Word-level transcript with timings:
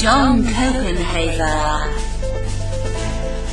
John 0.00 0.42
Copenhaver, 0.42 1.92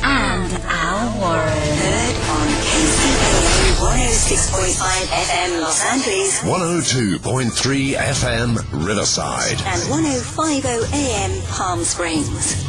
and 0.02 0.52
Al 0.64 1.20
Warren. 1.20 1.52
Heard 1.76 2.16
on 2.30 2.48
KCAA 2.64 3.76
106.5 3.76 4.80
FM 5.12 5.60
Los 5.60 5.84
Angeles 5.84 6.40
102.3 6.40 7.92
FM 7.96 8.56
Riverside. 8.86 9.60
and 9.66 9.82
105.0 9.90 10.92
AM 10.94 11.42
Palm 11.48 11.84
Springs. 11.84 12.64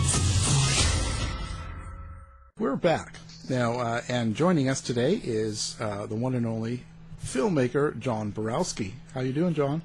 We're 2.59 2.75
back 2.75 3.15
now, 3.49 3.79
uh, 3.79 4.01
and 4.09 4.35
joining 4.35 4.67
us 4.67 4.81
today 4.81 5.21
is 5.23 5.77
uh, 5.79 6.05
the 6.05 6.15
one 6.15 6.35
and 6.35 6.45
only 6.45 6.83
filmmaker 7.23 7.97
John 7.97 8.31
Borowski. 8.31 8.95
How 9.13 9.21
you 9.21 9.31
doing, 9.31 9.53
John? 9.53 9.81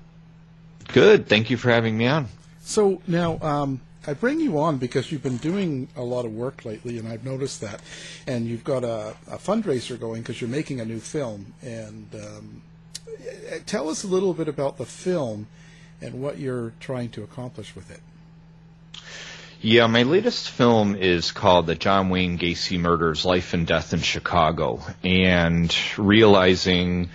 Good. 0.93 1.29
Thank 1.29 1.49
you 1.49 1.57
for 1.57 1.71
having 1.71 1.97
me 1.97 2.09
on. 2.09 2.27
So 2.65 3.03
now 3.07 3.39
um, 3.41 3.81
I 4.07 4.15
bring 4.15 4.41
you 4.41 4.59
on 4.59 4.79
because 4.79 5.13
you've 5.13 5.23
been 5.23 5.37
doing 5.37 5.89
a 5.97 6.03
lot 6.03 6.25
of 6.25 6.33
work 6.33 6.65
lately, 6.65 6.99
and 6.99 7.07
I've 7.07 7.25
noticed 7.25 7.61
that. 7.61 7.81
And 8.27 8.47
you've 8.47 8.65
got 8.65 8.85
a, 8.85 9.15
a 9.31 9.37
fundraiser 9.37 10.01
going 10.01 10.23
because 10.23 10.41
you're 10.41 10.51
making 10.51 10.81
a 10.81 10.85
new 10.85 10.99
film. 10.99 11.53
And 11.63 12.09
um, 12.15 12.63
eh, 13.49 13.59
tell 13.67 13.89
us 13.91 14.03
a 14.03 14.07
little 14.07 14.33
bit 14.33 14.49
about 14.49 14.79
the 14.79 14.87
film 14.87 15.47
and 16.01 16.23
what 16.23 16.39
you're 16.39 16.73
trying 16.81 17.11
to 17.11 17.23
accomplish 17.23 17.77
with 17.77 17.91
it. 17.91 18.01
Yeah, 19.61 19.87
my 19.87 20.03
latest 20.03 20.51
film 20.51 20.95
is 20.95 21.33
called 21.33 21.67
The 21.67 21.75
John 21.75 22.11
Wayne 22.11 22.39
Gacy 22.39 22.79
Murders 22.79 23.25
Life 23.25 23.55
and 23.55 23.67
Death 23.67 23.95
in 23.95 24.01
Chicago. 24.01 24.81
And 25.03 25.75
realizing, 25.97 27.11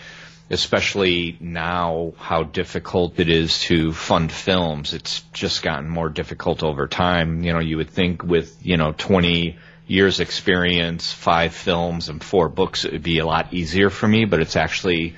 especially 0.50 1.38
now, 1.40 2.14
how 2.18 2.44
difficult 2.44 3.20
it 3.20 3.30
is 3.30 3.60
to 3.62 3.94
fund 3.94 4.32
films, 4.32 4.94
it's 4.94 5.22
just 5.32 5.62
gotten 5.62 5.88
more 5.88 6.10
difficult 6.10 6.64
over 6.64 6.88
time. 6.88 7.44
You 7.44 7.54
know, 7.54 7.60
you 7.60 7.78
would 7.78 7.90
think 7.90 8.24
with, 8.24 8.66
you 8.66 8.78
know, 8.78 8.94
20 8.98 9.58
years 9.88 10.20
experience, 10.20 11.12
five 11.12 11.54
films, 11.54 12.10
and 12.10 12.24
four 12.24 12.50
books, 12.50 12.86
it 12.86 12.92
would 12.94 13.04
be 13.04 13.20
a 13.20 13.26
lot 13.26 13.54
easier 13.54 13.90
for 13.90 14.08
me, 14.08 14.26
but 14.26 14.40
it's 14.40 14.56
actually 14.56 15.16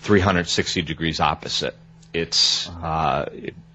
360 0.00 0.82
degrees 0.82 1.20
opposite. 1.20 1.76
It's 2.18 2.68
uh, 2.68 3.28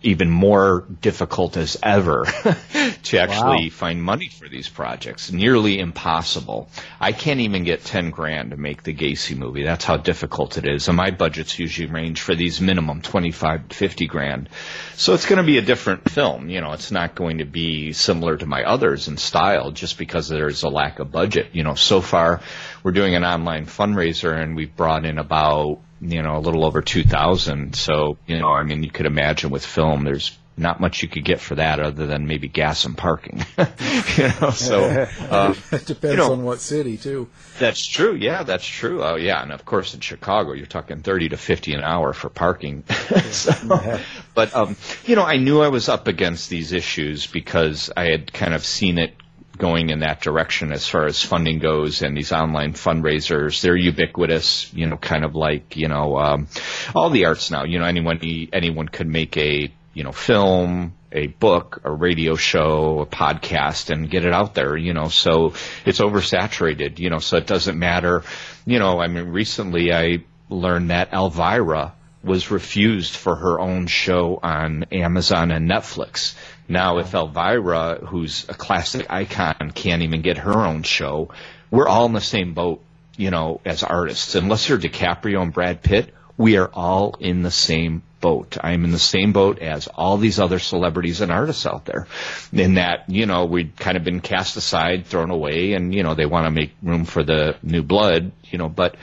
even 0.04 0.30
more 0.30 0.86
difficult 1.02 1.56
as 1.56 1.78
ever 1.82 2.26
to 3.04 3.18
actually 3.18 3.70
find 3.70 4.04
money 4.04 4.28
for 4.28 4.50
these 4.50 4.68
projects. 4.68 5.32
Nearly 5.32 5.80
impossible. 5.80 6.70
I 7.00 7.14
can't 7.14 7.40
even 7.40 7.64
get 7.64 7.86
10 7.86 8.10
grand 8.10 8.52
to 8.52 8.58
make 8.58 8.84
the 8.84 8.94
Gacy 8.94 9.38
movie. 9.38 9.64
That's 9.64 9.86
how 9.86 9.98
difficult 9.98 10.58
it 10.58 10.68
is. 10.68 10.90
And 10.90 10.98
my 10.98 11.12
budgets 11.12 11.58
usually 11.58 11.88
range 11.88 12.22
for 12.22 12.36
these 12.36 12.60
minimum 12.60 13.02
25 13.02 13.70
to 13.70 13.76
50 13.76 14.08
grand. 14.08 14.50
So 14.96 15.14
it's 15.14 15.26
going 15.26 15.38
to 15.38 15.44
be 15.44 15.58
a 15.58 15.62
different 15.62 16.10
film. 16.10 16.50
You 16.50 16.60
know, 16.60 16.74
it's 16.74 16.92
not 16.92 17.16
going 17.16 17.38
to 17.38 17.46
be 17.46 17.94
similar 17.94 18.36
to 18.38 18.46
my 18.46 18.64
others 18.64 19.08
in 19.08 19.18
style 19.18 19.72
just 19.72 19.98
because 19.98 20.28
there's 20.28 20.64
a 20.64 20.70
lack 20.70 21.00
of 21.00 21.12
budget. 21.12 21.48
You 21.54 21.64
know, 21.64 21.76
so 21.76 22.02
far 22.02 22.42
we're 22.84 22.92
doing 22.92 23.16
an 23.16 23.24
online 23.24 23.68
fundraiser 23.68 24.38
and 24.38 24.56
we've 24.56 24.76
brought 24.76 25.06
in 25.06 25.18
about 25.18 25.80
you 26.12 26.22
know, 26.22 26.38
a 26.38 26.40
little 26.40 26.66
over 26.66 26.82
2000. 26.82 27.76
So, 27.76 28.18
you 28.28 28.40
know, 28.40 28.50
I 28.50 28.64
mean, 28.64 28.84
you 28.84 28.92
could 28.92 29.06
imagine 29.06 29.50
with 29.50 29.66
film, 29.66 30.04
there's 30.04 30.38
not 30.56 30.80
much 30.80 31.02
you 31.02 31.10
could 31.10 31.26
get 31.26 31.40
for 31.40 31.56
that 31.56 31.80
other 31.80 32.06
than 32.06 32.28
maybe 32.28 32.48
gas 32.48 32.86
and 32.86 32.96
parking. 32.96 33.44
you 33.58 34.30
know, 34.40 34.52
so, 34.52 34.84
uh, 35.30 35.56
it 35.72 35.86
depends 35.86 36.04
you 36.04 36.18
know, 36.18 36.32
on 36.32 36.44
what 36.44 36.60
city, 36.60 36.98
too. 36.98 37.28
that's 37.58 37.86
true. 37.86 38.14
Yeah, 38.14 38.44
that's 38.44 38.66
true. 38.66 39.04
Oh, 39.04 39.16
yeah. 39.16 39.42
And 39.42 39.52
of 39.52 39.66
course, 39.66 39.94
in 39.94 40.02
Chicago, 40.02 40.54
you're 40.54 40.68
talking 40.68 41.02
30 41.02 41.30
to 41.30 41.38
50 41.38 41.74
an 41.74 41.84
hour 41.84 42.14
for 42.14 42.30
parking. 42.30 42.84
so, 43.32 44.00
but, 44.36 44.56
um, 44.56 44.76
you 45.06 45.16
know, 45.16 45.24
I 45.24 45.38
knew 45.38 45.62
I 45.62 45.70
was 45.70 45.90
up 45.90 46.08
against 46.08 46.50
these 46.50 46.72
issues 46.72 47.26
because 47.26 47.92
I 47.96 48.12
had 48.12 48.32
kind 48.32 48.54
of 48.54 48.64
seen 48.64 49.00
it 49.00 49.16
going 49.64 49.92
in 49.92 50.00
that 50.00 50.20
direction 50.20 50.74
as 50.74 50.86
far 50.86 51.06
as 51.06 51.22
funding 51.22 51.58
goes 51.58 52.02
and 52.02 52.18
these 52.18 52.34
online 52.34 52.74
fundraisers. 52.74 53.62
They're 53.62 53.78
ubiquitous, 53.78 54.74
you 54.74 54.88
know, 54.88 54.98
kind 54.98 55.24
of 55.24 55.36
like, 55.36 55.78
you 55.78 55.88
know, 55.88 56.18
um, 56.18 56.48
all 56.94 57.10
the 57.10 57.24
arts 57.28 57.50
now, 57.50 57.64
you 57.64 57.80
know, 57.80 57.86
anyone, 57.86 58.20
anyone 58.52 58.90
could 58.90 59.08
make 59.08 59.38
a, 59.38 59.72
you 59.94 60.04
know, 60.04 60.12
film, 60.12 60.96
a 61.14 61.28
book, 61.28 61.80
a 61.86 61.92
radio 61.94 62.36
show, 62.36 63.00
a 63.00 63.06
podcast 63.06 63.90
and 63.90 64.10
get 64.10 64.26
it 64.26 64.34
out 64.34 64.54
there, 64.54 64.76
you 64.76 64.94
know, 64.94 65.08
so 65.08 65.54
it's 65.86 66.02
oversaturated, 66.02 67.00
you 67.00 67.10
know, 67.10 67.20
so 67.20 67.38
it 67.38 67.48
doesn't 67.48 67.80
matter. 67.80 68.24
You 68.66 68.80
know, 68.80 69.00
I 69.00 69.08
mean, 69.08 69.30
recently 69.30 69.94
I 69.94 70.26
learned 70.50 70.90
that 70.90 71.14
Elvira 71.14 71.94
was 72.22 72.52
refused 72.52 73.16
for 73.16 73.36
her 73.36 73.62
own 73.62 73.88
show 73.88 74.40
on 74.44 74.86
Amazon 74.92 75.52
and 75.52 75.70
Netflix. 75.70 76.36
Now, 76.68 77.00
if 77.00 77.14
Elvira, 77.14 78.06
who's 78.06 78.48
a 78.50 78.54
classic 78.54 79.08
icon, 79.10 79.72
can't 79.74 80.04
even 80.04 80.22
get 80.22 80.38
her 80.38 80.66
own 80.66 80.84
show, 80.84 81.30
we're 81.70 81.88
all 81.88 82.06
in 82.06 82.14
the 82.14 82.22
same 82.22 82.54
boat, 82.54 82.82
you 83.18 83.32
know, 83.32 83.62
as 83.66 83.84
artists. 83.84 84.36
Unless 84.36 84.70
you're 84.70 84.78
DiCaprio 84.78 85.42
and 85.42 85.54
Brad 85.54 85.82
Pitt, 85.82 86.14
we 86.38 86.58
are 86.58 86.70
all 86.74 87.16
in 87.20 87.44
the 87.44 87.52
same 87.52 88.04
boat. 88.22 88.58
I'm 88.62 88.86
in 88.86 88.92
the 88.92 89.00
same 89.00 89.34
boat 89.34 89.60
as 89.60 89.88
all 89.88 90.18
these 90.18 90.40
other 90.40 90.60
celebrities 90.60 91.22
and 91.22 91.32
artists 91.32 91.66
out 91.66 91.86
there. 91.86 92.08
In 92.54 92.76
that, 92.76 93.10
you 93.10 93.26
know, 93.26 93.46
we've 93.46 93.76
kind 93.76 93.98
of 93.98 94.04
been 94.04 94.22
cast 94.22 94.56
aside, 94.56 95.06
thrown 95.06 95.30
away, 95.30 95.74
and, 95.74 95.94
you 95.94 96.04
know, 96.04 96.16
they 96.16 96.26
want 96.26 96.46
to 96.46 96.52
make 96.52 96.72
room 96.82 97.06
for 97.06 97.24
the 97.24 97.58
new 97.62 97.84
blood, 97.84 98.32
you 98.50 98.58
know, 98.58 98.70
but 98.70 98.96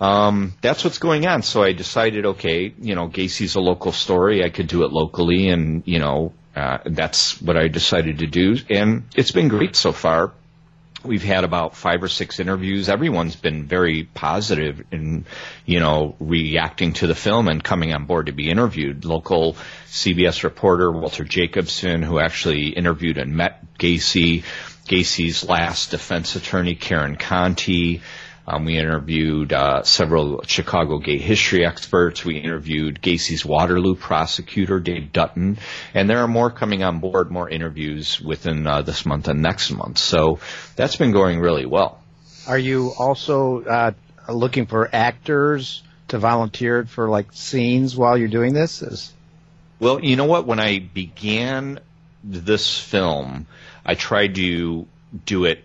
um, 0.00 0.52
that's 0.60 0.84
what's 0.84 0.98
going 0.98 1.26
on. 1.26 1.42
So 1.42 1.62
I 1.62 1.72
decided, 1.72 2.26
okay, 2.26 2.74
you 2.78 2.94
know, 2.94 3.06
Gacy's 3.06 3.54
a 3.54 3.60
local 3.60 3.92
story. 3.92 4.44
I 4.44 4.50
could 4.50 4.66
do 4.66 4.84
it 4.84 4.92
locally, 4.92 5.48
and 5.48 5.82
you 5.86 5.98
know, 5.98 6.32
uh, 6.56 6.78
that's 6.86 7.40
what 7.42 7.58
I 7.58 7.68
decided 7.68 8.20
to 8.20 8.26
do, 8.26 8.56
and 8.70 9.04
it's 9.14 9.30
been 9.30 9.48
great 9.48 9.76
so 9.76 9.92
far. 9.92 10.32
We've 11.04 11.22
had 11.22 11.44
about 11.44 11.76
five 11.76 12.02
or 12.02 12.08
six 12.08 12.40
interviews. 12.40 12.88
Everyone's 12.88 13.36
been 13.36 13.66
very 13.66 14.04
positive 14.04 14.82
in, 14.90 15.26
you 15.66 15.78
know, 15.80 16.16
reacting 16.18 16.94
to 16.94 17.06
the 17.06 17.14
film 17.14 17.48
and 17.48 17.62
coming 17.62 17.92
on 17.92 18.06
board 18.06 18.26
to 18.26 18.32
be 18.32 18.50
interviewed. 18.50 19.04
Local 19.04 19.56
CBS 19.86 20.42
reporter 20.42 20.90
Walter 20.90 21.24
Jacobson, 21.24 22.02
who 22.02 22.18
actually 22.18 22.70
interviewed 22.70 23.18
and 23.18 23.36
met 23.36 23.62
Gacy, 23.78 24.42
Gacy's 24.88 25.44
last 25.44 25.90
defense 25.90 26.36
attorney 26.36 26.74
Karen 26.74 27.16
Conti, 27.16 28.00
um, 28.46 28.64
we 28.64 28.78
interviewed 28.78 29.52
uh, 29.52 29.82
several 29.82 30.42
Chicago 30.46 30.98
gay 30.98 31.18
history 31.18 31.66
experts. 31.66 32.24
We 32.24 32.36
interviewed 32.38 33.02
Gacy's 33.02 33.44
Waterloo 33.44 33.96
prosecutor, 33.96 34.78
Dave 34.78 35.12
Dutton. 35.12 35.58
And 35.94 36.08
there 36.08 36.18
are 36.18 36.28
more 36.28 36.50
coming 36.50 36.84
on 36.84 37.00
board, 37.00 37.30
more 37.30 37.50
interviews 37.50 38.20
within 38.20 38.66
uh, 38.66 38.82
this 38.82 39.04
month 39.04 39.26
and 39.26 39.42
next 39.42 39.72
month. 39.72 39.98
So 39.98 40.38
that's 40.76 40.94
been 40.94 41.10
going 41.10 41.40
really 41.40 41.66
well. 41.66 42.00
Are 42.46 42.58
you 42.58 42.92
also 42.96 43.64
uh, 43.64 43.92
looking 44.28 44.66
for 44.66 44.88
actors 44.92 45.82
to 46.08 46.18
volunteer 46.18 46.86
for 46.86 47.08
like 47.08 47.32
scenes 47.32 47.96
while 47.96 48.16
you're 48.16 48.28
doing 48.28 48.54
this? 48.54 48.80
Is... 48.80 49.12
Well, 49.80 50.04
you 50.04 50.14
know 50.14 50.26
what? 50.26 50.46
When 50.46 50.60
I 50.60 50.78
began 50.78 51.80
this 52.22 52.78
film, 52.78 53.48
I 53.84 53.96
tried 53.96 54.36
to 54.36 54.86
do 55.24 55.44
it 55.46 55.64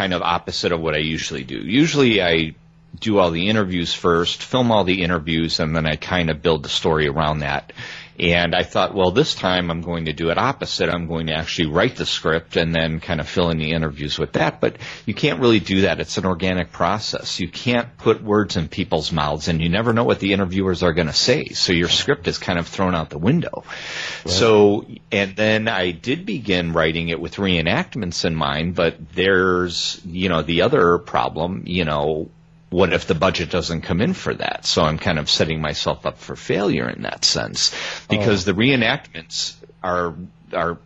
kind 0.00 0.14
of 0.14 0.22
opposite 0.22 0.72
of 0.72 0.80
what 0.80 0.94
I 0.94 0.98
usually 0.98 1.44
do. 1.44 1.58
Usually 1.58 2.22
I 2.22 2.54
do 2.98 3.18
all 3.18 3.30
the 3.30 3.50
interviews 3.50 3.92
first, 3.92 4.42
film 4.42 4.72
all 4.72 4.84
the 4.84 5.02
interviews, 5.02 5.60
and 5.60 5.76
then 5.76 5.84
I 5.84 5.96
kind 5.96 6.30
of 6.30 6.40
build 6.40 6.62
the 6.62 6.70
story 6.70 7.06
around 7.06 7.40
that. 7.40 7.74
And 8.20 8.54
I 8.54 8.64
thought, 8.64 8.94
well, 8.94 9.12
this 9.12 9.34
time 9.34 9.70
I'm 9.70 9.80
going 9.80 10.04
to 10.04 10.12
do 10.12 10.28
it 10.28 10.36
opposite. 10.36 10.90
I'm 10.90 11.06
going 11.06 11.28
to 11.28 11.32
actually 11.32 11.68
write 11.68 11.96
the 11.96 12.04
script 12.04 12.56
and 12.56 12.74
then 12.74 13.00
kind 13.00 13.18
of 13.18 13.26
fill 13.26 13.48
in 13.48 13.56
the 13.56 13.72
interviews 13.72 14.18
with 14.18 14.34
that. 14.34 14.60
But 14.60 14.76
you 15.06 15.14
can't 15.14 15.40
really 15.40 15.58
do 15.58 15.82
that. 15.82 16.00
It's 16.00 16.18
an 16.18 16.26
organic 16.26 16.70
process. 16.70 17.40
You 17.40 17.48
can't 17.48 17.96
put 17.96 18.22
words 18.22 18.58
in 18.58 18.68
people's 18.68 19.10
mouths 19.10 19.48
and 19.48 19.62
you 19.62 19.70
never 19.70 19.94
know 19.94 20.04
what 20.04 20.20
the 20.20 20.34
interviewers 20.34 20.82
are 20.82 20.92
going 20.92 21.06
to 21.06 21.14
say. 21.14 21.46
So 21.46 21.72
your 21.72 21.88
script 21.88 22.28
is 22.28 22.36
kind 22.36 22.58
of 22.58 22.68
thrown 22.68 22.94
out 22.94 23.08
the 23.08 23.18
window. 23.18 23.64
Right. 24.26 24.34
So, 24.34 24.86
and 25.10 25.34
then 25.34 25.66
I 25.66 25.92
did 25.92 26.26
begin 26.26 26.74
writing 26.74 27.08
it 27.08 27.20
with 27.20 27.36
reenactments 27.36 28.26
in 28.26 28.34
mind, 28.34 28.74
but 28.74 29.12
there's, 29.14 29.98
you 30.04 30.28
know, 30.28 30.42
the 30.42 30.60
other 30.62 30.98
problem, 30.98 31.62
you 31.66 31.86
know, 31.86 32.30
what 32.70 32.92
if 32.92 33.06
the 33.06 33.14
budget 33.14 33.50
doesn't 33.50 33.82
come 33.82 34.00
in 34.00 34.14
for 34.14 34.32
that? 34.34 34.64
So 34.64 34.82
I'm 34.82 34.98
kind 34.98 35.18
of 35.18 35.28
setting 35.28 35.60
myself 35.60 36.06
up 36.06 36.18
for 36.18 36.36
failure 36.36 36.88
in 36.88 37.02
that 37.02 37.24
sense 37.24 37.74
because 38.08 38.48
oh. 38.48 38.52
the 38.52 38.58
reenactments 38.58 39.56
are 39.82 40.14
are 40.52 40.78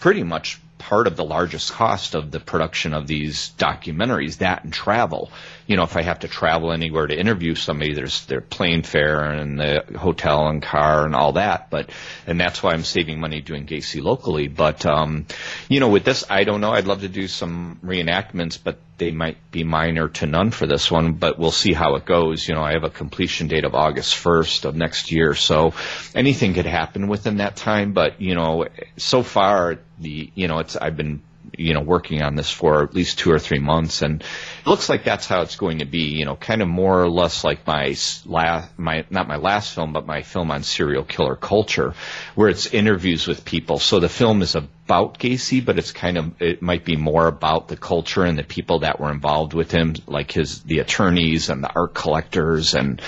pretty 0.00 0.22
much 0.22 0.60
part 0.78 1.06
of 1.06 1.16
the 1.16 1.24
largest 1.24 1.72
cost 1.72 2.14
of 2.14 2.30
the 2.30 2.38
production 2.38 2.94
of 2.94 3.06
these 3.06 3.52
documentaries, 3.58 4.38
that 4.38 4.62
and 4.62 4.72
travel. 4.72 5.30
You 5.66 5.76
know, 5.76 5.82
if 5.82 5.96
I 5.96 6.02
have 6.02 6.20
to 6.20 6.28
travel 6.28 6.70
anywhere 6.70 7.06
to 7.06 7.18
interview 7.18 7.54
somebody, 7.54 7.94
there's 7.94 8.24
their 8.26 8.40
plane 8.40 8.82
fare 8.82 9.20
and 9.20 9.58
the 9.58 9.84
hotel 9.96 10.46
and 10.48 10.62
car 10.62 11.04
and 11.04 11.14
all 11.14 11.32
that. 11.32 11.70
But 11.70 11.90
and 12.26 12.38
that's 12.38 12.62
why 12.62 12.72
I'm 12.72 12.84
saving 12.84 13.18
money 13.18 13.40
doing 13.40 13.66
Gacy 13.66 14.02
locally. 14.02 14.48
But 14.48 14.86
um, 14.86 15.26
you 15.68 15.80
know, 15.80 15.88
with 15.88 16.04
this, 16.04 16.24
I 16.28 16.44
don't 16.44 16.60
know. 16.60 16.72
I'd 16.72 16.86
love 16.86 17.00
to 17.00 17.08
do 17.08 17.26
some 17.26 17.80
reenactments, 17.82 18.58
but 18.62 18.78
they 18.98 19.10
might 19.10 19.50
be 19.50 19.64
minor 19.64 20.08
to 20.08 20.26
none 20.26 20.50
for 20.50 20.66
this 20.66 20.90
one. 20.90 21.12
But 21.14 21.38
we'll 21.38 21.50
see 21.50 21.72
how 21.72 21.96
it 21.96 22.04
goes. 22.04 22.46
You 22.48 22.54
know, 22.54 22.62
I 22.62 22.72
have 22.72 22.84
a 22.84 22.90
completion 22.90 23.48
date 23.48 23.64
of 23.64 23.74
August 23.74 24.14
1st 24.14 24.64
of 24.64 24.76
next 24.76 25.12
year, 25.12 25.34
so 25.34 25.74
anything 26.14 26.54
could 26.54 26.66
happen 26.66 27.08
within 27.08 27.38
that 27.38 27.56
time. 27.56 27.92
But 27.92 28.20
you 28.20 28.34
know, 28.34 28.66
so 28.96 29.22
far 29.22 29.78
the 29.98 30.30
you 30.34 30.48
know 30.48 30.58
it's 30.58 30.76
I've 30.76 30.96
been 30.96 31.22
you 31.56 31.74
know 31.74 31.80
working 31.80 32.22
on 32.22 32.34
this 32.34 32.50
for 32.50 32.82
at 32.82 32.94
least 32.94 33.18
two 33.18 33.30
or 33.30 33.38
three 33.38 33.58
months, 33.58 34.02
and 34.02 34.22
it 34.22 34.66
looks 34.66 34.88
like 34.88 35.04
that's 35.04 35.26
how 35.26 35.42
it's 35.42 35.56
going 35.56 35.78
to 35.78 35.84
be. 35.84 36.16
You 36.16 36.24
know, 36.24 36.36
kind 36.36 36.62
of 36.62 36.68
more 36.68 37.02
or 37.02 37.08
less 37.08 37.44
like 37.44 37.66
my 37.66 37.96
last 38.24 38.78
my 38.78 39.04
not 39.10 39.28
my 39.28 39.36
last 39.36 39.74
film, 39.74 39.92
but 39.92 40.06
my 40.06 40.22
film 40.22 40.50
on 40.50 40.62
serial 40.62 41.04
killer 41.04 41.36
culture, 41.36 41.94
where 42.34 42.48
it's 42.48 42.66
interviews 42.66 43.26
with 43.26 43.44
people. 43.44 43.78
So 43.78 44.00
the 44.00 44.08
film 44.08 44.42
is 44.42 44.54
about 44.54 45.18
Gacy, 45.18 45.64
but 45.64 45.78
it's 45.78 45.92
kind 45.92 46.18
of 46.18 46.42
it 46.42 46.62
might 46.62 46.84
be 46.84 46.96
more 46.96 47.26
about 47.26 47.68
the 47.68 47.76
culture 47.76 48.24
and 48.24 48.38
the 48.38 48.44
people 48.44 48.80
that 48.80 49.00
were 49.00 49.10
involved 49.10 49.52
with 49.52 49.70
him, 49.70 49.94
like 50.06 50.32
his 50.32 50.62
the 50.62 50.80
attorneys 50.80 51.50
and 51.50 51.62
the 51.62 51.72
art 51.74 51.94
collectors 51.94 52.74
and 52.74 53.00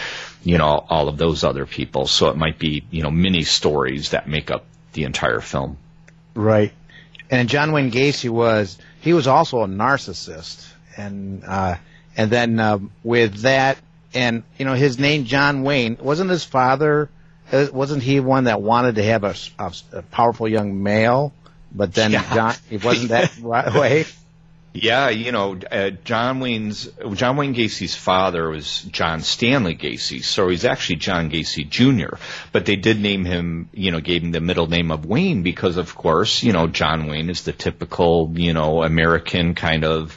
you 0.43 0.59
know 0.59 0.85
all 0.89 1.09
of 1.09 1.19
those 1.19 1.45
other 1.45 1.67
people. 1.67 2.07
So 2.07 2.29
it 2.29 2.37
might 2.37 2.59
be 2.59 2.85
you 2.91 3.03
know 3.03 3.11
mini 3.11 3.43
stories 3.43 4.11
that 4.11 4.29
make 4.29 4.51
up 4.51 4.65
the 4.93 5.05
entire 5.05 5.41
film. 5.41 5.79
Right. 6.35 6.73
And 7.31 7.49
John 7.49 7.73
Wayne 7.73 7.91
Gacy 7.91 8.31
was 8.31 8.79
he 9.01 9.13
was 9.13 9.27
also 9.27 9.63
a 9.63 9.67
narcissist, 9.67 10.67
and 10.97 11.45
uh, 11.45 11.77
and 12.17 12.31
then 12.31 12.59
uh, 12.59 12.79
with 13.03 13.43
that, 13.43 13.79
and 14.15 14.43
you 14.59 14.65
know 14.65 14.75
his 14.75 14.99
name 14.99 15.25
John 15.25 15.63
Wayne 15.63 15.99
wasn't 16.01 16.31
his 16.31 16.45
father. 16.45 17.11
Uh, 17.51 17.67
wasn't 17.73 18.03
he 18.03 18.21
one 18.21 18.45
that 18.45 18.61
wanted 18.61 18.97
to 18.97 19.03
have 19.05 19.25
a, 19.25 19.35
a, 19.59 19.73
a 19.93 20.03
powerful 20.03 20.49
young 20.49 20.83
male? 20.83 21.33
But 21.73 21.95
then 21.95 22.13
yeah. 22.13 22.35
John, 22.35 22.55
it 22.71 22.85
wasn't 22.85 23.11
that 23.11 23.39
way. 23.75 24.05
Yeah, 24.75 25.09
you 25.09 25.33
know, 25.33 25.59
uh, 25.71 25.91
John 26.05 26.41
Wayne's 26.41 26.89
John 27.15 27.37
Wayne 27.37 27.55
Gacy's 27.55 27.95
father 27.95 28.51
was 28.51 28.83
John 28.83 29.23
Stanley 29.23 29.75
Gacy, 29.75 30.23
so 30.23 30.49
he's 30.49 30.65
actually 30.65 30.97
John 30.97 31.31
Gacy 31.31 31.69
Jr. 31.69 32.17
But 32.53 32.67
they 32.67 32.77
did 32.77 33.01
name 33.01 33.25
him, 33.25 33.71
you 33.73 33.91
know, 33.91 34.01
gave 34.01 34.23
him 34.23 34.31
the 34.31 34.41
middle 34.41 34.67
name 34.67 34.91
of 34.91 35.07
Wayne 35.07 35.43
because, 35.43 35.79
of 35.79 35.95
course, 35.95 36.43
you 36.43 36.53
know, 36.53 36.67
John 36.67 37.07
Wayne 37.07 37.31
is 37.31 37.43
the 37.43 37.53
typical, 37.53 38.31
you 38.35 38.53
know, 38.53 38.83
American 38.83 39.55
kind 39.55 39.85
of, 39.85 40.17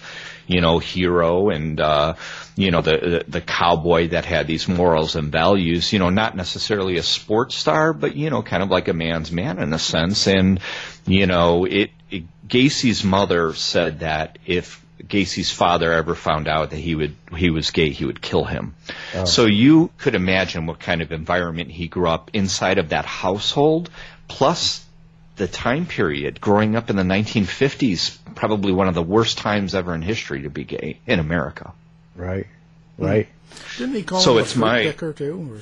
you 0.51 0.62
know, 0.62 0.80
hero 0.80 1.50
and, 1.50 1.80
uh, 1.80 2.15
you 2.56 2.71
know, 2.71 2.81
the, 2.81 2.92
the, 2.92 3.25
the 3.27 3.42
cowboy 3.42 4.09
that 4.09 4.25
had 4.25 4.48
these 4.48 4.68
morals 4.68 5.15
and 5.15 5.31
values, 5.31 5.94
you 5.94 6.00
know, 6.00 6.09
not 6.09 6.36
necessarily 6.36 6.98
a 6.98 7.03
sports 7.03 7.56
star, 7.56 7.94
but, 7.94 8.15
you 8.15 8.30
know, 8.30 8.42
kind 8.42 8.62
of 8.62 8.69
like 8.69 8.88
a 8.88 8.94
man's 8.94 9.31
man 9.31 9.59
in 9.59 9.71
a 9.71 9.80
sense. 9.80 10.27
And, 10.27 10.59
you 11.06 11.25
know, 11.25 11.65
it, 11.65 11.92
it 12.09 12.24
Gacy's 12.48 13.03
mother 13.03 13.53
said 13.53 14.01
that 14.01 14.39
if 14.45 14.86
Gacy's 15.07 15.51
father 15.51 15.94
ever 15.94 16.15
found 16.15 16.48
out 16.48 16.71
that 16.71 16.77
he 16.77 16.95
would 16.95 17.15
he 17.36 17.50
was 17.50 17.71
gay, 17.71 17.89
he 17.89 18.06
would 18.06 18.21
kill 18.21 18.44
him. 18.44 18.75
Oh. 19.15 19.25
So 19.25 19.45
you 19.45 19.89
could 19.98 20.15
imagine 20.15 20.65
what 20.65 20.80
kind 20.80 21.01
of 21.01 21.12
environment 21.12 21.71
he 21.71 21.88
grew 21.88 22.09
up 22.09 22.30
inside 22.33 22.77
of 22.77 22.89
that 22.89 23.06
household, 23.06 23.89
plus 24.27 24.86
the 25.38 25.48
time 25.48 25.86
period 25.86 26.39
growing 26.42 26.75
up 26.75 26.89
in 26.89 26.95
the 26.95 27.03
1950s, 27.03 28.18
probably 28.41 28.71
one 28.71 28.88
of 28.88 28.95
the 28.95 29.03
worst 29.03 29.38
times 29.38 29.75
ever 29.75 29.93
in 29.93 30.01
history 30.01 30.41
to 30.41 30.49
be 30.49 30.63
gay 30.63 30.99
in 31.05 31.19
America. 31.19 31.73
Right, 32.15 32.47
right. 32.97 33.27
Didn't 33.77 33.93
he 33.93 34.01
call 34.01 34.19
so 34.19 34.33
him 34.33 34.43
it's 34.43 34.55
a 34.55 34.59
my 34.59 34.81
dicker 34.81 35.13
too? 35.13 35.59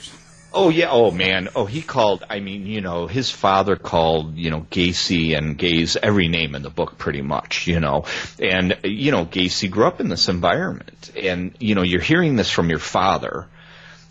Oh 0.53 0.69
yeah, 0.69 0.87
oh 0.89 1.11
man, 1.11 1.49
oh 1.57 1.65
he 1.65 1.81
called. 1.81 2.23
I 2.29 2.39
mean, 2.39 2.65
you 2.65 2.79
know, 2.79 3.05
his 3.07 3.29
father 3.29 3.75
called, 3.75 4.37
you 4.37 4.49
know, 4.49 4.61
Gacy 4.71 5.37
and 5.37 5.57
Gaze 5.57 5.97
every 6.01 6.29
name 6.29 6.55
in 6.55 6.61
the 6.61 6.69
book, 6.69 6.97
pretty 6.97 7.21
much, 7.21 7.67
you 7.67 7.81
know, 7.81 8.05
and 8.41 8.77
you 8.85 9.11
know, 9.11 9.25
Gacy 9.25 9.69
grew 9.69 9.85
up 9.85 9.99
in 9.99 10.07
this 10.07 10.29
environment, 10.29 11.11
and 11.21 11.53
you 11.59 11.75
know, 11.75 11.83
you're 11.83 11.99
hearing 11.99 12.37
this 12.37 12.49
from 12.49 12.69
your 12.69 12.79
father, 12.79 13.47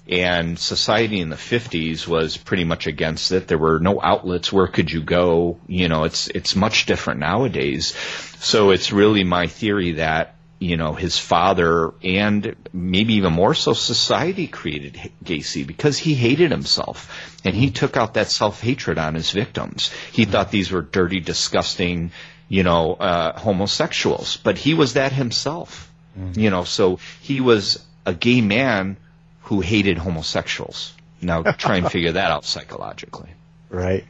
and 0.06 0.58
society 0.58 1.20
in 1.20 1.30
the 1.30 1.36
50s 1.36 2.06
was 2.06 2.36
pretty 2.36 2.64
much 2.64 2.86
against 2.86 3.32
it. 3.32 3.48
There 3.48 3.56
were 3.56 3.78
no 3.78 3.98
outlets. 4.02 4.52
Where 4.52 4.66
could 4.66 4.90
you 4.90 5.02
go? 5.02 5.58
You 5.66 5.88
know, 5.88 6.04
it's 6.04 6.28
it's 6.28 6.54
much 6.54 6.84
different 6.84 7.20
nowadays. 7.20 7.94
So 8.40 8.70
it's 8.70 8.92
really 8.92 9.24
my 9.24 9.46
theory 9.46 9.92
that 9.92 10.34
you 10.58 10.76
know, 10.76 10.92
his 10.92 11.18
father 11.18 11.92
and 12.02 12.56
maybe 12.72 13.14
even 13.14 13.32
more 13.32 13.54
so 13.54 13.72
society 13.72 14.48
created 14.48 15.12
Gacy 15.24 15.66
because 15.66 15.98
he 15.98 16.14
hated 16.14 16.50
himself 16.50 17.38
and 17.44 17.54
he 17.54 17.70
took 17.70 17.96
out 17.96 18.14
that 18.14 18.28
self-hatred 18.28 18.98
on 18.98 19.14
his 19.14 19.30
victims. 19.30 19.92
He 20.12 20.24
thought 20.24 20.50
these 20.50 20.72
were 20.72 20.82
dirty, 20.82 21.20
disgusting, 21.20 22.10
you 22.48 22.64
know, 22.64 22.94
uh, 22.94 23.38
homosexuals, 23.38 24.36
but 24.38 24.58
he 24.58 24.74
was 24.74 24.94
that 24.94 25.12
himself, 25.12 25.90
mm-hmm. 26.18 26.40
you 26.40 26.50
know, 26.50 26.64
so 26.64 26.98
he 27.20 27.40
was 27.40 27.84
a 28.04 28.12
gay 28.12 28.40
man 28.40 28.96
who 29.42 29.60
hated 29.60 29.96
homosexuals. 29.96 30.92
Now 31.22 31.42
try 31.42 31.76
and 31.76 31.90
figure 31.90 32.12
that 32.12 32.30
out 32.30 32.44
psychologically. 32.44 33.30
Right. 33.70 34.06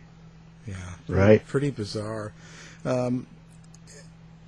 Yeah. 0.69 0.77
Right. 1.09 1.45
Pretty 1.45 1.71
bizarre. 1.73 2.33
Um, 2.85 3.27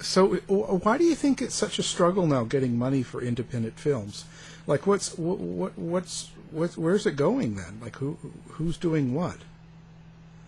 so, 0.00 0.36
why 0.36 0.98
do 0.98 1.04
you 1.04 1.14
think 1.14 1.42
it's 1.42 1.54
such 1.54 1.78
a 1.78 1.82
struggle 1.82 2.26
now 2.26 2.44
getting 2.44 2.78
money 2.78 3.02
for 3.02 3.20
independent 3.22 3.78
films? 3.78 4.24
Like, 4.66 4.86
what's 4.86 5.16
what, 5.18 5.76
what's 5.78 6.30
what, 6.50 6.76
where's 6.76 7.06
it 7.06 7.16
going 7.16 7.56
then? 7.56 7.80
Like, 7.82 7.96
who 7.96 8.16
who's 8.48 8.76
doing 8.76 9.14
what? 9.14 9.36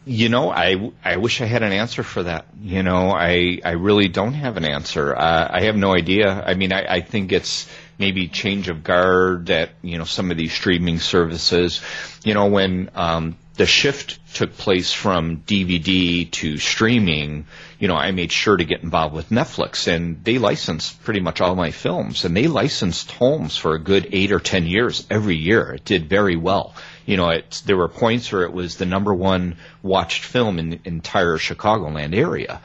You 0.04 0.28
know, 0.28 0.50
I, 0.50 0.90
I 1.04 1.16
wish 1.16 1.40
I 1.40 1.44
had 1.44 1.62
an 1.62 1.73
answer 1.73 2.02
for 2.02 2.25
that. 2.25 2.47
You 2.61 2.82
know, 2.82 3.12
I 3.12 3.61
I 3.64 3.73
really 3.73 4.09
don't 4.09 4.35
have 4.35 4.56
an 4.56 4.64
answer. 4.64 5.14
Uh, 5.14 5.49
I 5.50 5.64
have 5.64 5.76
no 5.76 5.94
idea. 5.94 6.42
I 6.44 6.54
mean, 6.54 6.73
I, 6.73 6.97
I 6.97 7.00
think 7.02 7.30
it's 7.30 7.68
maybe 7.99 8.26
change 8.26 8.68
of 8.68 8.82
guard 8.82 9.49
at 9.50 9.71
you 9.82 9.99
know 9.99 10.04
some 10.04 10.30
of 10.30 10.37
these 10.37 10.52
streaming 10.52 10.99
services. 10.99 11.80
You 12.25 12.35
know, 12.35 12.47
when 12.47 12.90
um, 12.94 13.37
the 13.54 13.66
shift 13.66 14.18
took 14.35 14.56
place 14.56 14.92
from 14.92 15.38
DVD 15.47 16.28
to 16.32 16.59
streaming, 16.59 17.47
you 17.83 17.89
know, 17.89 17.97
I 17.97 18.12
made 18.12 18.31
sure 18.31 18.57
to 18.57 18.65
get 18.65 18.85
involved 18.85 19.12
with 19.12 19.31
Netflix 19.31 19.93
and 19.93 20.23
they 20.23 20.39
licensed 20.39 21.03
pretty 21.03 21.19
much 21.19 21.41
all 21.41 21.57
my 21.57 21.73
films 21.73 22.25
and 22.25 22.37
they 22.37 22.47
licensed 22.47 23.11
Holmes 23.11 23.57
for 23.57 23.75
a 23.75 23.81
good 23.81 24.11
eight 24.12 24.31
or 24.31 24.39
ten 24.39 24.69
years 24.69 25.05
every 25.11 25.35
year. 25.35 25.73
It 25.73 25.85
did 25.85 26.09
very 26.09 26.37
well. 26.37 26.77
You 27.07 27.17
know, 27.17 27.31
it, 27.31 27.61
there 27.67 27.77
were 27.77 27.89
points 27.89 28.31
where 28.31 28.45
it 28.45 28.53
was 28.53 28.77
the 28.77 28.87
number 28.87 29.12
one 29.12 29.57
watched 29.83 30.23
film 30.23 30.61
in 30.61 30.71
the 30.71 30.81
entire 30.85 31.39
Chicagoland 31.39 32.15
area. 32.15 32.61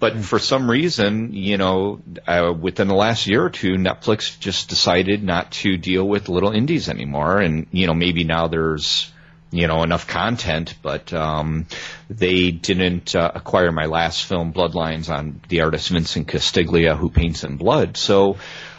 But 0.00 0.16
for 0.24 0.38
some 0.38 0.70
reason, 0.70 1.34
you 1.34 1.58
know, 1.58 2.00
uh, 2.26 2.54
within 2.58 2.88
the 2.88 2.94
last 2.94 3.26
year 3.26 3.44
or 3.44 3.50
two, 3.50 3.74
Netflix 3.74 4.40
just 4.40 4.70
decided 4.70 5.22
not 5.22 5.52
to 5.60 5.76
deal 5.76 6.08
with 6.08 6.30
little 6.30 6.52
indies 6.52 6.88
anymore. 6.88 7.38
And, 7.38 7.66
you 7.70 7.86
know, 7.86 7.94
maybe 7.94 8.24
now 8.24 8.48
there's, 8.48 9.12
you 9.54 9.68
know, 9.68 9.82
enough 9.84 10.06
content, 10.08 10.74
but 10.82 11.12
um, 11.12 11.66
they 12.10 12.50
didn't 12.50 13.14
uh, 13.14 13.30
acquire 13.34 13.70
my 13.70 13.86
last 13.86 14.24
film, 14.24 14.52
Bloodlines, 14.52 15.08
on 15.08 15.40
the 15.48 15.60
artist 15.60 15.90
Vincent 15.90 16.26
Castiglia, 16.26 16.96
who 16.96 17.08
paints 17.08 17.44
in 17.44 17.56
blood. 17.56 17.96
So, 17.96 18.36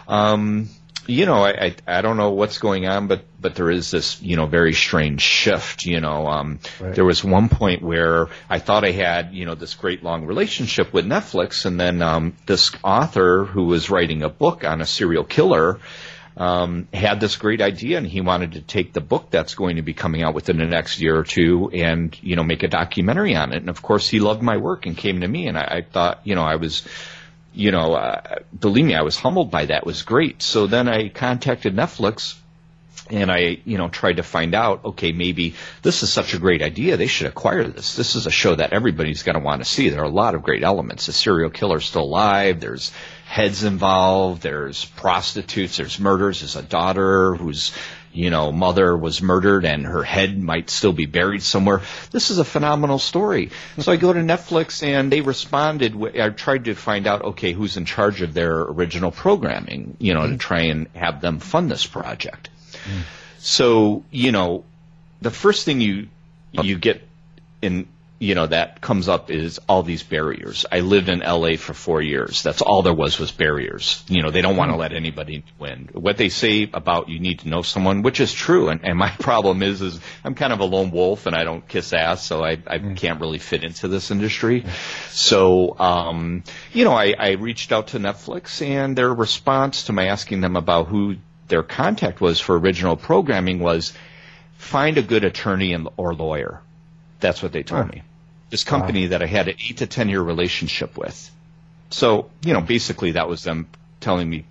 um, 0.07 0.67
you 1.07 1.25
know, 1.25 1.45
I, 1.45 1.51
I 1.51 1.75
I 1.87 2.01
don't 2.01 2.17
know 2.17 2.31
what's 2.31 2.57
going 2.57 2.87
on, 2.87 3.07
but 3.07 3.23
but 3.39 3.55
there 3.55 3.69
is 3.69 3.89
this 3.91 4.21
you 4.21 4.35
know 4.35 4.47
very 4.47 4.73
strange 4.73 5.21
shift. 5.21 5.85
You 5.85 6.01
know, 6.01 6.27
um, 6.27 6.59
Right. 6.81 6.93
there 6.93 7.05
was 7.05 7.23
one 7.23 7.47
point 7.47 7.81
where 7.81 8.27
I 8.49 8.59
thought 8.59 8.83
I 8.83 8.91
had 8.91 9.33
you 9.33 9.45
know 9.45 9.55
this 9.55 9.75
great 9.75 10.03
long 10.03 10.25
relationship 10.25 10.91
with 10.91 11.05
Netflix, 11.05 11.65
and 11.65 11.79
then 11.79 12.01
um, 12.01 12.33
this 12.47 12.71
author 12.83 13.45
who 13.45 13.65
was 13.65 13.89
writing 13.89 14.23
a 14.23 14.29
book 14.29 14.63
on 14.65 14.81
a 14.81 14.85
serial 14.85 15.23
killer. 15.23 15.79
Um, 16.37 16.89
had 16.93 17.21
this 17.21 17.37
great 17.37 17.61
idea 17.61 17.97
and 17.97 18.05
he 18.05 18.19
wanted 18.19 18.53
to 18.53 18.61
take 18.61 18.91
the 18.91 18.99
book 18.99 19.27
that's 19.29 19.55
going 19.55 19.77
to 19.77 19.81
be 19.81 19.93
coming 19.93 20.21
out 20.21 20.33
within 20.33 20.57
the 20.57 20.65
next 20.65 20.99
year 20.99 21.17
or 21.17 21.23
two 21.23 21.71
and, 21.73 22.17
you 22.21 22.35
know, 22.35 22.43
make 22.43 22.63
a 22.63 22.67
documentary 22.67 23.35
on 23.35 23.53
it. 23.53 23.57
And 23.59 23.69
of 23.69 23.81
course 23.81 24.09
he 24.09 24.19
loved 24.19 24.41
my 24.41 24.57
work 24.57 24.85
and 24.85 24.97
came 24.97 25.21
to 25.21 25.27
me 25.27 25.47
and 25.47 25.57
I, 25.57 25.61
I 25.61 25.81
thought, 25.81 26.19
you 26.25 26.35
know, 26.35 26.43
I 26.43 26.57
was, 26.57 26.85
you 27.53 27.71
know, 27.71 27.93
uh, 27.93 28.39
believe 28.59 28.83
me, 28.83 28.95
I 28.95 29.03
was 29.03 29.15
humbled 29.15 29.49
by 29.49 29.67
that. 29.67 29.83
It 29.83 29.85
was 29.85 30.01
great. 30.01 30.41
So 30.41 30.67
then 30.67 30.89
I 30.89 31.07
contacted 31.07 31.73
Netflix 31.73 32.35
and 33.09 33.31
I, 33.31 33.59
you 33.65 33.77
know, 33.77 33.87
tried 33.87 34.17
to 34.17 34.23
find 34.23 34.55
out, 34.55 34.83
okay, 34.85 35.11
maybe 35.11 35.55
this 35.83 36.01
is 36.01 36.11
such 36.11 36.33
a 36.33 36.39
great 36.39 36.61
idea. 36.61 36.97
They 36.97 37.07
should 37.07 37.27
acquire 37.27 37.63
this. 37.63 37.95
This 37.95 38.15
is 38.15 38.25
a 38.25 38.31
show 38.31 38.55
that 38.55 38.73
everybody's 38.73 39.23
going 39.23 39.37
to 39.37 39.43
want 39.43 39.63
to 39.63 39.69
see. 39.69 39.89
There 39.89 40.01
are 40.01 40.05
a 40.05 40.09
lot 40.09 40.35
of 40.35 40.41
great 40.41 40.63
elements. 40.63 41.05
The 41.05 41.13
serial 41.13 41.51
killer's 41.51 41.85
still 41.85 42.03
alive. 42.03 42.59
There's 42.59 42.91
heads 43.35 43.65
involved. 43.65 44.41
There's 44.43 44.85
prostitutes. 44.85 45.75
There's 45.75 45.99
murders. 45.99 46.39
There's 46.39 46.55
a 46.55 46.61
daughter 46.61 47.35
whose, 47.35 47.73
you 48.13 48.29
know, 48.29 48.53
mother 48.53 48.95
was 48.95 49.21
murdered 49.21 49.65
and 49.65 49.85
her 49.85 50.03
head 50.03 50.41
might 50.41 50.69
still 50.69 50.93
be 50.93 51.05
buried 51.05 51.43
somewhere. 51.43 51.81
This 52.11 52.31
is 52.31 52.37
a 52.37 52.45
phenomenal 52.45 52.97
story. 52.97 53.51
So 53.77 53.91
I 53.91 53.97
go 53.97 54.13
to 54.13 54.21
Netflix 54.21 54.81
and 54.83 55.11
they 55.11 55.19
responded. 55.19 56.01
I 56.17 56.29
tried 56.29 56.63
to 56.65 56.75
find 56.75 57.07
out, 57.07 57.23
okay, 57.23 57.51
who's 57.51 57.75
in 57.75 57.83
charge 57.83 58.21
of 58.21 58.33
their 58.33 58.57
original 58.57 59.11
programming, 59.11 59.97
you 59.99 60.13
know, 60.13 60.29
to 60.29 60.37
try 60.37 60.61
and 60.71 60.87
have 60.95 61.19
them 61.19 61.39
fund 61.39 61.69
this 61.69 61.85
project. 61.85 62.47
Hmm. 62.85 63.01
So, 63.39 64.05
you 64.11 64.31
know, 64.31 64.63
the 65.21 65.31
first 65.31 65.65
thing 65.65 65.81
you 65.81 66.07
you 66.53 66.77
get 66.77 67.05
in 67.61 67.89
you 68.17 68.33
know 68.33 68.47
that 68.47 68.81
comes 68.81 69.09
up 69.09 69.29
is 69.29 69.59
all 69.67 69.83
these 69.83 70.03
barriers. 70.03 70.65
I 70.71 70.79
lived 70.79 71.09
in 71.09 71.19
LA 71.19 71.57
for 71.57 71.73
4 71.73 72.01
years. 72.01 72.43
That's 72.43 72.61
all 72.61 72.81
there 72.81 72.93
was 72.93 73.19
was 73.19 73.31
barriers. 73.31 74.03
You 74.07 74.21
know, 74.21 74.31
they 74.31 74.41
don't 74.41 74.55
want 74.55 74.71
to 74.71 74.77
let 74.77 74.93
anybody 74.93 75.43
win. 75.59 75.89
What 75.91 76.17
they 76.17 76.29
say 76.29 76.69
about 76.73 77.09
you 77.09 77.19
need 77.19 77.39
to 77.39 77.49
know 77.49 77.61
someone, 77.61 78.01
which 78.03 78.19
is 78.19 78.33
true 78.33 78.69
and, 78.69 78.85
and 78.85 78.97
my 78.97 79.09
problem 79.19 79.61
is 79.63 79.81
is 79.81 79.99
I'm 80.23 80.35
kind 80.35 80.53
of 80.53 80.59
a 80.59 80.65
lone 80.65 80.91
wolf 80.91 81.25
and 81.25 81.35
I 81.35 81.43
don't 81.43 81.67
kiss 81.67 81.93
ass, 81.93 82.25
so 82.25 82.43
I 82.43 82.57
I 82.67 82.79
can't 82.79 83.19
really 83.19 83.39
fit 83.39 83.63
into 83.63 83.87
this 83.87 84.11
industry. 84.11 84.65
So, 85.09 85.77
um, 85.77 86.43
you 86.71 86.85
know, 86.85 86.93
I, 86.93 87.13
I 87.17 87.31
reached 87.31 87.71
out 87.71 87.87
to 87.87 87.99
Netflix 87.99 88.65
and 88.65 88.97
their 88.97 89.13
response 89.13 89.83
to 89.85 89.93
my 89.93 90.07
asking 90.07 90.41
them 90.41 90.55
about 90.55 90.87
who 90.87 91.17
their 91.47 91.63
contact 91.63 92.21
was 92.21 92.39
for 92.39 92.57
original 92.57 92.95
programming 92.95 93.59
was 93.59 93.93
find 94.57 94.97
a 94.97 95.01
good 95.01 95.23
attorney 95.23 95.73
and, 95.73 95.87
or 95.97 96.13
lawyer. 96.13 96.61
That's 97.19 97.41
what 97.41 97.51
they 97.51 97.63
told 97.63 97.87
me. 97.93 98.01
This 98.49 98.63
company 98.63 99.07
that 99.07 99.21
I 99.21 99.25
had 99.25 99.47
an 99.47 99.55
eight 99.69 99.77
to 99.77 99.87
ten 99.87 100.09
year 100.09 100.21
relationship 100.21 100.97
with. 100.97 101.31
So, 101.89 102.29
you 102.43 102.53
know, 102.53 102.61
basically 102.61 103.11
that 103.11 103.27
was 103.27 103.43
them 103.43 103.67
telling 104.01 104.29
me, 104.29 104.45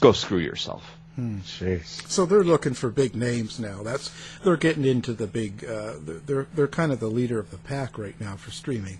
go 0.00 0.12
screw 0.12 0.38
yourself. 0.38 0.84
Jeez. 1.18 2.06
So 2.08 2.26
they're 2.26 2.44
looking 2.44 2.74
for 2.74 2.90
big 2.90 3.16
names 3.16 3.58
now. 3.58 3.82
That's 3.82 4.10
they're 4.44 4.56
getting 4.56 4.84
into 4.84 5.12
the 5.12 5.26
big. 5.26 5.64
Uh, 5.64 5.94
they're- 5.98 6.20
they're 6.26 6.46
they're 6.54 6.68
kind 6.68 6.92
of 6.92 7.00
the 7.00 7.08
leader 7.08 7.40
of 7.40 7.50
the 7.50 7.56
pack 7.58 7.98
right 7.98 8.18
now 8.20 8.36
for 8.36 8.52
streaming. 8.52 8.98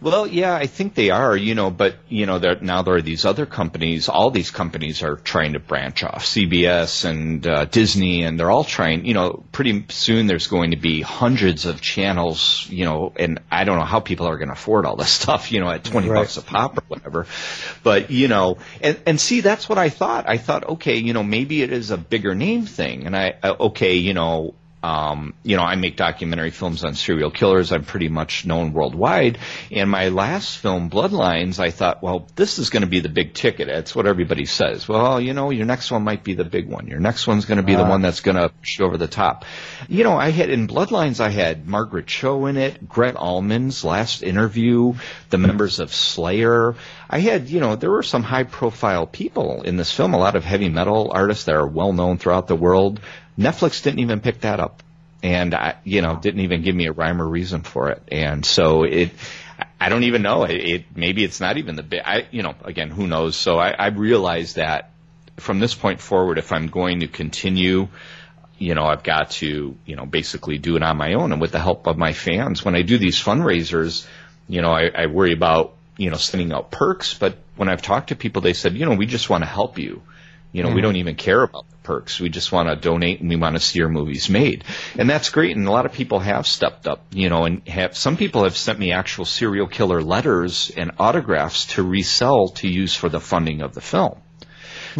Well, 0.00 0.28
yeah, 0.28 0.54
I 0.54 0.66
think 0.68 0.94
they 0.94 1.10
are, 1.10 1.36
you 1.36 1.56
know, 1.56 1.72
but, 1.72 1.96
you 2.08 2.26
know, 2.26 2.38
there, 2.38 2.56
now 2.60 2.82
there 2.82 2.94
are 2.94 3.02
these 3.02 3.24
other 3.24 3.46
companies, 3.46 4.08
all 4.08 4.30
these 4.30 4.52
companies 4.52 5.02
are 5.02 5.16
trying 5.16 5.54
to 5.54 5.58
branch 5.58 6.04
off, 6.04 6.24
CBS 6.24 7.04
and 7.04 7.44
uh, 7.44 7.64
Disney, 7.64 8.22
and 8.22 8.38
they're 8.38 8.50
all 8.50 8.62
trying, 8.62 9.06
you 9.06 9.14
know, 9.14 9.42
pretty 9.50 9.86
soon 9.88 10.28
there's 10.28 10.46
going 10.46 10.70
to 10.70 10.76
be 10.76 11.00
hundreds 11.00 11.66
of 11.66 11.80
channels, 11.80 12.64
you 12.70 12.84
know, 12.84 13.12
and 13.16 13.40
I 13.50 13.64
don't 13.64 13.76
know 13.76 13.84
how 13.84 13.98
people 13.98 14.28
are 14.28 14.36
going 14.36 14.50
to 14.50 14.52
afford 14.54 14.86
all 14.86 14.94
this 14.94 15.10
stuff, 15.20 15.50
you 15.50 15.58
know, 15.60 15.68
at 15.68 15.82
20 15.82 16.08
Right. 16.08 16.20
bucks 16.20 16.36
a 16.36 16.42
pop 16.42 16.78
or 16.78 16.82
whatever. 16.86 17.26
But, 17.82 18.12
you 18.12 18.28
know, 18.28 18.58
and, 18.80 19.00
and 19.04 19.20
see, 19.20 19.40
that's 19.40 19.68
what 19.68 19.78
I 19.78 19.88
thought. 19.88 20.28
I 20.28 20.38
thought, 20.38 20.62
okay, 20.68 20.98
you 20.98 21.12
know, 21.12 21.24
maybe 21.24 21.60
it 21.62 21.72
is 21.72 21.90
a 21.90 21.96
bigger 21.96 22.36
name 22.36 22.66
thing. 22.66 23.04
And 23.04 23.16
I, 23.16 23.34
uh, 23.42 23.56
okay, 23.60 23.94
you 23.96 24.14
know, 24.14 24.54
um, 24.82 25.34
you 25.42 25.56
know, 25.56 25.62
I 25.64 25.74
make 25.74 25.96
documentary 25.96 26.50
films 26.50 26.84
on 26.84 26.94
serial 26.94 27.30
killers. 27.30 27.72
I'm 27.72 27.84
pretty 27.84 28.08
much 28.08 28.46
known 28.46 28.72
worldwide. 28.72 29.38
And 29.72 29.90
my 29.90 30.08
last 30.10 30.58
film, 30.58 30.88
Bloodlines, 30.88 31.58
I 31.58 31.70
thought, 31.70 32.02
well, 32.02 32.28
this 32.36 32.58
is 32.60 32.70
going 32.70 32.82
to 32.82 32.88
be 32.88 33.00
the 33.00 33.08
big 33.08 33.34
ticket. 33.34 33.66
That's 33.66 33.94
what 33.94 34.06
everybody 34.06 34.44
says. 34.44 34.88
Well, 34.88 35.20
you 35.20 35.34
know, 35.34 35.50
your 35.50 35.66
next 35.66 35.90
one 35.90 36.04
might 36.04 36.22
be 36.22 36.34
the 36.34 36.44
big 36.44 36.68
one. 36.68 36.86
Your 36.86 37.00
next 37.00 37.26
one's 37.26 37.44
going 37.44 37.56
to 37.56 37.64
be 37.64 37.74
the 37.74 37.84
Ah. 37.84 37.88
one 37.88 38.02
that's 38.02 38.20
going 38.20 38.36
to 38.36 38.50
push 38.50 38.80
over 38.80 38.96
the 38.96 39.08
top. 39.08 39.44
You 39.88 40.04
know, 40.04 40.16
I 40.16 40.30
had 40.30 40.50
in 40.50 40.68
Bloodlines, 40.68 41.18
I 41.20 41.30
had 41.30 41.66
Margaret 41.66 42.06
Cho 42.06 42.46
in 42.46 42.56
it, 42.56 42.88
Gregg 42.88 43.16
Allman's 43.16 43.84
last 43.84 44.22
interview, 44.22 44.94
the 45.30 45.38
members 45.38 45.80
of 45.80 45.92
Slayer. 45.92 46.76
I 47.10 47.18
had, 47.18 47.48
you 47.48 47.58
know, 47.60 47.74
there 47.76 47.90
were 47.90 48.02
some 48.02 48.22
high 48.22 48.44
profile 48.44 49.06
people 49.06 49.62
in 49.62 49.76
this 49.76 49.90
film, 49.92 50.14
a 50.14 50.18
lot 50.18 50.36
of 50.36 50.44
heavy 50.44 50.68
metal 50.68 51.10
artists 51.12 51.44
that 51.44 51.54
are 51.56 51.66
well 51.66 51.92
known 51.92 52.18
throughout 52.18 52.46
the 52.46 52.56
world. 52.56 53.00
Netflix 53.38 53.82
didn't 53.82 54.00
even 54.00 54.20
pick 54.20 54.40
that 54.40 54.60
up. 54.60 54.82
And 55.22 55.54
I, 55.54 55.76
you 55.84 56.00
know, 56.00 56.16
didn't 56.16 56.40
even 56.40 56.62
give 56.62 56.74
me 56.74 56.86
a 56.86 56.92
rhyme 56.92 57.20
or 57.20 57.26
reason 57.26 57.62
for 57.62 57.90
it. 57.90 58.02
And 58.12 58.44
so 58.44 58.84
it, 58.84 59.10
I 59.80 59.88
don't 59.88 60.04
even 60.04 60.22
know. 60.22 60.44
It, 60.44 60.54
it 60.56 60.84
maybe 60.96 61.24
it's 61.24 61.40
not 61.40 61.56
even 61.56 61.74
the 61.74 61.82
big. 61.82 62.02
I, 62.04 62.26
you 62.30 62.42
know, 62.42 62.54
again, 62.64 62.90
who 62.90 63.06
knows? 63.06 63.36
So 63.36 63.58
I, 63.58 63.70
I 63.70 63.86
realized 63.88 64.56
that 64.56 64.90
from 65.36 65.58
this 65.58 65.74
point 65.74 66.00
forward, 66.00 66.38
if 66.38 66.52
I'm 66.52 66.68
going 66.68 67.00
to 67.00 67.08
continue, 67.08 67.88
you 68.58 68.74
know, 68.74 68.84
I've 68.84 69.02
got 69.02 69.30
to, 69.32 69.76
you 69.86 69.96
know, 69.96 70.06
basically 70.06 70.58
do 70.58 70.76
it 70.76 70.82
on 70.82 70.96
my 70.96 71.14
own 71.14 71.32
and 71.32 71.40
with 71.40 71.52
the 71.52 71.60
help 71.60 71.86
of 71.86 71.96
my 71.96 72.12
fans. 72.12 72.64
When 72.64 72.74
I 72.74 72.82
do 72.82 72.98
these 72.98 73.20
fundraisers, 73.20 74.06
you 74.48 74.62
know, 74.62 74.70
I, 74.70 74.90
I 74.94 75.06
worry 75.06 75.32
about, 75.32 75.74
you 75.96 76.10
know, 76.10 76.16
sending 76.16 76.52
out 76.52 76.70
perks, 76.70 77.14
but 77.14 77.36
when 77.56 77.68
I've 77.68 77.82
talked 77.82 78.08
to 78.08 78.16
people, 78.16 78.42
they 78.42 78.52
said, 78.52 78.74
you 78.74 78.86
know, 78.86 78.94
we 78.94 79.06
just 79.06 79.28
want 79.30 79.42
to 79.42 79.48
help 79.48 79.78
you. 79.78 80.02
You 80.52 80.62
know, 80.62 80.70
we 80.70 80.80
Mhm. 80.80 80.82
don't 80.82 80.96
even 80.96 81.14
care 81.14 81.42
about 81.42 81.68
the 81.70 81.76
perks. 81.82 82.20
We 82.20 82.30
just 82.30 82.52
want 82.52 82.68
to 82.68 82.76
donate 82.76 83.20
and 83.20 83.28
we 83.28 83.36
want 83.36 83.56
to 83.56 83.60
see 83.60 83.78
your 83.78 83.88
movies 83.88 84.30
made. 84.30 84.64
And 84.98 85.08
that's 85.08 85.28
great. 85.28 85.56
And 85.56 85.66
a 85.68 85.70
lot 85.70 85.84
of 85.84 85.92
people 85.92 86.20
have 86.20 86.46
stepped 86.46 86.88
up, 86.88 87.04
you 87.12 87.28
know, 87.28 87.44
and 87.44 87.66
have, 87.68 87.96
some 87.96 88.16
people 88.16 88.44
have 88.44 88.56
sent 88.56 88.78
me 88.78 88.92
actual 88.92 89.26
serial 89.26 89.66
killer 89.66 90.02
letters 90.02 90.72
and 90.76 90.92
autographs 90.98 91.66
to 91.74 91.82
resell 91.82 92.48
to 92.56 92.68
use 92.68 92.94
for 92.94 93.08
the 93.08 93.20
funding 93.20 93.60
of 93.60 93.74
the 93.74 93.80
film. 93.82 94.20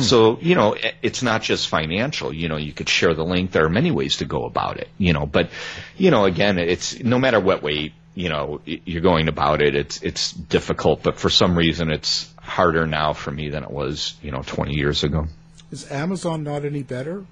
So, 0.01 0.39
you 0.41 0.55
know, 0.55 0.77
it's 1.03 1.25
not 1.25 1.43
just 1.43 1.67
financial. 1.67 2.33
You 2.33 2.49
know, 2.49 2.57
you 2.57 2.73
could 2.73 2.89
share 2.89 3.15
the 3.15 3.25
link. 3.25 3.51
There 3.51 3.65
are 3.65 3.71
many 3.71 3.91
ways 3.91 4.19
to 4.19 4.27
go 4.27 4.45
about 4.45 4.77
it, 4.77 4.89
you 4.97 5.13
know, 5.13 5.27
but, 5.27 5.51
you 5.97 6.13
know, 6.13 6.25
again, 6.25 6.57
it's 6.59 7.03
no 7.03 7.19
matter 7.19 7.41
what 7.41 7.65
way, 7.65 7.93
you 8.15 8.29
know, 8.29 8.61
you're 8.65 9.03
going 9.03 9.27
about 9.27 9.61
it, 9.61 9.75
it's, 9.75 10.01
it's 10.03 10.31
difficult, 10.31 11.03
but 11.03 11.19
for 11.19 11.31
some 11.31 11.59
reason 11.59 11.91
it's 11.91 12.33
harder 12.59 12.89
now 12.89 13.13
for 13.13 13.31
me 13.31 13.51
than 13.51 13.63
it 13.63 13.71
was, 13.71 14.15
you 14.21 14.33
know, 14.33 14.43
20 14.43 14.75
years 14.75 15.05
ago. 15.05 15.29
Is 15.71 15.89
Amazon 15.93 16.43
not 16.43 16.65
any 16.65 16.83
better? 16.83 17.25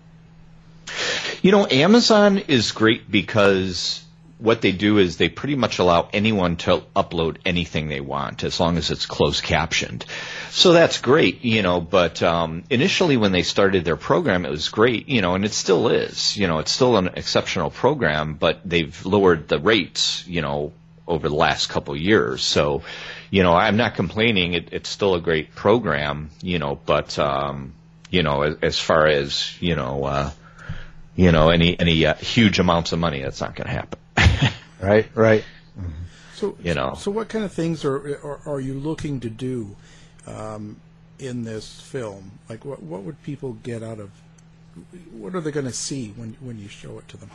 You 1.43 1.51
know, 1.51 1.67
Amazon 1.69 2.39
is 2.39 2.71
great 2.71 3.11
because 3.11 4.05
what 4.39 4.61
they 4.61 4.71
do 4.71 4.99
is 4.99 5.17
they 5.17 5.29
pretty 5.29 5.57
much 5.57 5.81
allow 5.81 6.09
anyone 6.13 6.55
to 6.59 6.85
upload 6.95 7.39
anything 7.45 7.89
they 7.89 8.01
want 8.01 8.45
as 8.45 8.61
long 8.61 8.77
as 8.77 8.93
it's 8.93 9.07
closed 9.07 9.43
captioned. 9.43 10.05
So 10.51 10.73
that's 10.73 11.01
great, 11.01 11.45
you 11.45 11.63
know, 11.63 11.81
but 11.81 12.23
um, 12.23 12.63
initially 12.71 13.17
when 13.17 13.33
they 13.33 13.43
started 13.43 13.85
their 13.85 13.97
program, 13.97 14.47
it 14.47 14.51
was 14.51 14.69
great, 14.69 15.09
you 15.09 15.23
know, 15.23 15.35
and 15.35 15.45
it 15.45 15.53
still 15.53 15.89
is. 15.89 16.37
You 16.37 16.47
know, 16.47 16.61
it's 16.61 16.71
still 16.71 16.97
an 16.97 17.09
exceptional 17.15 17.71
program, 17.71 18.35
but 18.35 18.61
they've 18.65 19.05
lowered 19.05 19.49
the 19.49 19.59
rates, 19.59 20.25
you 20.29 20.41
know, 20.41 20.73
over 21.07 21.29
the 21.29 21.35
last 21.35 21.69
couple 21.69 21.95
of 21.95 22.01
years. 22.01 22.43
So, 22.43 22.83
you 23.31 23.43
know, 23.43 23.53
I'm 23.53 23.77
not 23.77 23.95
complaining. 23.95 24.55
It, 24.55 24.69
it's 24.73 24.89
still 24.89 25.15
a 25.15 25.21
great 25.21 25.55
program, 25.55 26.31
you 26.43 26.59
know, 26.59 26.75
but, 26.75 27.19
um, 27.19 27.75
you 28.11 28.23
know, 28.23 28.43
as, 28.43 28.57
as 28.63 28.79
far 28.79 29.07
as, 29.07 29.61
you 29.61 29.77
know, 29.77 30.05
uh, 30.05 30.31
you 31.17 31.33
know, 31.33 31.49
any 31.49 31.79
any 31.81 32.05
uh, 32.07 32.15
huge 32.15 32.59
amounts 32.59 32.93
of 32.93 32.99
money. 32.99 33.23
That's 33.23 33.41
not 33.41 33.57
going 33.57 33.67
to 33.67 33.73
happen. 33.73 33.99
Right, 34.79 35.09
right. 35.15 35.43
So 36.35 36.55
You 36.63 36.75
know. 36.75 36.95
So 36.99 37.11
what 37.11 37.31
kind 37.31 37.47
of 37.47 37.53
things 37.53 37.83
are 37.83 37.97
are, 37.97 38.41
are 38.45 38.61
you 38.61 38.75
looking 38.75 39.21
to 39.21 39.31
do 39.31 39.75
um, 40.27 40.77
in 41.19 41.45
this 41.45 41.81
film? 41.81 42.33
Like 42.51 42.67
what 42.67 42.83
what 42.83 43.03
would 43.03 43.23
people 43.23 43.55
get 43.55 43.83
out 43.83 43.99
of? 43.99 44.11
What 45.13 45.35
are 45.35 45.41
they 45.41 45.51
going 45.51 45.65
to 45.65 45.73
see 45.73 46.11
when 46.11 46.37
when 46.41 46.59
you 46.59 46.69
show 46.69 46.99
it 46.99 47.09
to 47.09 47.17
them? 47.17 47.31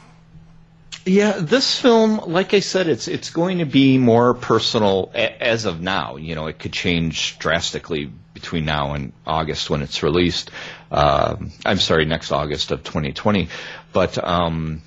Yeah, 1.06 1.38
this 1.40 1.80
film, 1.80 2.18
like 2.28 2.54
I 2.54 2.60
said, 2.60 2.88
it's 2.88 3.08
it's 3.08 3.32
going 3.32 3.58
to 3.58 3.66
be 3.66 3.98
more 3.98 4.34
personal 4.36 5.12
a- 5.16 5.42
as 5.44 5.66
of 5.66 5.82
now. 5.82 6.18
You 6.18 6.36
know, 6.36 6.48
it 6.48 6.60
could 6.60 6.74
change 6.74 7.40
drastically 7.40 8.12
between 8.34 8.66
now 8.66 8.94
and 8.94 9.12
August 9.26 9.70
when 9.70 9.82
it's 9.82 10.04
released. 10.04 10.52
Um 10.92 11.52
I'm 11.66 11.80
sorry, 11.80 12.06
next 12.06 12.32
August 12.32 12.72
of 12.72 12.84
2020. 12.84 13.50
But 13.94 14.24
um, 14.24 14.82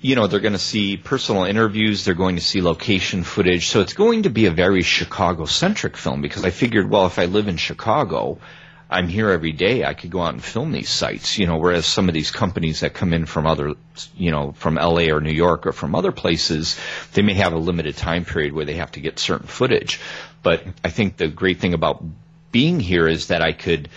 you 0.00 0.14
know, 0.14 0.26
they're 0.26 0.40
going 0.40 0.52
to 0.52 0.58
see 0.58 0.96
personal 0.98 1.44
interviews. 1.44 2.04
They're 2.04 2.14
going 2.14 2.36
to 2.36 2.42
see 2.42 2.60
location 2.60 3.24
footage. 3.24 3.68
So 3.68 3.80
it's 3.80 3.94
going 3.94 4.24
to 4.24 4.30
be 4.30 4.46
a 4.46 4.50
very 4.50 4.82
Chicago 4.82 5.46
centric 5.46 5.96
film 5.96 6.20
because 6.20 6.44
I 6.44 6.50
figured, 6.50 6.90
well, 6.90 7.06
if 7.06 7.18
I 7.18 7.24
live 7.24 7.48
in 7.48 7.56
Chicago, 7.56 8.38
I'm 8.88 9.08
here 9.08 9.30
every 9.30 9.52
day. 9.52 9.84
I 9.84 9.94
could 9.94 10.10
go 10.10 10.20
out 10.20 10.34
and 10.34 10.42
film 10.42 10.70
these 10.70 10.88
sites, 10.88 11.38
you 11.38 11.46
know, 11.46 11.58
whereas 11.58 11.86
some 11.86 12.08
of 12.08 12.14
these 12.14 12.30
companies 12.30 12.80
that 12.80 12.94
come 12.94 13.12
in 13.12 13.26
from 13.26 13.46
other, 13.46 13.74
you 14.16 14.30
know, 14.30 14.52
from 14.52 14.76
LA 14.76 15.06
or 15.12 15.20
New 15.20 15.32
York 15.32 15.66
or 15.66 15.72
from 15.72 15.96
other 15.96 16.12
places, 16.12 16.78
they 17.12 17.22
may 17.22 17.34
have 17.34 17.52
a 17.52 17.58
limited 17.58 17.96
time 17.96 18.24
period 18.24 18.52
where 18.52 18.64
they 18.64 18.76
have 18.76 18.92
to 18.92 19.00
get 19.00 19.18
certain 19.18 19.48
footage. 19.48 20.00
But 20.44 20.64
I 20.84 20.90
think 20.90 21.16
the 21.16 21.26
great 21.26 21.58
thing 21.58 21.74
about 21.74 22.04
being 22.52 22.78
here 22.78 23.08
is 23.08 23.28
that 23.28 23.42
I 23.42 23.52
could 23.52 23.88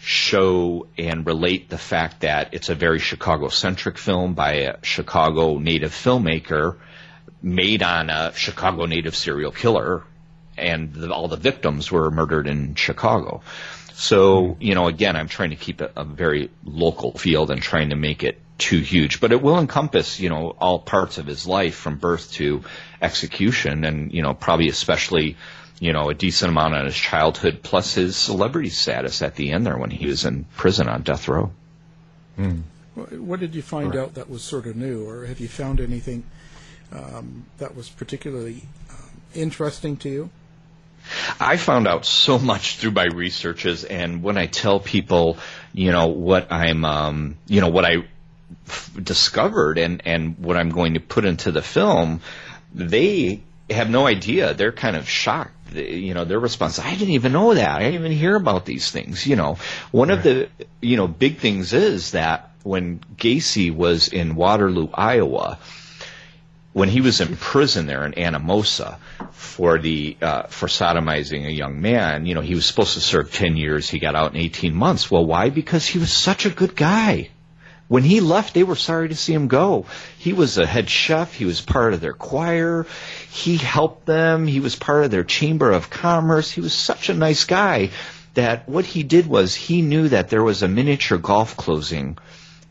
show 0.00 0.88
and 0.98 1.24
relate 1.24 1.68
the 1.68 1.78
fact 1.78 2.22
that 2.22 2.52
it's 2.52 2.68
a 2.68 2.74
very 2.74 2.98
Chicago 2.98 3.48
centric 3.48 3.96
film 3.96 4.34
by 4.34 4.54
a 4.54 4.76
Chicago 4.82 5.58
native 5.58 5.92
filmmaker 5.92 6.78
made 7.40 7.84
on 7.84 8.10
a 8.10 8.32
Chicago 8.34 8.86
native 8.86 9.14
serial 9.14 9.52
killer 9.52 10.02
and 10.58 10.92
the, 10.92 11.12
all 11.12 11.28
the 11.28 11.36
victims 11.36 11.90
were 11.90 12.10
murdered 12.10 12.46
in 12.46 12.74
Chicago. 12.74 13.42
So, 13.94 14.56
you 14.60 14.74
know, 14.74 14.86
again, 14.86 15.16
I'm 15.16 15.28
trying 15.28 15.50
to 15.50 15.56
keep 15.56 15.80
it 15.80 15.92
a 15.96 16.04
very 16.04 16.50
local 16.64 17.12
field 17.12 17.50
and 17.50 17.62
trying 17.62 17.90
to 17.90 17.96
make 17.96 18.22
it 18.22 18.38
too 18.58 18.78
huge, 18.78 19.20
but 19.20 19.32
it 19.32 19.42
will 19.42 19.58
encompass, 19.58 20.20
you 20.20 20.28
know, 20.28 20.54
all 20.60 20.78
parts 20.78 21.18
of 21.18 21.26
his 21.26 21.46
life 21.46 21.74
from 21.74 21.96
birth 21.96 22.32
to 22.32 22.62
execution 23.00 23.84
and, 23.84 24.12
you 24.12 24.22
know, 24.22 24.34
probably 24.34 24.68
especially, 24.68 25.36
you 25.80 25.92
know, 25.92 26.10
a 26.10 26.14
decent 26.14 26.50
amount 26.50 26.74
on 26.74 26.84
his 26.84 26.94
childhood 26.94 27.60
plus 27.62 27.94
his 27.94 28.16
celebrity 28.16 28.70
status 28.70 29.20
at 29.20 29.34
the 29.34 29.50
end 29.50 29.66
there 29.66 29.76
when 29.76 29.90
he 29.90 30.06
was 30.06 30.24
in 30.24 30.44
prison 30.56 30.88
on 30.88 31.02
death 31.02 31.28
row. 31.28 31.50
What, 32.94 33.12
what 33.12 33.40
did 33.40 33.54
you 33.54 33.62
find 33.62 33.96
out 33.96 34.14
that 34.14 34.30
was 34.30 34.42
sort 34.42 34.66
of 34.66 34.76
new, 34.76 35.08
or 35.08 35.26
have 35.26 35.40
you 35.40 35.48
found 35.48 35.80
anything 35.80 36.24
um, 36.92 37.46
that 37.58 37.74
was 37.74 37.88
particularly 37.88 38.62
um, 38.90 39.10
interesting 39.34 39.96
to 39.98 40.08
you? 40.08 40.30
I 41.38 41.56
found 41.56 41.86
out 41.86 42.04
so 42.06 42.38
much 42.38 42.76
through 42.76 42.92
my 42.92 43.06
researches, 43.06 43.84
and 43.84 44.22
when 44.22 44.38
I 44.38 44.46
tell 44.46 44.80
people, 44.80 45.38
you 45.72 45.92
know, 45.92 46.08
what 46.08 46.50
I'm, 46.52 46.84
um, 46.84 47.36
you 47.46 47.60
know, 47.60 47.68
what 47.68 47.84
I 47.84 48.04
f- 48.66 48.90
discovered 49.02 49.78
and 49.78 50.02
and 50.06 50.38
what 50.38 50.56
I'm 50.56 50.70
going 50.70 50.94
to 50.94 51.00
put 51.00 51.24
into 51.24 51.52
the 51.52 51.62
film, 51.62 52.20
they 52.74 53.42
have 53.70 53.90
no 53.90 54.06
idea. 54.06 54.54
They're 54.54 54.72
kind 54.72 54.96
of 54.96 55.08
shocked. 55.08 55.74
You 55.74 56.12
know, 56.12 56.24
their 56.24 56.38
response, 56.38 56.78
I 56.78 56.90
didn't 56.94 57.14
even 57.14 57.32
know 57.32 57.54
that. 57.54 57.76
I 57.76 57.84
didn't 57.84 57.94
even 57.94 58.12
hear 58.12 58.36
about 58.36 58.66
these 58.66 58.90
things. 58.90 59.26
You 59.26 59.36
know, 59.36 59.56
one 59.90 60.10
of 60.10 60.22
the, 60.22 60.48
you 60.82 60.98
know, 60.98 61.08
big 61.08 61.38
things 61.38 61.72
is 61.72 62.10
that 62.10 62.50
when 62.62 63.00
Gacy 63.16 63.74
was 63.74 64.08
in 64.08 64.34
Waterloo, 64.34 64.88
Iowa, 64.92 65.58
when 66.72 66.88
he 66.88 67.00
was 67.00 67.20
in 67.20 67.36
prison 67.36 67.86
there 67.86 68.04
in 68.04 68.12
Anamosa 68.12 68.96
for 69.32 69.78
the 69.78 70.16
uh, 70.22 70.44
for 70.44 70.66
sodomizing 70.68 71.46
a 71.46 71.52
young 71.52 71.80
man, 71.80 72.26
you 72.26 72.34
know, 72.34 72.40
he 72.40 72.54
was 72.54 72.66
supposed 72.66 72.94
to 72.94 73.00
serve 73.00 73.32
ten 73.32 73.56
years. 73.56 73.88
He 73.88 73.98
got 73.98 74.14
out 74.14 74.34
in 74.34 74.40
eighteen 74.40 74.74
months. 74.74 75.10
Well, 75.10 75.26
why? 75.26 75.50
Because 75.50 75.86
he 75.86 75.98
was 75.98 76.12
such 76.12 76.46
a 76.46 76.50
good 76.50 76.74
guy. 76.74 77.30
When 77.88 78.04
he 78.04 78.20
left, 78.20 78.54
they 78.54 78.62
were 78.62 78.76
sorry 78.76 79.08
to 79.08 79.14
see 79.14 79.34
him 79.34 79.48
go. 79.48 79.84
He 80.18 80.32
was 80.32 80.56
a 80.56 80.64
head 80.64 80.88
chef. 80.88 81.34
He 81.34 81.44
was 81.44 81.60
part 81.60 81.92
of 81.92 82.00
their 82.00 82.14
choir. 82.14 82.86
He 83.30 83.58
helped 83.58 84.06
them. 84.06 84.46
He 84.46 84.60
was 84.60 84.76
part 84.76 85.04
of 85.04 85.10
their 85.10 85.24
chamber 85.24 85.70
of 85.70 85.90
commerce. 85.90 86.50
He 86.50 86.62
was 86.62 86.72
such 86.72 87.10
a 87.10 87.14
nice 87.14 87.44
guy 87.44 87.90
that 88.32 88.66
what 88.66 88.86
he 88.86 89.02
did 89.02 89.26
was 89.26 89.54
he 89.54 89.82
knew 89.82 90.08
that 90.08 90.30
there 90.30 90.42
was 90.42 90.62
a 90.62 90.68
miniature 90.68 91.18
golf 91.18 91.54
closing 91.54 92.16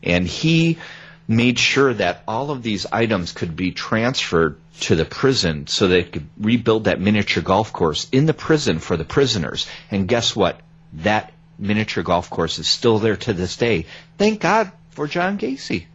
and 0.02 0.26
he 0.26 0.78
made 1.28 1.58
sure 1.58 1.94
that 1.94 2.22
all 2.26 2.50
of 2.50 2.62
these 2.62 2.86
items 2.86 3.32
could 3.32 3.56
be 3.56 3.72
transferred 3.72 4.58
to 4.80 4.96
the 4.96 5.04
prison 5.04 5.66
so 5.66 5.86
they 5.86 6.02
could 6.02 6.26
rebuild 6.38 6.84
that 6.84 7.00
miniature 7.00 7.42
golf 7.42 7.72
course 7.72 8.08
in 8.10 8.26
the 8.26 8.34
prison 8.34 8.78
for 8.78 8.96
the 8.96 9.04
prisoners. 9.04 9.66
And 9.90 10.08
guess 10.08 10.34
what? 10.34 10.60
That 10.94 11.32
miniature 11.58 12.02
golf 12.02 12.28
course 12.30 12.58
is 12.58 12.66
still 12.66 12.98
there 12.98 13.16
to 13.16 13.32
this 13.32 13.56
day. 13.56 13.86
Thank 14.18 14.40
God 14.40 14.72
for 14.90 15.06
John 15.06 15.38
Gacy. 15.38 15.86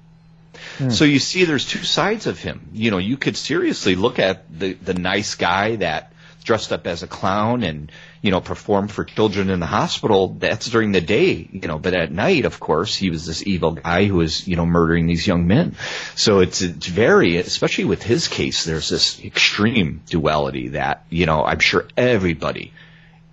Hmm. 0.77 0.89
So 0.89 1.05
you 1.05 1.19
see, 1.19 1.45
there's 1.45 1.67
two 1.67 1.83
sides 1.83 2.25
of 2.27 2.39
him. 2.39 2.69
You 2.73 2.91
know, 2.91 2.97
you 2.97 3.17
could 3.17 3.37
seriously 3.37 3.95
look 3.95 4.19
at 4.19 4.45
the 4.59 4.73
the 4.73 4.93
nice 4.93 5.35
guy 5.35 5.75
that 5.77 6.13
dressed 6.47 6.73
up 6.73 6.88
as 6.88 7.03
a 7.03 7.07
clown 7.07 7.62
and 7.62 7.91
you 8.23 8.31
know 8.31 8.41
performed 8.41 8.91
for 8.91 9.03
children 9.03 9.51
in 9.51 9.60
the 9.60 9.67
hospital. 9.67 10.29
That's 10.39 10.67
during 10.67 10.91
the 10.91 11.01
day, 11.01 11.47
you 11.51 11.67
know, 11.67 11.77
but 11.77 11.93
at 11.93 12.12
night, 12.12 12.45
of 12.45 12.60
course, 12.60 12.95
he 12.95 13.12
was 13.12 13.27
this 13.27 13.45
evil 13.45 13.73
guy 13.73 14.05
who 14.05 14.15
was 14.15 14.47
you 14.47 14.55
know 14.55 14.65
murdering 14.65 15.05
these 15.05 15.27
young 15.27 15.45
men. 15.45 15.75
So 16.15 16.39
it's 16.39 16.62
it's 16.62 16.88
very, 16.88 17.38
especially 17.38 17.86
with 17.86 18.01
his 18.01 18.27
case, 18.27 18.63
there's 18.63 18.89
this 18.89 19.23
extreme 19.23 20.01
duality 20.07 20.69
that 20.69 21.05
you 21.10 21.27
know 21.27 21.43
I'm 21.43 21.60
sure 21.60 21.88
everybody 21.95 22.73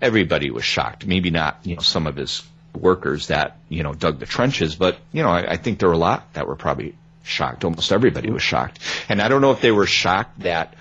everybody 0.05 0.51
was 0.51 0.65
shocked. 0.65 1.07
Maybe 1.07 1.31
not, 1.31 1.61
you 1.65 1.77
know, 1.77 1.83
some 1.83 2.07
of 2.07 2.17
his 2.17 2.43
workers 2.75 3.29
that, 3.29 3.57
you 3.69 3.83
know, 3.83 3.95
dug 3.95 4.19
the 4.19 4.27
trenches, 4.27 4.77
but, 4.77 4.99
you 5.13 5.23
know, 5.23 5.31
I, 5.31 5.53
I 5.53 5.57
think 5.57 5.79
there 5.79 5.89
were 5.89 5.95
a 5.95 5.99
lot 5.99 6.33
that 6.35 6.47
were 6.47 6.57
probably 6.57 6.95
shocked. 7.23 7.65
Almost 7.65 7.91
everybody 7.91 8.31
was 8.31 8.43
shocked. 8.43 8.79
And 9.09 9.23
I 9.23 9.29
don't 9.29 9.41
know 9.41 9.53
if 9.53 9.61
they 9.61 9.73
were 9.73 9.87
shocked 9.87 10.41
that, 10.41 10.75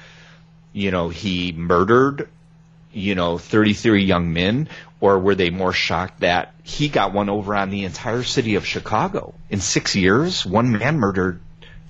you 0.73 0.91
know, 0.91 1.09
he 1.09 1.51
murdered, 1.51 2.27
you 2.91 3.15
know, 3.15 3.37
33 3.37 4.03
young 4.03 4.33
men, 4.33 4.67
or 4.99 5.19
were 5.19 5.35
they 5.35 5.49
more 5.49 5.73
shocked 5.73 6.21
that 6.21 6.53
he 6.63 6.89
got 6.89 7.13
one 7.13 7.29
over 7.29 7.55
on 7.55 7.69
the 7.69 7.85
entire 7.85 8.23
city 8.23 8.55
of 8.55 8.65
Chicago? 8.65 9.33
In 9.49 9.61
six 9.61 9.95
years, 9.95 10.45
one 10.45 10.71
man 10.77 10.99
murdered 10.99 11.39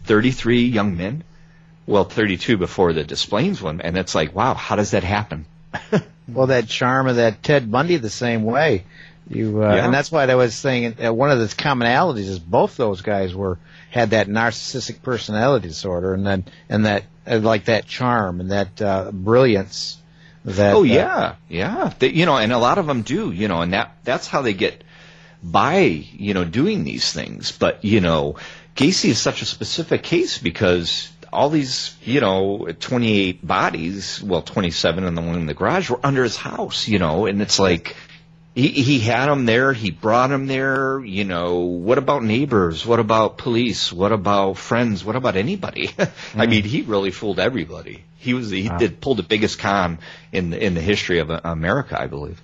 33 0.06 0.66
young 0.66 0.98
men? 0.98 1.24
Well, 1.86 2.04
32 2.06 2.58
before 2.58 2.94
the 2.94 3.04
Des 3.04 3.16
Plaines 3.28 3.62
one. 3.62 3.82
And 3.82 3.98
it's 3.98 4.16
like, 4.16 4.34
wow, 4.36 4.54
how 4.54 4.76
does 4.76 4.92
that 4.92 5.04
happen? 5.04 5.46
Well, 6.26 6.48
that 6.48 6.70
charm 6.70 7.08
of 7.08 7.18
that 7.18 7.44
Ted 7.44 7.70
Bundy 7.70 7.98
the 7.98 8.10
same 8.10 8.44
way. 8.44 8.86
You 9.30 9.62
uh, 9.62 9.76
Yeah. 9.76 9.86
and 9.86 9.94
that's 9.94 10.10
why 10.10 10.24
I 10.24 10.36
was 10.36 10.56
saying 10.56 10.96
uh, 11.06 11.14
one 11.14 11.32
of 11.32 11.40
the 11.40 11.48
commonalities 11.48 12.30
is 12.30 12.40
both 12.40 12.78
those 12.78 13.02
guys 13.02 13.36
were 13.36 13.58
had 13.92 14.12
that 14.12 14.28
narcissistic 14.28 15.02
personality 15.02 15.68
disorder 15.68 16.14
and 16.14 16.26
then 16.26 16.46
and 16.70 16.86
that 16.86 17.04
uh, 17.26 17.40
like 17.40 17.66
that 17.66 17.86
charm 17.86 18.40
and 18.40 18.52
that 18.52 18.82
uh, 18.82 19.12
brilliance. 19.12 19.98
That 20.46 20.76
oh 20.76 20.82
uh, 20.82 20.84
yeah, 20.84 21.36
yeah. 21.48 21.94
They, 21.98 22.10
you 22.10 22.26
know, 22.26 22.38
and 22.38 22.52
a 22.52 22.58
lot 22.58 22.78
of 22.78 22.86
them 22.86 23.02
do. 23.02 23.32
You 23.32 23.48
know, 23.48 23.62
and 23.62 23.74
that 23.74 23.96
that's 24.04 24.28
how 24.28 24.42
they 24.42 24.54
get 24.54 24.84
by. 25.42 25.78
You 25.82 26.34
know, 26.34 26.44
doing 26.44 26.84
these 26.84 27.14
things. 27.14 27.52
But 27.52 27.86
you 27.86 28.02
know, 28.02 28.36
Gacy 28.76 29.10
is 29.10 29.20
such 29.20 29.42
a 29.42 29.46
specific 29.46 30.04
case 30.04 30.38
because 30.38 31.10
all 31.32 31.50
these, 31.50 31.96
you 32.04 32.22
know, 32.22 32.68
28 32.80 33.46
bodies, 33.46 34.22
well, 34.22 34.44
27 34.44 35.04
and 35.04 35.18
the 35.18 35.22
one 35.22 35.36
in 35.36 35.46
the 35.48 35.56
garage 35.56 35.90
were 35.90 36.00
under 36.04 36.24
his 36.24 36.36
house. 36.36 36.88
You 36.88 37.00
know, 37.00 37.26
and 37.26 37.42
it's 37.42 37.60
like. 37.60 37.96
He, 38.56 38.68
he 38.70 39.00
had 39.00 39.30
him 39.30 39.46
there. 39.46 39.74
He 39.74 39.90
brought 39.90 40.32
him 40.32 40.46
there. 40.48 41.00
You 41.04 41.24
know, 41.24 41.62
what 41.62 41.98
about 41.98 42.24
neighbors? 42.24 42.86
What 42.86 43.00
about 43.00 43.38
police? 43.40 43.92
What 43.92 44.12
about 44.12 44.58
friends? 44.58 45.04
What 45.04 45.16
about 45.16 45.36
anybody? 45.36 45.90
I 46.36 46.46
mean, 46.46 46.64
he 46.64 46.84
really 46.84 47.10
fooled 47.12 47.40
everybody. 47.40 48.04
He 48.18 48.34
was 48.36 48.52
he 48.52 48.70
Wow. 48.70 48.78
did 48.78 49.02
pulled 49.02 49.18
the 49.18 49.24
biggest 49.24 49.58
con 49.60 49.98
in 50.32 50.52
the, 50.52 50.64
in 50.64 50.76
the 50.76 50.82
history 50.82 51.20
of 51.20 51.32
uh, 51.32 51.42
America, 51.44 52.00
I 52.00 52.06
believe. 52.08 52.40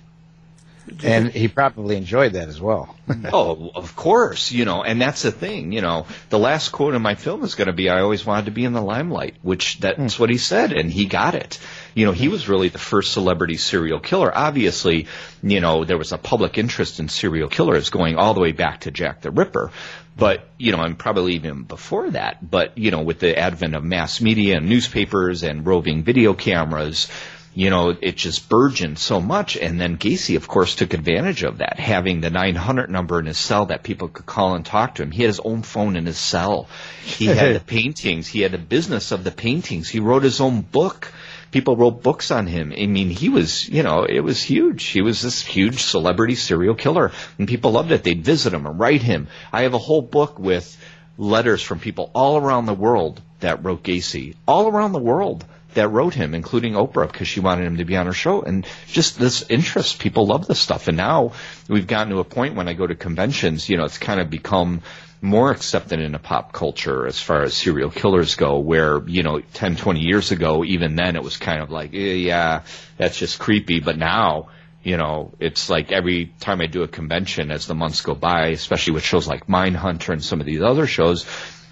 and 1.04 1.30
he 1.30 1.46
probably 1.46 1.96
enjoyed 1.96 2.32
that 2.32 2.48
as 2.48 2.60
well. 2.60 2.96
oh, 3.32 3.70
of 3.74 3.94
course, 3.94 4.50
you 4.50 4.64
know, 4.64 4.82
and 4.82 5.00
that's 5.00 5.22
the 5.22 5.30
thing, 5.30 5.70
you 5.70 5.80
know. 5.80 6.06
The 6.30 6.38
last 6.38 6.70
quote 6.70 6.94
in 6.94 7.02
my 7.02 7.14
film 7.14 7.44
is 7.44 7.54
going 7.54 7.66
to 7.68 7.72
be, 7.72 7.88
"I 7.88 8.00
always 8.00 8.26
wanted 8.26 8.46
to 8.46 8.50
be 8.50 8.64
in 8.64 8.72
the 8.72 8.82
limelight," 8.82 9.36
which 9.42 9.78
that's 9.78 10.18
what 10.18 10.28
he 10.30 10.38
said, 10.38 10.72
and 10.72 10.90
he 10.90 11.06
got 11.06 11.34
it. 11.36 11.60
You 11.94 12.06
know, 12.06 12.12
he 12.12 12.28
was 12.28 12.48
really 12.48 12.68
the 12.68 12.78
first 12.78 13.12
celebrity 13.12 13.56
serial 13.56 14.00
killer. 14.00 14.36
Obviously, 14.36 15.06
you 15.42 15.60
know, 15.60 15.84
there 15.84 15.98
was 15.98 16.12
a 16.12 16.18
public 16.18 16.58
interest 16.58 17.00
in 17.00 17.08
serial 17.08 17.48
killers 17.48 17.90
going 17.90 18.16
all 18.16 18.34
the 18.34 18.40
way 18.40 18.52
back 18.52 18.80
to 18.80 18.90
Jack 18.90 19.22
the 19.22 19.30
Ripper. 19.30 19.70
But, 20.16 20.48
you 20.58 20.72
know, 20.72 20.82
and 20.82 20.98
probably 20.98 21.34
even 21.34 21.62
before 21.62 22.10
that, 22.10 22.50
but, 22.50 22.76
you 22.76 22.90
know, 22.90 23.00
with 23.00 23.20
the 23.20 23.38
advent 23.38 23.74
of 23.74 23.82
mass 23.82 24.20
media 24.20 24.58
and 24.58 24.68
newspapers 24.68 25.42
and 25.42 25.64
roving 25.64 26.02
video 26.02 26.34
cameras, 26.34 27.08
you 27.54 27.70
know, 27.70 27.96
it 28.00 28.16
just 28.16 28.48
burgeoned 28.48 28.98
so 28.98 29.20
much. 29.20 29.56
And 29.56 29.80
then 29.80 29.96
Gacy, 29.96 30.36
of 30.36 30.46
course, 30.46 30.76
took 30.76 30.94
advantage 30.94 31.42
of 31.42 31.58
that, 31.58 31.80
having 31.80 32.20
the 32.20 32.30
900 32.30 32.90
number 32.90 33.18
in 33.18 33.26
his 33.26 33.38
cell 33.38 33.66
that 33.66 33.82
people 33.82 34.08
could 34.08 34.26
call 34.26 34.54
and 34.54 34.64
talk 34.64 34.96
to 34.96 35.02
him. 35.02 35.10
He 35.10 35.22
had 35.22 35.28
his 35.28 35.40
own 35.40 35.62
phone 35.62 35.96
in 35.96 36.06
his 36.06 36.18
cell. 36.18 36.68
He 37.04 37.26
had 37.26 37.56
the 37.56 37.60
paintings. 37.66 38.28
He 38.28 38.40
had 38.40 38.54
a 38.54 38.58
business 38.58 39.10
of 39.10 39.24
the 39.24 39.32
paintings. 39.32 39.88
He 39.88 39.98
wrote 40.00 40.22
his 40.22 40.40
own 40.40 40.60
book. 40.60 41.12
People 41.50 41.76
wrote 41.76 42.02
books 42.02 42.30
on 42.30 42.46
him. 42.46 42.72
I 42.76 42.86
mean, 42.86 43.10
he 43.10 43.28
was, 43.28 43.68
you 43.68 43.82
know, 43.82 44.04
it 44.04 44.20
was 44.20 44.42
huge. 44.42 44.84
He 44.84 45.02
was 45.02 45.20
this 45.20 45.44
huge 45.44 45.82
celebrity 45.82 46.36
serial 46.36 46.74
killer, 46.74 47.12
and 47.38 47.48
people 47.48 47.72
loved 47.72 47.90
it. 47.90 48.04
They'd 48.04 48.24
visit 48.24 48.54
him 48.54 48.66
and 48.66 48.78
write 48.78 49.02
him. 49.02 49.28
I 49.52 49.62
have 49.62 49.74
a 49.74 49.78
whole 49.78 50.02
book 50.02 50.38
with 50.38 50.76
letters 51.18 51.62
from 51.62 51.80
people 51.80 52.10
all 52.14 52.38
around 52.38 52.66
the 52.66 52.74
world 52.74 53.20
that 53.40 53.64
wrote 53.64 53.82
Gacy, 53.82 54.36
all 54.46 54.68
around 54.68 54.92
the 54.92 54.98
world 54.98 55.44
that 55.74 55.88
wrote 55.88 56.14
him, 56.14 56.34
including 56.34 56.74
Oprah, 56.74 57.10
because 57.10 57.28
she 57.28 57.40
wanted 57.40 57.66
him 57.66 57.76
to 57.76 57.84
be 57.84 57.96
on 57.96 58.06
her 58.06 58.12
show. 58.12 58.42
And 58.42 58.66
just 58.88 59.18
this 59.18 59.44
interest, 59.48 60.00
people 60.00 60.26
love 60.26 60.46
this 60.46 60.58
stuff. 60.58 60.88
And 60.88 60.96
now 60.96 61.32
we've 61.68 61.86
gotten 61.86 62.12
to 62.12 62.18
a 62.18 62.24
point 62.24 62.56
when 62.56 62.68
I 62.68 62.74
go 62.74 62.86
to 62.86 62.94
conventions, 62.94 63.68
you 63.68 63.76
know, 63.76 63.84
it's 63.84 63.98
kind 63.98 64.20
of 64.20 64.30
become 64.30 64.82
more 65.22 65.50
accepted 65.50 66.00
in 66.00 66.14
a 66.14 66.18
pop 66.18 66.52
culture 66.52 67.06
as 67.06 67.20
far 67.20 67.42
as 67.42 67.54
serial 67.54 67.90
killers 67.90 68.36
go, 68.36 68.58
where, 68.58 69.06
you 69.06 69.22
know, 69.22 69.40
10, 69.40 69.76
20 69.76 70.00
years 70.00 70.30
ago, 70.30 70.64
even 70.64 70.96
then 70.96 71.16
it 71.16 71.22
was 71.22 71.36
kind 71.36 71.60
of 71.60 71.70
like, 71.70 71.92
eh, 71.92 72.14
yeah, 72.14 72.62
that's 72.96 73.18
just 73.18 73.38
creepy. 73.38 73.80
But 73.80 73.98
now, 73.98 74.48
you 74.82 74.96
know, 74.96 75.32
it's 75.38 75.68
like 75.68 75.92
every 75.92 76.32
time 76.40 76.60
I 76.60 76.66
do 76.66 76.82
a 76.82 76.88
convention 76.88 77.50
as 77.50 77.66
the 77.66 77.74
months 77.74 78.00
go 78.00 78.14
by, 78.14 78.48
especially 78.48 78.94
with 78.94 79.02
shows 79.02 79.28
like 79.28 79.46
Mindhunter 79.46 80.12
and 80.12 80.24
some 80.24 80.40
of 80.40 80.46
these 80.46 80.62
other 80.62 80.86
shows, 80.86 81.26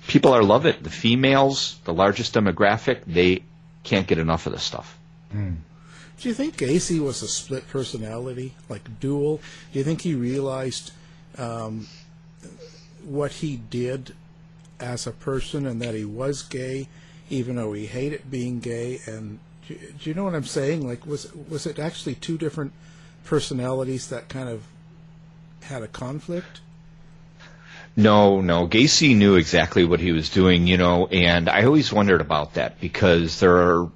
people 0.07 0.35
are 0.35 0.43
love 0.43 0.67
it. 0.67 0.83
The 0.83 0.91
females, 0.91 1.79
the 1.85 1.95
largest 1.95 2.35
demographic, 2.35 3.01
they 3.07 3.45
can't 3.83 4.07
get 4.07 4.19
enough 4.19 4.47
of 4.47 4.53
this 4.53 4.63
stuff. 4.63 4.99
Mm. 5.35 5.57
Do 6.21 6.29
you 6.29 6.35
think 6.35 6.57
Gacy 6.57 7.01
was 7.01 7.23
a 7.23 7.29
split 7.29 7.69
personality, 7.69 8.55
like 8.69 9.01
dual? 9.01 9.41
Do 9.73 9.79
you 9.79 9.85
think 9.85 10.03
he 10.03 10.15
realized 10.15 10.91
um, 11.39 11.87
what 13.09 13.33
he 13.33 13.57
did 13.57 14.14
as 14.81 15.07
a 15.07 15.12
person 15.12 15.66
and 15.66 15.81
that 15.83 15.94
he 15.94 16.05
was 16.05 16.42
gay, 16.42 16.88
even 17.31 17.57
though 17.57 17.73
he 17.73 17.87
hated 17.87 18.31
being 18.31 18.61
gay? 18.61 19.01
And 19.07 19.38
do, 19.66 19.75
do 19.75 20.11
you 20.11 20.14
know 20.14 20.25
what 20.25 20.35
I'm 20.35 20.44
saying? 20.44 20.87
Like, 20.87 21.07
was 21.07 21.33
was 21.35 21.66
it 21.66 21.79
actually 21.79 22.14
two 22.14 22.38
different 22.38 22.73
personalities 23.25 24.09
that 24.09 24.29
kind 24.29 24.49
of 24.49 24.62
had 25.62 25.83
a 25.83 25.88
conflict? 25.88 26.61
No, 27.97 28.40
no. 28.40 28.68
Gacy 28.68 29.16
knew 29.16 29.35
exactly 29.35 29.85
what 29.85 29.99
he 29.99 30.12
was 30.12 30.31
doing, 30.31 30.68
you 30.68 30.77
know, 30.77 31.09
and 31.09 31.49
I 31.49 31.64
always 31.64 31.92
wondered 31.92 32.21
about 32.21 32.55
that 32.55 32.81
because 32.81 33.40
there 33.40 33.57
are, 33.57 33.90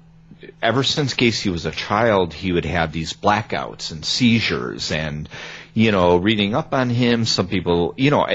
ever 0.61 0.83
since 0.83 1.13
Gacy 1.13 1.49
was 1.49 1.65
a 1.65 1.71
child, 1.71 2.33
he 2.33 2.51
would 2.51 2.65
have 2.65 2.91
these 2.91 3.13
blackouts 3.13 3.93
and 3.93 4.03
seizures 4.03 4.91
and, 4.91 5.29
you 5.73 5.93
know, 5.93 6.17
reading 6.17 6.53
up 6.53 6.73
on 6.73 6.89
him, 6.89 7.23
some 7.23 7.47
people, 7.47 7.93
you 7.95 8.11
know, 8.11 8.27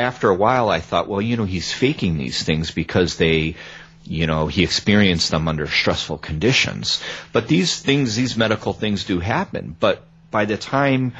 after 0.00 0.28
a 0.28 0.34
while 0.34 0.68
I 0.68 0.80
thought, 0.80 1.08
well, 1.08 1.22
you 1.22 1.36
know, 1.36 1.44
he's 1.44 1.72
faking 1.72 2.18
these 2.18 2.42
things 2.42 2.70
because 2.70 3.16
they, 3.16 3.56
you 4.04 4.26
know, 4.26 4.46
he 4.46 4.64
experienced 4.64 5.30
them 5.30 5.46
under 5.48 5.66
stressful 5.66 6.18
conditions. 6.18 7.02
But 7.32 7.48
these 7.48 7.78
things, 7.78 8.16
these 8.16 8.36
medical 8.36 8.72
things 8.72 9.04
do 9.04 9.20
happen. 9.20 9.76
But 9.78 10.04
by 10.30 10.44
the 10.46 10.56
time 10.56 11.12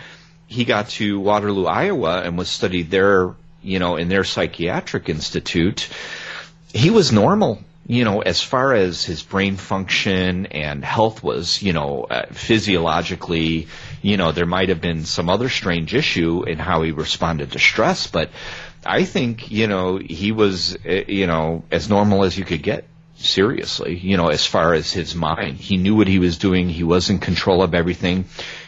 he 0.46 0.64
got 0.64 0.88
to 0.90 1.20
Waterloo, 1.20 1.66
Iowa 1.66 2.22
and 2.22 2.36
was 2.36 2.48
studied 2.48 2.90
there 2.90 3.34
you 3.62 3.78
know, 3.78 3.96
in 3.96 4.08
their 4.08 4.24
psychiatric 4.24 5.08
institute, 5.08 5.88
he 6.72 6.90
was 6.90 7.12
normal, 7.12 7.62
you 7.86 8.04
know, 8.04 8.20
as 8.20 8.42
far 8.42 8.74
as 8.74 9.04
his 9.04 9.22
brain 9.22 9.56
function 9.56 10.46
and 10.46 10.84
health 10.84 11.22
was, 11.22 11.62
you 11.62 11.72
know, 11.72 12.04
uh, 12.04 12.26
physiologically, 12.32 13.68
you 14.02 14.16
know, 14.16 14.32
there 14.32 14.46
might 14.46 14.68
have 14.68 14.80
been 14.80 15.04
some 15.04 15.28
other 15.28 15.48
strange 15.48 15.94
issue 15.94 16.44
in 16.44 16.58
how 16.58 16.82
he 16.82 16.92
responded 16.92 17.52
to 17.52 17.58
stress, 17.58 18.06
but 18.06 18.30
I 18.84 19.04
think, 19.04 19.50
you 19.50 19.66
know, 19.66 19.98
he 19.98 20.32
was, 20.32 20.76
uh, 20.86 21.02
you 21.06 21.26
know, 21.26 21.64
as 21.70 21.88
normal 21.88 22.24
as 22.24 22.38
you 22.38 22.44
could 22.44 22.62
get 22.62 22.86
seriously, 23.16 23.98
you 23.98 24.16
know, 24.16 24.28
as 24.28 24.46
far 24.46 24.72
as 24.72 24.92
his 24.92 25.14
mind. 25.14 25.58
He 25.58 25.76
knew 25.76 25.94
what 25.94 26.08
he 26.08 26.18
was 26.18 26.38
doing. 26.38 26.68
He 26.68 26.84
was 26.84 27.10
in 27.10 27.18
control 27.18 27.62
of 27.62 27.74
everything. 27.74 28.24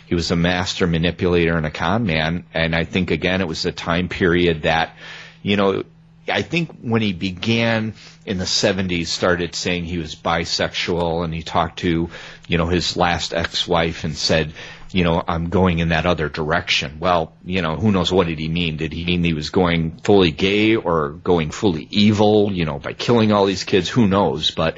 He 0.06 0.14
was 0.14 0.30
a 0.30 0.36
master 0.36 0.86
manipulator 0.86 1.56
and 1.56 1.64
a 1.64 1.70
con 1.70 2.04
man. 2.04 2.44
And 2.52 2.74
I 2.74 2.84
think 2.84 3.10
again, 3.10 3.40
it 3.40 3.48
was 3.48 3.64
a 3.64 3.72
time 3.72 4.08
period 4.08 4.62
that, 4.62 4.94
you 5.42 5.56
know, 5.56 5.84
I 6.28 6.42
think 6.42 6.78
when 6.82 7.02
he 7.02 7.12
began 7.12 7.94
in 8.26 8.38
the 8.38 8.44
70s, 8.44 9.06
started 9.06 9.54
saying 9.54 9.84
he 9.84 9.98
was 9.98 10.14
bisexual 10.14 11.24
and 11.24 11.34
he 11.34 11.42
talked 11.42 11.80
to, 11.80 12.10
you 12.46 12.58
know, 12.58 12.66
his 12.66 12.96
last 12.96 13.34
ex-wife 13.34 14.04
and 14.04 14.16
said, 14.16 14.52
you 14.92 15.04
know, 15.04 15.22
I'm 15.26 15.48
going 15.48 15.78
in 15.78 15.88
that 15.88 16.06
other 16.06 16.28
direction. 16.28 16.98
Well, 17.00 17.34
you 17.44 17.62
know, 17.62 17.76
who 17.76 17.92
knows 17.92 18.12
what 18.12 18.26
did 18.26 18.38
he 18.38 18.48
mean? 18.48 18.76
Did 18.76 18.92
he 18.92 19.04
mean 19.04 19.24
he 19.24 19.32
was 19.32 19.50
going 19.50 19.98
fully 19.98 20.30
gay 20.30 20.76
or 20.76 21.10
going 21.10 21.50
fully 21.50 21.88
evil, 21.90 22.52
you 22.52 22.64
know, 22.64 22.78
by 22.78 22.92
killing 22.92 23.32
all 23.32 23.46
these 23.46 23.64
kids? 23.64 23.88
Who 23.88 24.06
knows? 24.06 24.50
But 24.50 24.76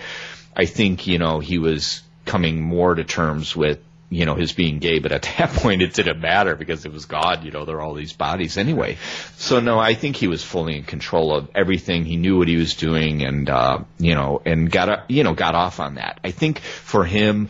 I 0.57 0.67
think, 0.67 1.07
you 1.07 1.19
know, 1.19 1.41
he 1.41 1.59
was 1.59 2.03
coming 2.25 2.63
more 2.63 2.95
to 2.95 3.05
terms 3.05 3.55
with 3.57 3.81
you 4.11 4.27
know, 4.27 4.37
his 4.37 4.53
being 4.53 4.79
gay, 4.79 5.01
but 5.01 5.13
at 5.13 5.23
that 5.39 5.51
point 5.51 5.83
it 5.83 5.95
didn't 5.95 6.21
matter 6.21 6.55
because 6.55 6.85
it 6.85 6.93
was 6.93 7.07
God, 7.07 7.45
you 7.45 7.51
know, 7.51 7.65
there 7.65 7.77
are 7.77 7.83
all 7.83 7.95
these 7.95 8.13
bodies 8.13 8.57
anyway. 8.57 8.97
So 9.37 9.61
no, 9.61 9.79
I 9.79 9.95
think 9.95 10.17
he 10.17 10.29
was 10.29 10.43
fully 10.43 10.77
in 10.77 10.85
control 10.85 11.35
of 11.35 11.51
everything. 11.55 12.05
He 12.05 12.17
knew 12.17 12.39
what 12.39 12.49
he 12.49 12.57
was 12.57 12.75
doing 12.75 13.23
and, 13.23 13.51
uh, 13.51 13.81
you 13.99 14.15
know, 14.15 14.41
and 14.45 14.71
got, 14.71 15.11
you 15.11 15.25
know, 15.25 15.35
got 15.35 15.55
off 15.55 15.81
on 15.81 15.97
that. 15.97 16.21
I 16.23 16.31
think 16.31 16.61
for 16.61 17.05
him, 17.05 17.49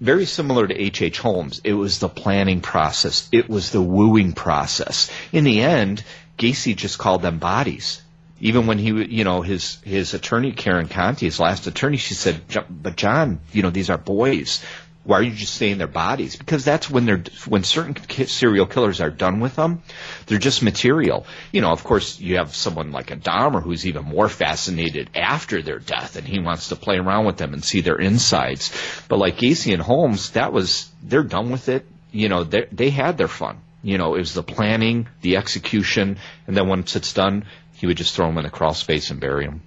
very 0.00 0.26
similar 0.26 0.66
to 0.66 0.74
H.H. 0.74 1.02
H. 1.02 1.18
Holmes, 1.18 1.60
it 1.64 1.72
was 1.72 1.98
the 1.98 2.08
planning 2.08 2.60
process. 2.60 3.28
It 3.32 3.48
was 3.48 3.70
the 3.70 3.82
wooing 3.82 4.32
process. 4.32 5.10
In 5.32 5.44
the 5.44 5.60
end, 5.62 6.04
Gacy 6.38 6.76
just 6.76 6.98
called 6.98 7.22
them 7.22 7.38
bodies 7.38 8.02
even 8.40 8.66
when 8.66 8.78
he, 8.78 8.88
you 8.88 9.24
know, 9.24 9.42
his 9.42 9.78
his 9.82 10.14
attorney 10.14 10.52
Karen 10.52 10.88
Conti, 10.88 11.26
his 11.26 11.40
last 11.40 11.66
attorney, 11.66 11.96
she 11.96 12.14
said, 12.14 12.42
"But 12.68 12.96
John, 12.96 13.40
you 13.52 13.62
know, 13.62 13.70
these 13.70 13.90
are 13.90 13.98
boys. 13.98 14.62
Why 15.06 15.20
are 15.20 15.22
you 15.22 15.30
just 15.30 15.54
saying 15.54 15.78
their 15.78 15.86
bodies? 15.86 16.34
Because 16.34 16.64
that's 16.64 16.90
when 16.90 17.06
they're 17.06 17.22
when 17.46 17.62
certain 17.62 17.96
serial 18.26 18.66
killers 18.66 19.00
are 19.00 19.08
done 19.08 19.38
with 19.38 19.54
them, 19.54 19.82
they're 20.26 20.38
just 20.38 20.64
material. 20.64 21.26
You 21.52 21.60
know, 21.60 21.70
of 21.70 21.84
course, 21.84 22.18
you 22.18 22.38
have 22.38 22.56
someone 22.56 22.90
like 22.90 23.12
a 23.12 23.16
Dahmer 23.16 23.62
who's 23.62 23.86
even 23.86 24.04
more 24.04 24.28
fascinated 24.28 25.10
after 25.14 25.62
their 25.62 25.78
death, 25.78 26.16
and 26.16 26.26
he 26.26 26.40
wants 26.40 26.70
to 26.70 26.76
play 26.76 26.96
around 26.96 27.24
with 27.24 27.36
them 27.36 27.54
and 27.54 27.64
see 27.64 27.82
their 27.82 28.00
insides. 28.00 28.72
But 29.06 29.20
like 29.20 29.36
Gacy 29.36 29.72
and 29.72 29.80
Holmes, 29.80 30.30
that 30.30 30.52
was 30.52 30.90
they're 31.04 31.22
done 31.22 31.50
with 31.50 31.68
it. 31.68 31.86
You 32.10 32.28
know, 32.28 32.42
they 32.42 32.66
they 32.72 32.90
had 32.90 33.16
their 33.16 33.28
fun. 33.28 33.58
You 33.84 33.98
know, 33.98 34.16
it 34.16 34.18
was 34.18 34.34
the 34.34 34.42
planning, 34.42 35.06
the 35.20 35.36
execution, 35.36 36.18
and 36.48 36.56
then 36.56 36.66
once 36.66 36.96
it's 36.96 37.12
done, 37.12 37.44
he 37.74 37.86
would 37.86 37.96
just 37.96 38.16
throw 38.16 38.26
them 38.26 38.38
in 38.38 38.44
a 38.44 38.50
crawl 38.50 38.74
space 38.74 39.12
and 39.12 39.20
bury 39.20 39.46
them. 39.46 39.62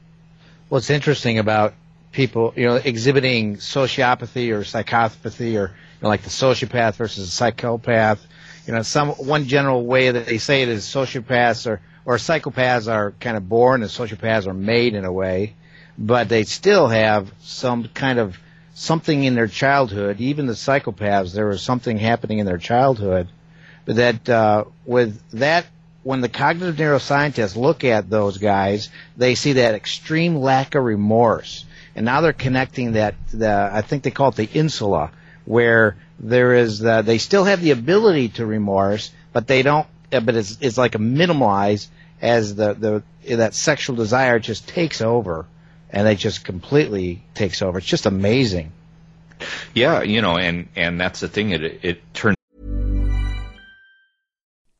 What's 0.68 0.90
interesting 0.90 1.40
about 1.40 1.76
people, 2.12 2.54
you 2.56 2.66
know, 2.66 2.76
exhibiting 2.76 3.58
sociopathy 3.58 4.52
or 4.52 4.62
psychopathy 4.62 5.60
or 5.60 5.68
you 5.68 6.04
know, 6.04 6.08
like 6.08 6.24
the 6.24 6.30
sociopath 6.30 6.96
versus 6.96 7.26
the 7.26 7.32
psychopath. 7.32 8.26
You 8.66 8.74
know, 8.74 8.82
some 8.82 9.10
one 9.10 9.48
general 9.48 9.86
way 9.86 10.12
that 10.12 10.26
they 10.26 10.38
say 10.38 10.62
it 10.62 10.70
is 10.70 10.86
sociopaths 10.86 11.68
or 11.68 11.82
or 12.06 12.16
psychopaths 12.18 12.92
are 12.92 13.12
kind 13.20 13.38
of 13.38 13.48
born 13.48 13.82
and 13.82 13.92
sociopaths 13.92 14.48
are 14.48 14.54
made 14.54 14.96
in 14.96 15.06
a 15.06 15.12
way, 15.12 15.54
but 15.98 16.30
they 16.30 16.44
still 16.44 16.88
have 16.88 17.32
some 17.42 17.88
kind 17.90 18.20
of 18.20 18.38
something 18.74 19.24
in 19.24 19.36
their 19.36 19.48
childhood. 19.48 20.20
Even 20.20 20.46
the 20.46 20.54
psychopaths, 20.54 21.34
there 21.34 21.48
was 21.48 21.62
something 21.62 21.98
happening 21.98 22.40
in 22.40 22.46
their 22.46 22.58
childhood, 22.58 23.28
but 23.86 23.98
that 23.98 24.30
uh, 24.30 24.66
with 24.86 25.22
that 25.32 25.66
when 26.04 26.22
the 26.22 26.30
cognitive 26.30 26.78
neuroscientists 26.78 27.56
look 27.56 27.84
at 27.84 28.10
those 28.10 28.38
guys, 28.38 28.90
they 29.18 29.36
see 29.36 29.54
that 29.54 29.76
extreme 29.76 30.38
lack 30.38 30.76
of 30.76 30.84
remorse 30.84 31.66
and 32.00 32.06
now 32.06 32.22
they're 32.22 32.32
connecting 32.32 32.94
that. 32.94 33.16
The 33.30 33.70
I 33.74 33.82
think 33.82 34.04
they 34.04 34.12
call 34.12 34.30
it 34.30 34.36
the 34.36 34.50
insula, 34.54 35.12
where 35.44 35.98
there 36.18 36.54
is 36.54 36.80
the, 36.80 37.02
they 37.02 37.18
still 37.18 37.44
have 37.44 37.62
the 37.62 37.72
ability 37.72 38.30
to 38.30 38.46
remorse, 38.46 39.12
but 39.34 39.48
they 39.48 39.64
don't. 39.64 39.86
Uh, 40.10 40.22
but 40.22 40.36
it's 40.36 40.58
it's 40.62 40.78
like 40.78 40.96
a 40.96 40.98
minimalized 40.98 41.90
as 42.22 42.56
the 42.56 43.04
the 43.26 43.36
that 43.36 43.54
sexual 43.54 43.98
desire 43.98 44.40
just 44.40 44.66
takes 44.66 45.02
over, 45.02 45.46
and 45.90 46.08
it 46.08 46.16
just 46.16 46.46
completely 46.46 47.22
takes 47.34 47.62
over. 47.62 47.80
It's 47.80 47.88
just 47.88 48.06
amazing. 48.06 48.72
Yeah, 49.74 50.02
you 50.04 50.22
know, 50.22 50.38
and 50.38 50.70
and 50.78 51.02
that's 51.02 51.20
the 51.20 51.28
thing. 51.28 51.52
It 51.52 51.84
it 51.84 52.14
turns. 52.14 52.38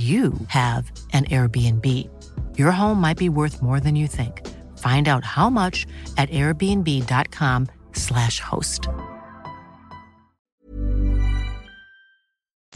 you 0.00 0.32
have 0.48 0.90
an 1.12 1.26
Airbnb. 1.26 1.86
Your 2.56 2.70
home 2.70 3.00
might 3.00 3.18
be 3.18 3.28
worth 3.28 3.60
more 3.60 3.80
than 3.80 3.96
you 3.96 4.06
think. 4.06 4.46
Find 4.78 5.08
out 5.08 5.24
how 5.24 5.50
much 5.50 5.88
at 6.16 6.30
airbnb.com/slash 6.30 8.40
host. 8.40 8.88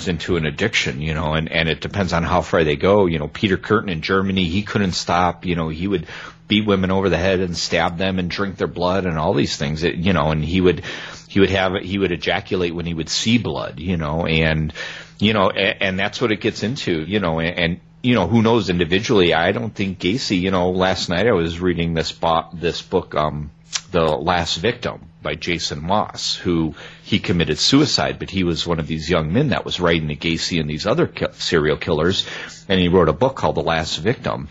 into 0.06 0.37
an 0.37 0.44
addiction, 0.44 1.00
you 1.00 1.14
know, 1.14 1.32
and, 1.32 1.50
and 1.50 1.66
it 1.66 1.80
depends 1.80 2.12
on 2.12 2.24
how 2.24 2.42
far 2.42 2.62
they 2.62 2.76
go. 2.76 3.06
You 3.06 3.18
know, 3.18 3.28
Peter 3.28 3.56
Kürten 3.56 3.90
in 3.90 4.02
Germany, 4.02 4.44
he 4.44 4.62
couldn't 4.62 4.92
stop, 4.92 5.46
you 5.46 5.56
know, 5.56 5.70
he 5.70 5.88
would 5.88 6.06
beat 6.46 6.66
women 6.66 6.90
over 6.90 7.08
the 7.08 7.16
head 7.16 7.40
and 7.40 7.56
stab 7.56 7.96
them 7.96 8.18
and 8.18 8.28
drink 8.28 8.56
their 8.56 8.66
blood 8.66 9.06
and 9.06 9.16
all 9.16 9.32
these 9.32 9.56
things, 9.56 9.82
it, 9.82 9.94
you 9.94 10.12
know, 10.12 10.30
and 10.30 10.44
he 10.44 10.60
would, 10.60 10.84
he 11.26 11.40
would 11.40 11.48
have, 11.48 11.72
he 11.80 11.96
would 11.96 12.12
ejaculate 12.12 12.74
when 12.74 12.84
he 12.84 12.92
would 12.92 13.08
see 13.08 13.38
blood, 13.38 13.80
you 13.80 13.96
know, 13.96 14.26
and, 14.26 14.74
you 15.18 15.33
know, 15.33 15.50
and, 15.50 15.83
and 15.83 15.98
that's 15.98 16.20
what 16.20 16.33
it 16.33 16.40
gets 16.40 16.62
into, 16.62 17.03
you 17.03 17.20
know, 17.20 17.40
and, 17.40 17.59
and 17.59 17.81
you 18.03 18.14
know, 18.14 18.27
who 18.27 18.42
knows 18.42 18.68
individually? 18.68 19.33
I 19.33 19.53
don't 19.53 19.74
think 19.74 19.98
Gacy. 19.98 20.40
You 20.40 20.50
know, 20.50 20.70
last 20.70 21.09
night 21.09 21.27
I 21.27 21.33
was 21.33 21.59
reading 21.59 21.94
this 21.94 22.12
bo- 22.12 22.48
this 22.53 22.83
book, 22.83 23.14
um, 23.14 23.50
The 23.92 24.05
Last 24.05 24.57
Victim 24.57 25.09
by 25.22 25.35
Jason 25.35 25.83
Moss, 25.83 26.37
who 26.37 26.74
he 27.03 27.18
committed 27.18 27.59
suicide, 27.59 28.18
but 28.18 28.29
he 28.29 28.44
was 28.44 28.66
one 28.66 28.79
of 28.79 28.87
these 28.87 29.09
young 29.09 29.33
men 29.33 29.48
that 29.48 29.64
was 29.64 29.81
writing 29.81 30.09
to 30.09 30.16
Gacy 30.16 30.61
and 30.61 30.68
these 30.68 30.87
other 30.87 31.07
ki- 31.07 31.29
serial 31.33 31.79
killers, 31.79 32.27
and 32.68 32.79
he 32.79 32.88
wrote 32.88 33.09
a 33.09 33.14
book 33.14 33.37
called 33.37 33.55
The 33.57 33.62
Last 33.62 33.96
Victim. 33.96 34.48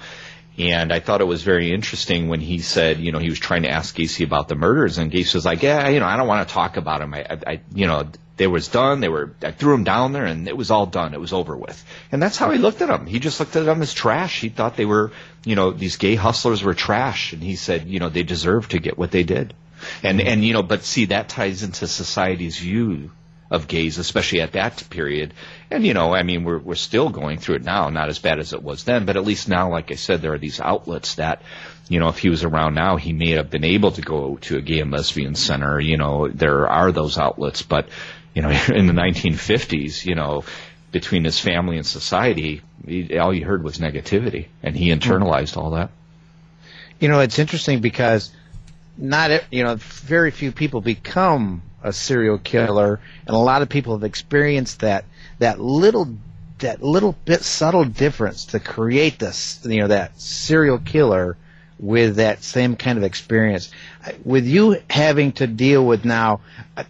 And 0.58 0.92
I 0.92 1.00
thought 1.00 1.22
it 1.22 1.26
was 1.26 1.44
very 1.44 1.72
interesting 1.72 2.28
when 2.28 2.40
he 2.40 2.60
said, 2.60 3.00
you 3.00 3.12
know, 3.12 3.18
he 3.20 3.30
was 3.30 3.40
trying 3.40 3.64
to 3.64 3.70
ask 3.70 3.96
Gacy 3.96 4.26
about 4.26 4.48
the 4.48 4.56
murders, 4.56 4.98
and 4.98 5.12
Gacy 5.12 5.36
was 5.36 5.46
like, 5.46 5.64
"Yeah, 5.64 5.90
you 5.90 6.00
know, 6.00 6.06
I 6.06 6.18
don't 6.18 6.28
want 6.28 6.48
to 6.48 6.54
talk 6.54 6.78
about 6.78 7.02
him. 7.02 7.14
I, 7.14 7.22
I, 7.22 7.38
I 7.48 7.62
you 7.74 7.88
know, 7.88 8.08
they 8.38 8.48
was 8.48 8.68
done. 8.68 9.00
They 9.00 9.10
were, 9.10 9.32
I 9.44 9.52
threw 9.52 9.74
him 9.74 9.84
down 9.84 10.12
there, 10.12 10.26
and 10.26 10.48
it 10.48 10.58
was 10.58 10.72
all 10.72 10.86
done. 10.86 11.14
It 11.14 11.20
was 11.20 11.34
over 11.34 11.56
with." 11.56 11.84
And 12.12 12.22
that's 12.22 12.38
how 12.38 12.52
he 12.52 12.58
looked 12.58 12.82
at 12.82 12.88
them. 12.88 13.06
He 13.06 13.20
just 13.20 13.40
looked 13.40 13.56
at 13.56 13.66
them 13.66 13.82
as 13.82 13.94
trash. 13.94 14.42
He 14.42 14.50
thought 14.50 14.76
they 14.76 14.86
were, 14.86 15.12
you 15.46 15.56
know, 15.56 15.72
these 15.72 15.98
gay 15.98 16.16
hustlers 16.16 16.64
were 16.64 16.74
trash, 16.74 17.34
and 17.34 17.44
he 17.44 17.56
said, 17.56 17.88
you 17.88 18.00
know, 18.00 18.10
they 18.10 18.24
deserved 18.24 18.72
to 18.72 18.80
get 18.80 18.98
what 18.98 19.12
they 19.12 19.24
did. 19.24 19.54
And 20.02 20.22
and 20.22 20.44
you 20.44 20.54
know, 20.54 20.64
but 20.64 20.84
see, 20.84 21.06
that 21.06 21.30
ties 21.30 21.64
into 21.64 21.88
society's 21.88 22.58
view 22.58 23.12
of 23.52 23.68
gays, 23.68 24.00
especially 24.00 24.42
at 24.42 24.54
that 24.54 24.84
period. 24.90 25.34
And 25.70 25.86
you 25.86 25.94
know, 25.94 26.14
I 26.14 26.24
mean, 26.24 26.44
we're 26.44 26.58
we're 26.58 26.76
still 26.76 27.10
going 27.10 27.38
through 27.38 27.56
it 27.56 27.64
now, 27.64 27.90
not 27.90 28.10
as 28.10 28.20
bad 28.20 28.40
as 28.40 28.54
it 28.54 28.64
was 28.64 28.84
then, 28.84 29.06
but 29.06 29.16
at 29.16 29.26
least 29.26 29.48
now, 29.48 29.70
like 29.70 29.92
I 29.92 29.96
said, 29.96 30.22
there 30.22 30.34
are 30.34 30.40
these 30.40 30.60
outlets 30.60 31.16
that, 31.16 31.42
you 31.88 32.00
know, 32.00 32.10
if 32.10 32.18
he 32.18 32.30
was 32.30 32.44
around 32.44 32.74
now, 32.74 32.96
he 32.98 33.14
may 33.14 33.32
have 33.32 33.52
been 33.52 33.64
able 33.64 33.92
to 33.92 34.02
go 34.02 34.38
to 34.38 34.58
a 34.58 34.62
gay 34.62 34.80
and 34.80 34.92
lesbian 34.92 35.36
center. 35.36 35.80
You 35.80 35.98
know, 35.98 36.30
there 36.30 36.68
are 36.68 36.92
those 36.92 37.18
outlets, 37.18 37.62
but 37.62 37.90
you 38.34 38.42
know, 38.42 38.50
in 38.74 38.88
the 38.88 38.94
1950s, 38.94 40.06
you 40.06 40.16
know, 40.16 40.44
between 40.92 41.24
his 41.24 41.40
family 41.40 41.78
and 41.78 41.86
society, 41.86 42.62
he, 42.86 43.18
all 43.18 43.32
he 43.32 43.42
heard 43.42 43.64
was 43.64 43.80
negativity, 43.80 44.48
and 44.62 44.76
he 44.76 44.90
internalized 44.90 45.58
all 45.58 45.72
that. 45.72 45.90
You 47.00 47.10
know, 47.10 47.20
it's 47.20 47.40
interesting 47.40 47.82
because 47.82 48.32
not 48.98 49.32
you 49.52 49.64
know 49.64 49.76
very 49.76 50.32
few 50.32 50.52
people 50.52 50.82
become 50.82 51.64
a 51.82 51.92
serial 51.92 52.38
killer, 52.38 53.00
and 53.26 53.36
a 53.36 53.40
lot 53.40 53.62
of 53.62 53.70
people 53.70 53.96
have 53.96 54.04
experienced 54.04 54.82
that 54.82 55.06
that 55.40 55.60
little 55.60 56.16
that 56.60 56.82
little 56.82 57.16
bit 57.26 57.42
subtle 57.42 57.84
difference 57.84 58.46
to 58.46 58.60
create 58.60 59.20
this 59.20 59.60
you 59.66 59.82
know 59.82 59.88
that 59.88 60.20
serial 60.20 60.78
killer 60.78 61.36
with 61.80 62.18
that 62.18 62.44
same 62.44 62.76
kind 62.76 62.98
of 62.98 63.04
experience. 63.04 63.72
With 64.24 64.46
you 64.46 64.78
having 64.90 65.34
to 65.34 65.48
deal 65.48 65.86
with 65.86 66.06
now, 66.06 66.42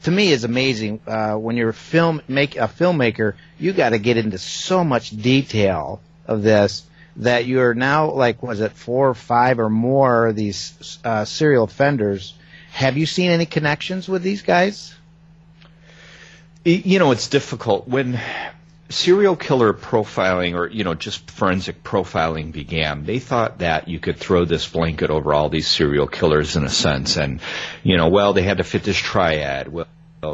to 0.04 0.12
me 0.12 0.32
is 0.32 0.44
amazing. 0.44 1.00
Uh, 1.08 1.36
when 1.36 1.58
you're 1.58 1.70
a 1.70 1.74
film 1.74 2.22
make 2.28 2.56
a 2.56 2.68
filmmaker, 2.68 3.34
you 3.60 3.74
got 3.74 3.90
to 3.90 4.00
get 4.00 4.18
into 4.18 4.38
so 4.38 4.84
much 4.84 5.10
detail 5.10 6.02
of 6.28 6.44
this 6.44 6.84
that 7.18 7.46
you're 7.46 7.74
now 7.74 8.12
like 8.12 8.42
was 8.42 8.60
it 8.60 8.72
four 8.72 9.10
or 9.10 9.14
five 9.14 9.60
or 9.60 9.70
more 9.70 10.28
of 10.28 10.36
these 10.36 11.00
uh, 11.04 11.26
serial 11.26 11.64
offenders. 11.66 12.34
Have 12.72 12.98
you 12.98 13.06
seen 13.06 13.30
any 13.30 13.46
connections 13.46 14.10
with 14.10 14.24
these 14.24 14.42
guys? 14.42 14.96
You 16.66 16.98
know, 16.98 17.12
it's 17.12 17.28
difficult 17.28 17.88
when 17.88 18.20
serial 18.90 19.36
killer 19.36 19.74
profiling 19.74 20.56
or 20.56 20.68
you 20.68 20.84
know 20.84 20.94
just 20.94 21.30
forensic 21.32 21.84
profiling 21.84 22.52
began 22.52 23.06
they 23.06 23.20
thought 23.20 23.60
that 23.60 23.88
you 23.88 24.00
could 24.00 24.18
throw 24.18 24.46
this 24.46 24.68
blanket 24.68 25.10
over 25.10 25.34
all 25.34 25.50
these 25.50 25.68
serial 25.68 26.08
killers 26.08 26.56
in 26.56 26.64
a 26.64 26.70
sense. 26.70 27.18
And 27.18 27.40
you 27.82 27.98
know 27.98 28.10
well 28.10 28.34
they 28.34 28.44
had 28.44 28.58
to 28.58 28.64
fit 28.64 28.84
this 28.84 28.98
triad. 28.98 29.70
Well 29.70 29.88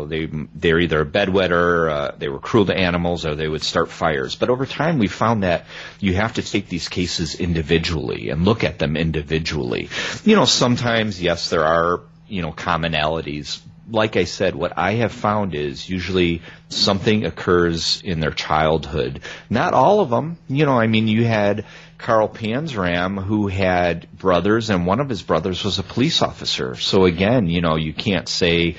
they 0.08 0.30
they're 0.54 0.80
either 0.80 1.02
a 1.02 1.06
bedwetter 1.06 1.92
uh, 1.92 2.12
they 2.18 2.30
were 2.30 2.40
cruel 2.40 2.66
to 2.66 2.76
animals 2.76 3.26
or 3.26 3.36
they 3.36 3.48
would 3.48 3.64
start 3.64 3.90
fires. 3.90 4.36
But 4.36 4.50
over 4.50 4.66
time 4.66 5.00
we 5.00 5.08
found 5.08 5.44
that 5.44 5.66
you 6.00 6.14
have 6.16 6.34
to 6.34 6.44
take 6.44 6.68
these 6.68 6.90
cases 6.90 7.36
individually 7.36 8.30
and 8.30 8.46
look 8.46 8.64
at 8.64 8.80
them 8.80 8.98
individually. 8.98 9.90
You 10.24 10.36
know 10.36 10.46
sometimes 10.46 11.22
yes 11.22 11.50
there 11.50 11.66
are 11.66 12.02
you 12.28 12.42
know 12.42 12.52
commonalities 12.52 13.62
like 13.92 14.18
I 14.18 14.24
said, 14.24 14.56
what 14.56 14.78
I 14.78 14.94
have 14.96 15.12
found 15.12 15.56
is 15.56 15.90
usually 15.90 16.42
something 16.70 17.26
occurs 17.26 18.02
in 18.04 18.20
their 18.20 18.32
childhood. 18.32 19.22
Not 19.50 19.74
all 19.74 20.00
of 20.02 20.10
them. 20.10 20.38
You 20.48 20.66
know, 20.66 20.80
I 20.80 20.88
mean, 20.88 21.08
you 21.08 21.26
had 21.26 21.66
Carl 21.98 22.30
Panzram 22.30 23.22
who 23.24 23.48
had 23.48 24.12
brothers, 24.12 24.70
and 24.70 24.86
one 24.86 25.00
of 25.00 25.10
his 25.10 25.22
brothers 25.22 25.64
was 25.64 25.80
a 25.80 25.84
police 25.84 26.22
officer. 26.22 26.76
So 26.76 27.06
again, 27.06 27.48
you 27.48 27.62
know, 27.62 27.76
you 27.76 27.94
can't 27.94 28.30
say, 28.30 28.76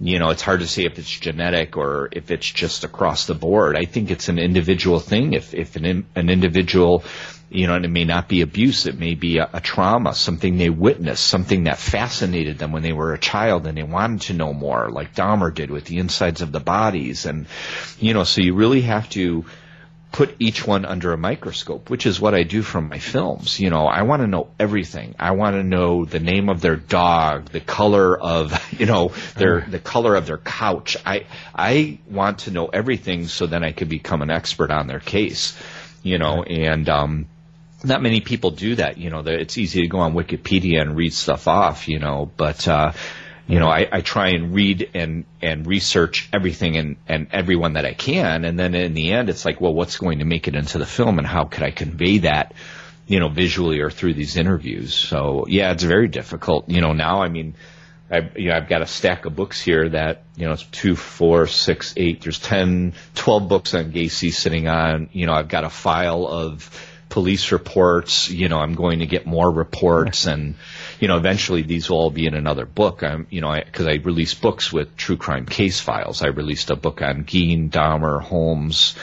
you 0.00 0.18
know, 0.18 0.30
it's 0.30 0.42
hard 0.42 0.60
to 0.60 0.66
say 0.66 0.86
if 0.86 0.98
it's 0.98 1.10
genetic 1.10 1.76
or 1.76 2.08
if 2.10 2.30
it's 2.30 2.50
just 2.50 2.84
across 2.84 3.26
the 3.26 3.34
board. 3.34 3.76
I 3.76 3.84
think 3.84 4.10
it's 4.10 4.30
an 4.30 4.38
individual 4.38 4.98
thing. 4.98 5.34
If 5.34 5.52
if 5.52 5.76
an 5.76 6.06
an 6.14 6.30
individual, 6.30 7.04
you 7.50 7.66
know, 7.66 7.74
and 7.74 7.84
it 7.84 7.90
may 7.90 8.06
not 8.06 8.26
be 8.26 8.40
abuse, 8.40 8.86
it 8.86 8.98
may 8.98 9.14
be 9.14 9.36
a, 9.38 9.50
a 9.52 9.60
trauma, 9.60 10.14
something 10.14 10.56
they 10.56 10.70
witnessed, 10.70 11.26
something 11.26 11.64
that 11.64 11.76
fascinated 11.76 12.58
them 12.58 12.72
when 12.72 12.82
they 12.82 12.94
were 12.94 13.12
a 13.12 13.18
child 13.18 13.66
and 13.66 13.76
they 13.76 13.82
wanted 13.82 14.22
to 14.22 14.32
know 14.32 14.54
more, 14.54 14.90
like 14.90 15.14
Dahmer 15.14 15.54
did 15.54 15.70
with 15.70 15.84
the 15.84 15.98
insides 15.98 16.40
of 16.40 16.50
the 16.50 16.60
bodies, 16.60 17.26
and 17.26 17.46
you 17.98 18.14
know, 18.14 18.24
so 18.24 18.40
you 18.40 18.54
really 18.54 18.80
have 18.80 19.10
to 19.10 19.44
put 20.12 20.34
each 20.40 20.66
one 20.66 20.84
under 20.84 21.12
a 21.12 21.18
microscope, 21.18 21.88
which 21.88 22.04
is 22.04 22.20
what 22.20 22.34
I 22.34 22.42
do 22.42 22.62
from 22.62 22.88
my 22.88 22.98
films. 22.98 23.60
You 23.60 23.70
know, 23.70 23.86
I 23.86 24.02
want 24.02 24.22
to 24.22 24.26
know 24.26 24.48
everything. 24.58 25.14
I 25.18 25.32
want 25.32 25.54
to 25.54 25.62
know 25.62 26.04
the 26.04 26.18
name 26.18 26.48
of 26.48 26.60
their 26.60 26.76
dog, 26.76 27.50
the 27.50 27.60
color 27.60 28.18
of, 28.18 28.52
you 28.78 28.86
know, 28.86 29.12
their 29.36 29.60
the 29.60 29.78
color 29.78 30.16
of 30.16 30.26
their 30.26 30.38
couch. 30.38 30.96
I 31.06 31.26
I 31.54 31.98
want 32.08 32.40
to 32.40 32.50
know 32.50 32.66
everything 32.66 33.28
so 33.28 33.46
then 33.46 33.62
I 33.62 33.72
could 33.72 33.88
become 33.88 34.22
an 34.22 34.30
expert 34.30 34.70
on 34.70 34.86
their 34.86 35.00
case. 35.00 35.56
You 36.02 36.18
know, 36.18 36.42
and 36.42 36.88
um 36.88 37.26
not 37.84 38.02
many 38.02 38.20
people 38.20 38.50
do 38.50 38.74
that. 38.76 38.98
You 38.98 39.10
know, 39.10 39.20
it's 39.20 39.56
easy 39.56 39.82
to 39.82 39.88
go 39.88 40.00
on 40.00 40.14
Wikipedia 40.14 40.82
and 40.82 40.96
read 40.96 41.14
stuff 41.14 41.48
off, 41.48 41.88
you 41.88 41.98
know, 41.98 42.30
but 42.36 42.66
uh 42.66 42.92
you 43.50 43.58
know, 43.58 43.68
I, 43.68 43.88
I 43.90 44.00
try 44.00 44.28
and 44.28 44.54
read 44.54 44.90
and, 44.94 45.24
and 45.42 45.66
research 45.66 46.28
everything 46.32 46.76
and, 46.76 46.96
and 47.08 47.26
everyone 47.32 47.72
that 47.72 47.84
I 47.84 47.94
can. 47.94 48.44
And 48.44 48.58
then 48.58 48.74
in 48.74 48.94
the 48.94 49.12
end, 49.12 49.28
it's 49.28 49.44
like, 49.44 49.60
well, 49.60 49.74
what's 49.74 49.98
going 49.98 50.20
to 50.20 50.24
make 50.24 50.46
it 50.46 50.54
into 50.54 50.78
the 50.78 50.86
film 50.86 51.18
and 51.18 51.26
how 51.26 51.44
could 51.44 51.64
I 51.64 51.72
convey 51.72 52.18
that, 52.18 52.54
you 53.06 53.18
know, 53.18 53.28
visually 53.28 53.80
or 53.80 53.90
through 53.90 54.14
these 54.14 54.36
interviews? 54.36 54.94
So 54.94 55.46
yeah, 55.48 55.72
it's 55.72 55.82
very 55.82 56.06
difficult. 56.06 56.68
You 56.68 56.80
know, 56.80 56.92
now, 56.92 57.22
I 57.22 57.28
mean, 57.28 57.54
I, 58.08 58.30
you 58.36 58.50
know, 58.50 58.56
I've 58.56 58.68
got 58.68 58.82
a 58.82 58.86
stack 58.86 59.24
of 59.24 59.34
books 59.34 59.60
here 59.60 59.88
that, 59.88 60.22
you 60.36 60.46
know, 60.46 60.52
it's 60.52 60.64
two, 60.64 60.94
four, 60.94 61.48
six, 61.48 61.92
eight, 61.96 62.22
there's 62.22 62.38
10, 62.38 62.94
12 63.16 63.48
books 63.48 63.74
on 63.74 63.90
Gacy 63.90 64.32
sitting 64.32 64.68
on, 64.68 65.08
you 65.12 65.26
know, 65.26 65.32
I've 65.32 65.48
got 65.48 65.64
a 65.64 65.70
file 65.70 66.26
of, 66.26 66.70
police 67.10 67.52
reports. 67.52 68.30
You 68.30 68.48
know, 68.48 68.58
I'm 68.58 68.74
going 68.74 69.00
to 69.00 69.06
get 69.06 69.26
more 69.26 69.50
reports, 69.50 70.26
and 70.26 70.54
you 71.00 71.08
know, 71.08 71.16
eventually 71.16 71.62
these 71.62 71.90
will 71.90 71.96
all 71.96 72.10
be 72.10 72.26
in 72.26 72.34
another 72.34 72.66
book. 72.66 73.02
I'm, 73.02 73.26
you 73.30 73.40
know, 73.40 73.52
because 73.52 73.86
I, 73.86 73.92
I 73.92 73.94
release 73.96 74.34
books 74.34 74.72
with 74.72 74.96
true 74.96 75.16
crime 75.16 75.46
case 75.46 75.80
files. 75.80 76.22
I 76.22 76.28
released 76.28 76.70
a 76.70 76.76
book 76.76 77.02
on 77.02 77.24
Gein, 77.24 77.70
Dahmer, 77.70 78.20
Holmes, 78.20 78.94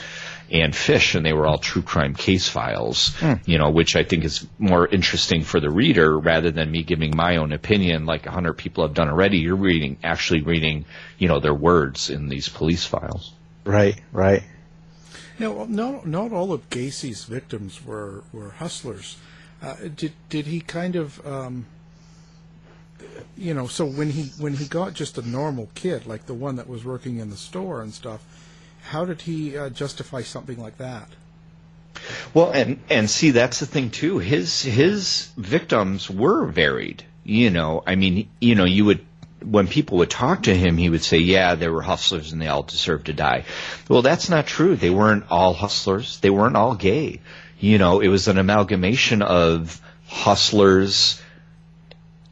and 0.50 0.74
Fish, 0.74 1.14
and 1.14 1.26
they 1.26 1.34
were 1.34 1.46
all 1.46 1.58
true 1.58 1.82
crime 1.82 2.14
case 2.14 2.48
files. 2.48 3.14
Hmm. 3.16 3.34
You 3.44 3.58
know, 3.58 3.70
which 3.70 3.96
I 3.96 4.04
think 4.04 4.24
is 4.24 4.46
more 4.58 4.86
interesting 4.86 5.42
for 5.42 5.60
the 5.60 5.70
reader 5.70 6.18
rather 6.18 6.50
than 6.50 6.70
me 6.70 6.84
giving 6.84 7.14
my 7.14 7.36
own 7.36 7.52
opinion, 7.52 8.06
like 8.06 8.26
a 8.26 8.30
hundred 8.30 8.54
people 8.54 8.86
have 8.86 8.94
done 8.94 9.08
already. 9.08 9.38
You're 9.38 9.56
reading, 9.56 9.98
actually 10.02 10.42
reading, 10.42 10.86
you 11.18 11.28
know, 11.28 11.40
their 11.40 11.52
words 11.52 12.08
in 12.08 12.28
these 12.28 12.48
police 12.48 12.86
files. 12.86 13.32
Right, 13.64 14.00
right. 14.12 14.44
Now, 15.38 15.66
not 15.68 16.06
not 16.06 16.32
all 16.32 16.52
of 16.52 16.70
Gacy's 16.70 17.24
victims 17.24 17.84
were 17.84 18.24
were 18.32 18.50
hustlers. 18.50 19.16
Uh, 19.62 19.74
did 19.94 20.12
did 20.28 20.46
he 20.46 20.60
kind 20.60 20.96
of, 20.96 21.24
um, 21.26 21.66
you 23.38 23.54
know, 23.54 23.66
so 23.66 23.86
when 23.86 24.10
he 24.10 24.24
when 24.42 24.54
he 24.54 24.66
got 24.66 24.94
just 24.94 25.16
a 25.16 25.22
normal 25.22 25.70
kid 25.74 26.06
like 26.06 26.26
the 26.26 26.34
one 26.34 26.56
that 26.56 26.68
was 26.68 26.84
working 26.84 27.18
in 27.18 27.30
the 27.30 27.36
store 27.36 27.80
and 27.80 27.94
stuff, 27.94 28.24
how 28.82 29.04
did 29.04 29.22
he 29.22 29.56
uh, 29.56 29.70
justify 29.70 30.22
something 30.22 30.60
like 30.60 30.78
that? 30.78 31.08
Well, 32.34 32.50
and 32.50 32.80
and 32.90 33.08
see 33.08 33.30
that's 33.30 33.60
the 33.60 33.66
thing 33.66 33.90
too. 33.90 34.18
His 34.18 34.62
his 34.62 35.30
victims 35.36 36.10
were 36.10 36.46
varied. 36.46 37.04
You 37.24 37.50
know, 37.50 37.82
I 37.86 37.94
mean, 37.94 38.28
you 38.40 38.54
know, 38.54 38.64
you 38.64 38.84
would 38.86 39.04
when 39.44 39.68
people 39.68 39.98
would 39.98 40.10
talk 40.10 40.44
to 40.44 40.54
him, 40.54 40.76
he 40.76 40.90
would 40.90 41.04
say, 41.04 41.18
"Yeah, 41.18 41.54
there 41.54 41.72
were 41.72 41.82
hustlers 41.82 42.32
and 42.32 42.42
they 42.42 42.48
all 42.48 42.62
deserved 42.62 43.06
to 43.06 43.12
die." 43.12 43.44
Well, 43.88 44.02
that's 44.02 44.28
not 44.28 44.46
true. 44.46 44.74
They 44.74 44.90
weren't 44.90 45.24
all 45.30 45.54
hustlers. 45.54 46.18
They 46.20 46.30
weren't 46.30 46.56
all 46.56 46.74
gay. 46.74 47.20
You 47.60 47.78
know, 47.78 48.00
it 48.00 48.08
was 48.08 48.28
an 48.28 48.38
amalgamation 48.38 49.22
of 49.22 49.80
hustlers. 50.06 51.20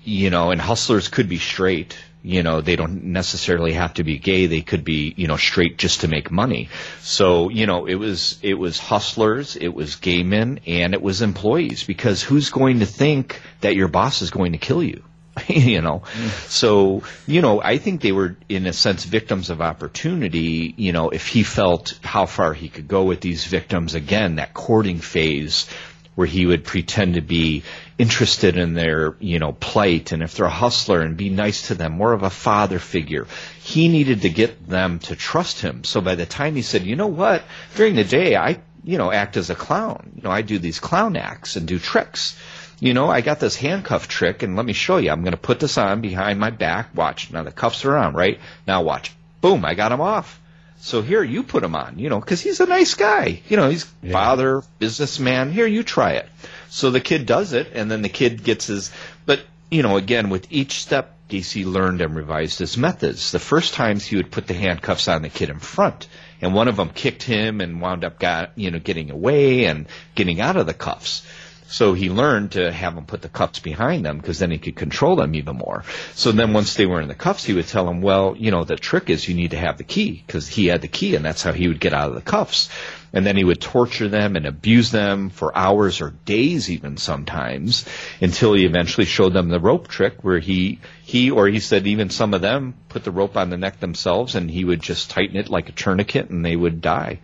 You 0.07 0.31
know, 0.31 0.53
and 0.53 0.61
hustlers 0.61 1.09
could 1.09 1.29
be 1.29 1.38
straight. 1.38 1.99
You 2.23 2.42
know, 2.42 2.61
they 2.61 2.77
don't 2.77 3.05
necessarily 3.05 3.73
have 3.73 3.95
to 3.95 4.05
be 4.05 4.19
gay. 4.19 4.47
They 4.47 4.62
could 4.62 4.85
be, 4.85 5.12
you 5.16 5.27
know, 5.27 5.37
straight 5.37 5.79
just 5.79 6.01
to 6.01 6.09
make 6.09 6.31
money. 6.31 6.69
So, 7.01 7.51
you 7.51 7.66
know, 7.66 7.87
it 7.87 7.97
was 7.97 8.38
it 8.42 8.55
was 8.55 8.79
hustlers, 8.79 9.57
it 9.57 9.75
was 9.75 9.97
gay 9.97 10.23
men, 10.23 10.61
and 10.66 10.95
it 10.95 11.03
was 11.03 11.23
employees. 11.23 11.85
Because 11.85 12.23
who's 12.23 12.51
going 12.51 12.81
to 12.81 12.87
think 12.87 13.40
that 13.61 13.77
your 13.77 13.88
boss 13.88 14.23
is 14.23 14.31
going 14.31 14.53
to 14.53 14.59
kill 14.59 14.83
you? 14.83 15.03
you 15.49 15.81
know. 15.81 16.03
So, 16.47 17.03
you 17.27 17.42
know, 17.42 17.61
I 17.61 17.79
think 17.79 18.01
they 18.01 18.12
were 18.12 18.37
in 18.49 18.66
a 18.66 18.73
sense 18.73 19.05
victims 19.05 19.51
of 19.51 19.61
opportunity, 19.61 20.75
you 20.77 20.92
know, 20.92 21.11
if 21.11 21.27
he 21.27 21.42
felt 21.42 21.99
how 22.03 22.27
far 22.27 22.55
he 22.55 22.69
could 22.69 22.88
go 22.88 23.05
with 23.05 23.21
these 23.21 23.45
victims 23.45 23.95
again, 23.95 24.37
that 24.37 24.55
courting 24.55 24.99
phase 24.99 25.69
where 26.14 26.27
he 26.27 26.47
would 26.47 26.64
pretend 26.64 27.14
to 27.14 27.21
be 27.21 27.62
interested 27.99 28.57
in 28.57 28.75
their, 28.75 29.17
you 29.21 29.39
know, 29.39 29.53
plight 29.53 30.13
and 30.13 30.23
if 30.23 30.35
they're 30.35 30.47
a 30.47 30.51
hustler 30.51 31.01
and 31.01 31.17
be 31.17 31.31
nice 31.31 31.69
to 31.69 31.75
them, 31.75 31.93
more 31.93 32.13
of 32.13 32.23
a 32.23 32.31
father 32.31 32.79
figure. 32.79 33.27
He 33.63 33.89
needed 33.89 34.23
to 34.23 34.29
get 34.29 34.69
them 34.69 34.99
to 35.01 35.17
trust 35.17 35.61
him. 35.61 35.85
So 35.85 36.01
by 36.01 36.15
the 36.15 36.27
time 36.27 36.57
he 36.57 36.63
said, 36.63 36.83
you 36.83 36.97
know 36.97 37.07
what, 37.07 37.43
during 37.75 37.95
the 37.95 38.05
day 38.05 38.37
I, 38.37 38.61
you 38.85 38.99
know, 38.99 39.11
act 39.11 39.37
as 39.37 39.51
a 39.51 39.55
clown. 39.55 40.13
You 40.17 40.23
know, 40.23 40.31
I 40.31 40.43
do 40.43 40.59
these 40.59 40.79
clown 40.79 41.17
acts 41.17 41.57
and 41.57 41.67
do 41.67 41.79
tricks 41.79 42.37
you 42.79 42.93
know, 42.93 43.09
I 43.09 43.23
got 43.23 43.41
this 43.41 43.57
handcuff 43.57 44.07
trick 44.09 44.43
and 44.43 44.57
let 44.57 44.67
me 44.67 44.73
show 44.73 44.99
you. 44.99 45.11
I'm 45.11 45.23
going 45.23 45.33
to 45.33 45.39
put 45.39 45.61
this 45.61 45.79
on 45.79 46.01
behind 46.01 46.39
my 46.39 46.51
back. 46.51 46.95
Watch. 46.95 47.31
Now 47.33 47.43
the 47.43 47.53
cuffs 47.53 47.85
are 47.85 47.97
on, 47.97 48.15
right? 48.15 48.39
Now 48.67 48.83
watch. 48.83 49.13
Boom, 49.41 49.65
I 49.65 49.75
got 49.75 49.93
him 49.93 50.01
off. 50.01 50.41
So 50.79 51.01
here, 51.01 51.23
you 51.23 51.43
put 51.43 51.65
him 51.65 51.75
on, 51.75 51.99
you 51.99 52.11
know, 52.11 52.21
because 52.21 52.43
he's 52.43 52.61
a 52.61 52.67
nice 52.67 52.95
guy. 52.95 53.41
You 53.49 53.57
know, 53.57 53.71
he's 53.71 53.91
yeah. 54.03 54.13
father, 54.13 54.63
businessman. 54.79 55.51
Here, 55.51 55.67
you 55.67 55.83
try 55.83 56.13
it. 56.13 56.29
So 56.68 56.90
the 56.90 57.00
kid 57.00 57.26
does 57.26 57.52
it, 57.52 57.72
and 57.74 57.90
then 57.90 58.02
the 58.02 58.09
kid 58.09 58.44
gets 58.44 58.66
his. 58.66 58.90
But, 59.24 59.40
you 59.70 59.83
know, 59.83 59.96
again, 59.96 60.31
with 60.31 60.46
each 60.50 60.81
step, 60.81 61.16
Gacy 61.29 61.64
learned 61.64 62.00
and 62.00 62.14
revised 62.14 62.59
his 62.59 62.76
methods. 62.76 63.33
The 63.33 63.38
first 63.38 63.74
times 63.74 64.05
he 64.05 64.16
would 64.16 64.31
put 64.31 64.46
the 64.46 64.55
handcuffs 64.55 65.09
on 65.09 65.22
the 65.22 65.29
kid 65.29 65.50
in 65.50 65.59
front, 65.59 66.07
and 66.40 66.55
one 66.55 66.68
of 66.68 66.76
them 66.76 66.90
kicked 66.90 67.22
him 67.24 67.61
and 67.61 67.81
wound 67.81 68.05
up 68.05 68.18
got, 68.18 68.52
you 68.57 68.70
know, 68.70 68.79
getting 68.79 69.11
away 69.11 69.64
and 69.64 69.87
getting 70.14 70.40
out 70.40 70.57
of 70.57 70.66
the 70.66 70.74
cuffs. 70.74 71.26
So 71.68 71.94
he 71.94 72.11
learned 72.11 72.52
to 72.52 72.70
have 72.70 72.94
them 72.94 73.07
put 73.07 73.22
the 73.22 73.29
cuffs 73.29 73.59
behind 73.59 74.05
them 74.05 74.18
because 74.18 74.38
then 74.38 74.52
he 74.52 74.59
could 74.59 74.76
control 74.76 75.16
them 75.16 75.35
even 75.35 75.57
more. 75.57 75.85
So 76.14 76.31
then 76.31 76.52
once 76.52 76.74
they 76.74 76.87
were 76.87 77.00
in 77.00 77.09
the 77.09 77.14
cuffs, 77.14 77.44
he 77.44 77.55
would 77.55 77.66
tell 77.66 77.87
them, 77.87 78.02
well, 78.02 78.37
you 78.38 78.52
know, 78.52 78.64
the 78.64 78.76
trick 78.76 79.11
is 79.11 79.29
you 79.29 79.35
need 79.35 79.50
to 79.50 79.59
have 79.59 79.76
the 79.76 79.85
key 79.85 80.22
because 80.24 80.46
he 80.46 80.66
had 80.66 80.81
the 80.81 80.88
key 80.88 81.16
and 81.16 81.24
that's 81.24 81.42
how 81.42 81.52
he 81.52 81.66
would 81.66 81.81
get 81.81 81.92
out 81.92 82.09
of 82.09 82.14
the 82.14 82.20
cuffs. 82.20 82.68
And 83.12 83.26
then 83.26 83.37
he 83.37 83.44
would 83.44 83.61
torture 83.61 84.09
them 84.09 84.37
and 84.37 84.46
abuse 84.46 84.90
them 84.90 85.31
for 85.31 85.57
hours 85.57 86.00
or 86.00 86.11
days 86.24 86.70
even 86.70 86.98
sometimes 86.98 87.85
until 88.20 88.52
he 88.52 88.64
eventually 88.64 89.07
showed 89.07 89.33
them 89.33 89.48
the 89.48 89.61
rope 89.61 89.88
trick 89.88 90.22
where 90.22 90.38
he, 90.38 90.79
he 91.02 91.31
or 91.31 91.48
he 91.48 91.59
said 91.59 91.87
even 91.87 92.11
some 92.11 92.35
of 92.35 92.42
them 92.42 92.74
put 92.88 93.02
the 93.02 93.11
rope 93.11 93.37
on 93.37 93.50
the 93.50 93.57
neck 93.57 93.81
themselves 93.81 94.35
and 94.35 94.50
he 94.50 94.64
would 94.64 94.83
just 94.83 95.11
tighten 95.11 95.37
it 95.37 95.48
like 95.48 95.68
a 95.68 95.72
tourniquet 95.72 96.31
and 96.31 96.44
they 96.44 96.55
would 96.55 96.81
die. 96.81 97.18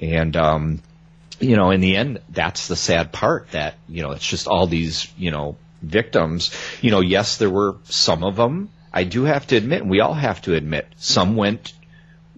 And, 0.00 0.36
um, 0.36 0.82
you 1.40 1.56
know, 1.56 1.70
in 1.70 1.80
the 1.80 1.96
end, 1.96 2.20
that's 2.30 2.68
the 2.68 2.76
sad 2.76 3.12
part 3.12 3.50
that, 3.52 3.74
you 3.88 4.02
know, 4.02 4.12
it's 4.12 4.26
just 4.26 4.48
all 4.48 4.66
these, 4.66 5.12
you 5.16 5.30
know, 5.30 5.56
victims. 5.82 6.50
You 6.80 6.90
know, 6.90 7.00
yes, 7.00 7.36
there 7.36 7.50
were 7.50 7.76
some 7.84 8.24
of 8.24 8.36
them. 8.36 8.70
I 8.92 9.04
do 9.04 9.24
have 9.24 9.46
to 9.48 9.56
admit, 9.56 9.82
and 9.82 9.90
we 9.90 10.00
all 10.00 10.14
have 10.14 10.42
to 10.42 10.54
admit, 10.54 10.86
some 10.96 11.36
went 11.36 11.72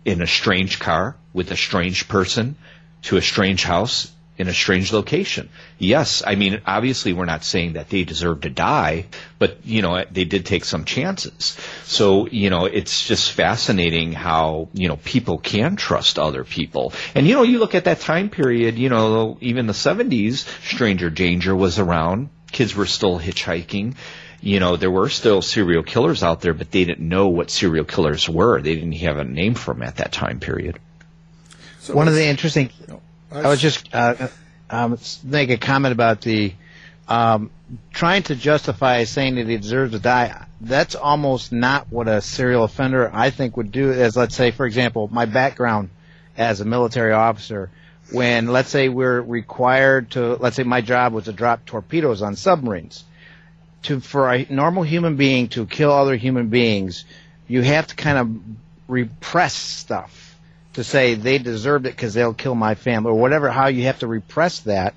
in 0.05 0.21
a 0.21 0.27
strange 0.27 0.79
car 0.79 1.17
with 1.33 1.51
a 1.51 1.57
strange 1.57 2.09
person 2.09 2.57
to 3.03 3.17
a 3.17 3.23
strange 3.23 3.63
house 3.63 4.13
in 4.41 4.49
a 4.49 4.55
strange 4.55 4.91
location. 4.91 5.51
Yes, 5.79 6.23
I 6.27 6.35
mean, 6.35 6.63
obviously 6.67 7.13
we're 7.13 7.27
not 7.27 7.45
saying 7.45 7.75
that 7.75 7.91
they 7.91 8.05
deserve 8.05 8.41
to 8.41 8.49
die, 8.49 9.05
but, 9.39 9.59
you 9.67 9.83
know, 9.83 10.03
they 10.11 10.25
did 10.25 10.47
take 10.47 10.65
some 10.65 10.87
chances. 10.87 11.59
So, 11.85 12.27
you 12.27 12.49
know, 12.49 12.65
it's 12.65 13.07
just 13.07 13.33
fascinating 13.33 14.13
how, 14.13 14.69
you 14.73 14.89
know, 14.89 14.97
people 14.97 15.37
can 15.37 15.77
trust 15.77 16.19
other 16.19 16.43
people. 16.43 16.95
And, 17.15 17.27
you 17.27 17.35
know, 17.35 17.43
you 17.43 17.59
look 17.59 17.75
at 17.75 17.85
that 17.85 18.01
time 18.01 18.31
period, 18.31 18.79
you 18.79 18.89
know, 18.89 19.37
even 19.43 19.67
the 19.67 19.75
70s, 19.75 20.47
stranger 20.67 21.11
danger 21.11 21.55
was 21.55 21.79
around. 21.79 22.31
Kids 22.51 22.75
were 22.75 22.87
still 22.87 23.21
hitchhiking 23.21 23.95
you 24.43 24.59
know, 24.59 24.77
there 24.79 24.91
were 24.91 25.11
still 25.11 25.43
serial 25.43 25.83
killers 25.83 26.23
out 26.23 26.41
there, 26.41 26.55
but 26.55 26.71
they 26.71 26.87
didn't 26.87 27.07
know 27.07 27.29
what 27.29 27.51
serial 27.51 27.85
killers 27.85 28.27
were. 28.27 28.63
They 28.63 28.75
didn't 28.75 28.93
have 28.93 29.19
a 29.19 29.25
name 29.25 29.53
for 29.53 29.75
them 29.75 29.83
at 29.83 29.97
that 29.97 30.13
time 30.13 30.41
period. 30.41 30.79
So 31.81 31.95
One 31.95 32.09
of 32.09 32.15
the 32.15 32.25
interesting, 32.25 32.71
I 33.33 33.49
was 33.49 33.61
just 33.61 33.95
uh, 33.95 34.29
um, 34.69 34.99
make 35.25 35.51
a 35.51 35.57
comment 35.57 35.93
about 35.93 36.21
the 36.21 36.53
um, 37.09 37.51
trying 37.93 38.25
to 38.25 38.35
justify 38.35 39.05
saying 39.05 39.37
that 39.37 39.47
he 39.47 39.57
deserves 39.57 39.93
to 39.93 39.99
die. 39.99 40.47
That's 40.61 40.95
almost 40.95 41.53
not 41.53 41.91
what 41.91 42.09
a 42.09 42.21
serial 42.21 42.65
offender 42.65 43.11
I 43.13 43.31
think 43.31 43.57
would 43.57 43.73
do. 43.73 43.93
As 43.93 44.17
let's 44.17 44.35
say, 44.35 44.51
for 44.51 44.67
example, 44.67 45.09
my 45.13 45.27
background 45.27 45.91
as 46.37 46.61
a 46.61 46.65
military 46.65 47.13
officer. 47.13 47.71
When 48.13 48.49
let's 48.49 48.71
say 48.71 48.89
we're 48.89 49.21
required 49.21 50.11
to, 50.13 50.35
let's 50.35 50.57
say 50.57 50.65
my 50.65 50.81
job 50.81 51.13
was 51.13 51.27
to 51.27 51.33
drop 51.33 51.65
torpedoes 51.65 52.23
on 52.23 52.35
submarines. 52.35 53.05
To 53.85 54.01
for 54.01 54.33
a 54.33 54.47
normal 54.51 54.83
human 54.83 55.17
being 55.17 55.49
to 55.51 55.65
kill 55.65 55.93
other 55.93 56.17
human 56.17 56.49
beings, 56.49 57.05
you 57.47 57.63
have 57.63 57.87
to 57.87 57.95
kind 57.95 58.19
of 58.19 58.41
repress 58.89 59.55
stuff 59.55 60.20
to 60.75 60.85
say 60.85 61.15
they 61.15 61.39
deserved 61.39 61.87
it 61.87 61.91
because 61.97 62.15
they'll 62.15 62.35
kill 62.35 62.55
my 62.55 62.75
family 62.75 63.11
or 63.11 63.19
whatever. 63.19 63.51
How 63.51 63.69
you 63.69 63.85
have 63.85 64.01
to 64.01 64.07
repress 64.07 64.61
that. 64.61 64.95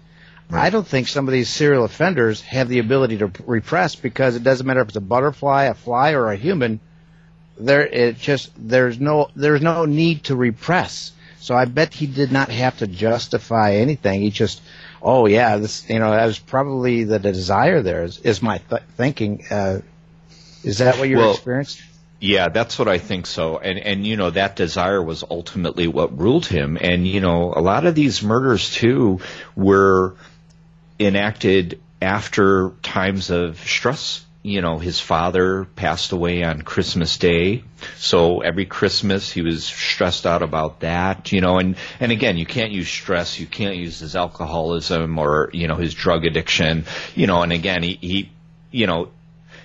I 0.52 0.70
don't 0.70 0.86
think 0.86 1.08
some 1.08 1.28
of 1.28 1.32
these 1.32 1.50
serial 1.50 1.84
offenders 1.84 2.42
have 2.42 2.70
the 2.70 2.78
ability 2.78 3.18
to 3.20 3.32
repress 3.48 3.96
because 3.96 4.36
it 4.36 4.44
doesn't 4.44 4.68
matter 4.68 4.82
if 4.82 4.90
it's 4.90 4.98
a 4.98 5.02
butterfly, 5.02 5.64
a 5.64 5.74
fly, 5.74 6.12
or 6.12 6.32
a 6.32 6.36
human. 6.36 6.80
There, 7.58 7.88
it 7.88 8.20
just 8.20 8.52
there's 8.58 9.00
no 9.00 9.30
there's 9.36 9.62
no 9.62 9.86
need 9.86 10.26
to 10.26 10.36
repress. 10.36 11.12
So 11.40 11.56
I 11.56 11.66
bet 11.66 11.94
he 11.94 12.06
did 12.08 12.32
not 12.32 12.50
have 12.50 12.78
to 12.80 12.88
justify 12.88 13.76
anything. 13.76 14.22
He 14.22 14.30
just, 14.30 14.62
oh 15.02 15.26
yeah, 15.26 15.58
this 15.58 15.90
you 15.90 15.98
know 16.00 16.12
that 16.12 16.26
was 16.26 16.38
probably 16.40 17.04
the 17.04 17.20
desire 17.20 17.82
there. 17.82 18.04
Is, 18.04 18.20
is 18.20 18.42
my 18.42 18.60
th- 18.60 18.84
thinking? 18.96 19.44
Uh, 19.50 19.80
is 20.64 20.78
that 20.78 21.00
what 21.00 21.10
you 21.10 21.18
Well, 21.18 21.32
experienced? 21.32 21.82
Yeah, 22.24 22.48
that's 22.48 22.80
what 22.80 22.88
I 22.88 23.00
think 23.00 23.26
so. 23.26 23.58
And 23.58 23.78
and 23.78 24.08
you 24.08 24.16
know 24.16 24.30
that 24.30 24.56
desire 24.56 25.04
was 25.04 25.26
ultimately 25.30 25.88
what 25.88 26.18
ruled 26.18 26.46
him. 26.46 26.78
And 26.80 27.06
you 27.06 27.20
know 27.20 27.54
a 27.54 27.60
lot 27.60 27.86
of 27.86 27.96
these 27.96 28.24
murders 28.24 28.72
too 28.74 29.20
were 29.58 30.16
enacted 30.98 31.82
after 32.02 32.72
times 32.82 33.30
of 33.30 33.60
stress. 33.60 34.26
You 34.42 34.62
know, 34.62 34.78
his 34.78 35.02
father 35.02 35.66
passed 35.76 36.14
away 36.14 36.44
on 36.44 36.62
Christmas 36.62 37.18
Day, 37.18 37.66
so 37.98 38.40
every 38.40 38.66
Christmas 38.68 39.30
he 39.30 39.42
was 39.42 39.66
stressed 39.66 40.26
out 40.26 40.44
about 40.44 40.80
that. 40.80 41.34
You 41.34 41.42
know, 41.42 41.58
and 41.58 41.76
and 42.00 42.14
again, 42.14 42.38
you 42.38 42.46
can't 42.46 42.72
use 42.72 42.88
stress, 42.88 43.38
you 43.38 43.48
can't 43.48 43.76
use 43.76 44.00
his 44.00 44.16
alcoholism 44.16 45.20
or 45.20 45.50
you 45.52 45.68
know 45.68 45.76
his 45.76 45.94
drug 45.94 46.24
addiction. 46.24 46.86
You 47.16 47.28
know, 47.28 47.42
and 47.42 47.52
again, 47.52 47.84
he, 47.84 47.98
he 48.00 48.30
you 48.72 48.88
know 48.88 49.10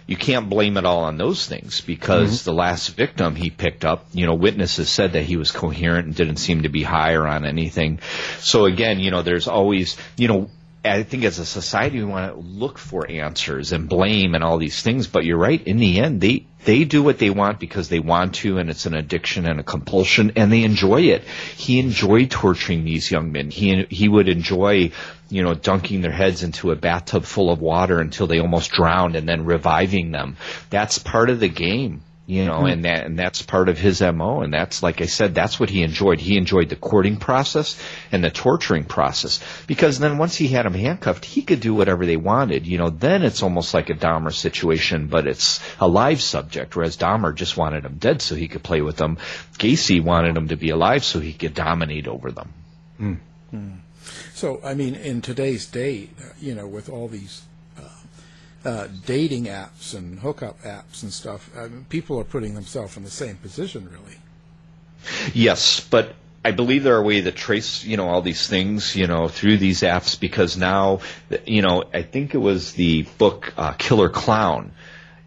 you 0.08 0.16
can't 0.16 0.48
blame 0.48 0.78
it 0.78 0.86
all 0.86 1.04
on 1.04 1.18
those 1.18 1.46
things 1.46 1.82
because 1.82 2.40
mm-hmm. 2.40 2.50
the 2.50 2.56
last 2.56 2.88
victim 2.88 3.36
he 3.36 3.50
picked 3.50 3.84
up, 3.84 4.06
you 4.12 4.24
know, 4.24 4.34
witnesses 4.34 4.88
said 4.88 5.12
that 5.12 5.24
he 5.24 5.36
was 5.36 5.52
coherent 5.52 6.06
and 6.06 6.14
didn't 6.16 6.38
seem 6.38 6.62
to 6.62 6.70
be 6.70 6.82
higher 6.82 7.26
on 7.26 7.44
anything. 7.44 8.00
So 8.38 8.64
again, 8.64 9.00
you 9.00 9.10
know, 9.10 9.20
there's 9.20 9.48
always, 9.48 9.98
you 10.16 10.26
know, 10.26 10.50
I 10.82 11.02
think 11.02 11.24
as 11.24 11.38
a 11.38 11.44
society 11.44 11.98
we 11.98 12.06
want 12.06 12.32
to 12.32 12.40
look 12.40 12.78
for 12.78 13.10
answers 13.10 13.72
and 13.72 13.86
blame 13.86 14.34
and 14.34 14.42
all 14.42 14.56
these 14.56 14.80
things, 14.80 15.06
but 15.08 15.26
you're 15.26 15.36
right. 15.36 15.62
In 15.62 15.76
the 15.76 16.00
end, 16.00 16.22
they 16.22 16.46
they 16.64 16.84
do 16.84 17.02
what 17.02 17.18
they 17.18 17.30
want 17.30 17.60
because 17.60 17.88
they 17.88 18.00
want 18.00 18.36
to, 18.36 18.58
and 18.58 18.70
it's 18.70 18.86
an 18.86 18.94
addiction 18.94 19.46
and 19.46 19.60
a 19.60 19.62
compulsion, 19.62 20.32
and 20.36 20.52
they 20.52 20.64
enjoy 20.64 21.02
it. 21.02 21.24
He 21.56 21.78
enjoyed 21.80 22.30
torturing 22.30 22.84
these 22.84 23.10
young 23.10 23.32
men. 23.32 23.50
He 23.50 23.84
he 23.90 24.08
would 24.08 24.28
enjoy, 24.28 24.92
you 25.28 25.42
know, 25.42 25.54
dunking 25.54 26.00
their 26.00 26.12
heads 26.12 26.42
into 26.42 26.70
a 26.70 26.76
bathtub 26.76 27.24
full 27.24 27.50
of 27.50 27.60
water 27.60 28.00
until 28.00 28.26
they 28.26 28.38
almost 28.38 28.70
drowned, 28.70 29.16
and 29.16 29.28
then 29.28 29.44
reviving 29.44 30.10
them. 30.10 30.36
That's 30.70 30.98
part 30.98 31.30
of 31.30 31.40
the 31.40 31.48
game 31.48 32.02
you 32.28 32.44
know, 32.44 32.60
hmm. 32.60 32.66
and 32.66 32.84
that 32.84 33.06
and 33.06 33.18
that's 33.18 33.40
part 33.40 33.70
of 33.70 33.78
his 33.78 34.02
mo. 34.02 34.42
And 34.42 34.52
that's 34.52 34.82
like 34.82 35.00
I 35.00 35.06
said, 35.06 35.34
that's 35.34 35.58
what 35.58 35.70
he 35.70 35.82
enjoyed. 35.82 36.20
He 36.20 36.36
enjoyed 36.36 36.68
the 36.68 36.76
courting 36.76 37.16
process 37.16 37.80
and 38.12 38.22
the 38.22 38.30
torturing 38.30 38.84
process 38.84 39.40
because 39.66 39.98
then 39.98 40.18
once 40.18 40.36
he 40.36 40.46
had 40.46 40.66
them 40.66 40.74
handcuffed, 40.74 41.24
he 41.24 41.40
could 41.40 41.60
do 41.60 41.72
whatever 41.72 42.04
they 42.04 42.18
wanted. 42.18 42.66
You 42.66 42.76
know, 42.76 42.90
then 42.90 43.22
it's 43.22 43.42
almost 43.42 43.72
like 43.72 43.88
a 43.88 43.94
Dahmer 43.94 44.30
situation, 44.30 45.06
but 45.06 45.26
it's 45.26 45.60
a 45.80 45.88
live 45.88 46.20
subject. 46.20 46.76
Whereas 46.76 46.98
Dahmer 46.98 47.34
just 47.34 47.56
wanted 47.56 47.84
them 47.84 47.96
dead 47.96 48.20
so 48.20 48.34
he 48.34 48.46
could 48.46 48.62
play 48.62 48.82
with 48.82 48.98
them. 48.98 49.16
Gacy 49.54 50.04
wanted 50.04 50.36
them 50.36 50.48
to 50.48 50.56
be 50.56 50.68
alive 50.68 51.04
so 51.04 51.20
he 51.20 51.32
could 51.32 51.54
dominate 51.54 52.06
over 52.06 52.30
them. 52.30 52.52
Hmm. 52.98 53.14
Hmm. 53.50 53.70
So, 54.34 54.60
I 54.64 54.74
mean, 54.74 54.94
in 54.94 55.20
today's 55.20 55.66
day, 55.66 56.10
uh, 56.20 56.28
you 56.40 56.54
know, 56.54 56.66
with 56.66 56.88
all 56.88 57.08
these 57.08 57.42
uh, 57.78 58.68
uh, 58.68 58.88
dating 59.06 59.44
apps 59.44 59.94
and 59.94 60.20
hookup 60.20 60.62
apps 60.62 61.02
and 61.02 61.12
stuff, 61.12 61.50
I 61.56 61.68
mean, 61.68 61.86
people 61.88 62.18
are 62.18 62.24
putting 62.24 62.54
themselves 62.54 62.96
in 62.96 63.04
the 63.04 63.10
same 63.10 63.36
position, 63.36 63.88
really. 63.90 64.18
Yes, 65.32 65.80
but 65.80 66.14
I 66.44 66.52
believe 66.52 66.82
there 66.82 66.96
are 66.96 67.02
ways 67.02 67.24
to 67.24 67.32
trace, 67.32 67.84
you 67.84 67.96
know, 67.96 68.08
all 68.08 68.22
these 68.22 68.46
things, 68.46 68.94
you 68.94 69.06
know, 69.06 69.28
through 69.28 69.58
these 69.58 69.82
apps 69.82 70.18
because 70.18 70.56
now, 70.56 71.00
you 71.44 71.62
know, 71.62 71.84
I 71.92 72.02
think 72.02 72.34
it 72.34 72.38
was 72.38 72.72
the 72.72 73.02
book 73.18 73.52
uh, 73.56 73.72
Killer 73.72 74.08
Clown. 74.08 74.72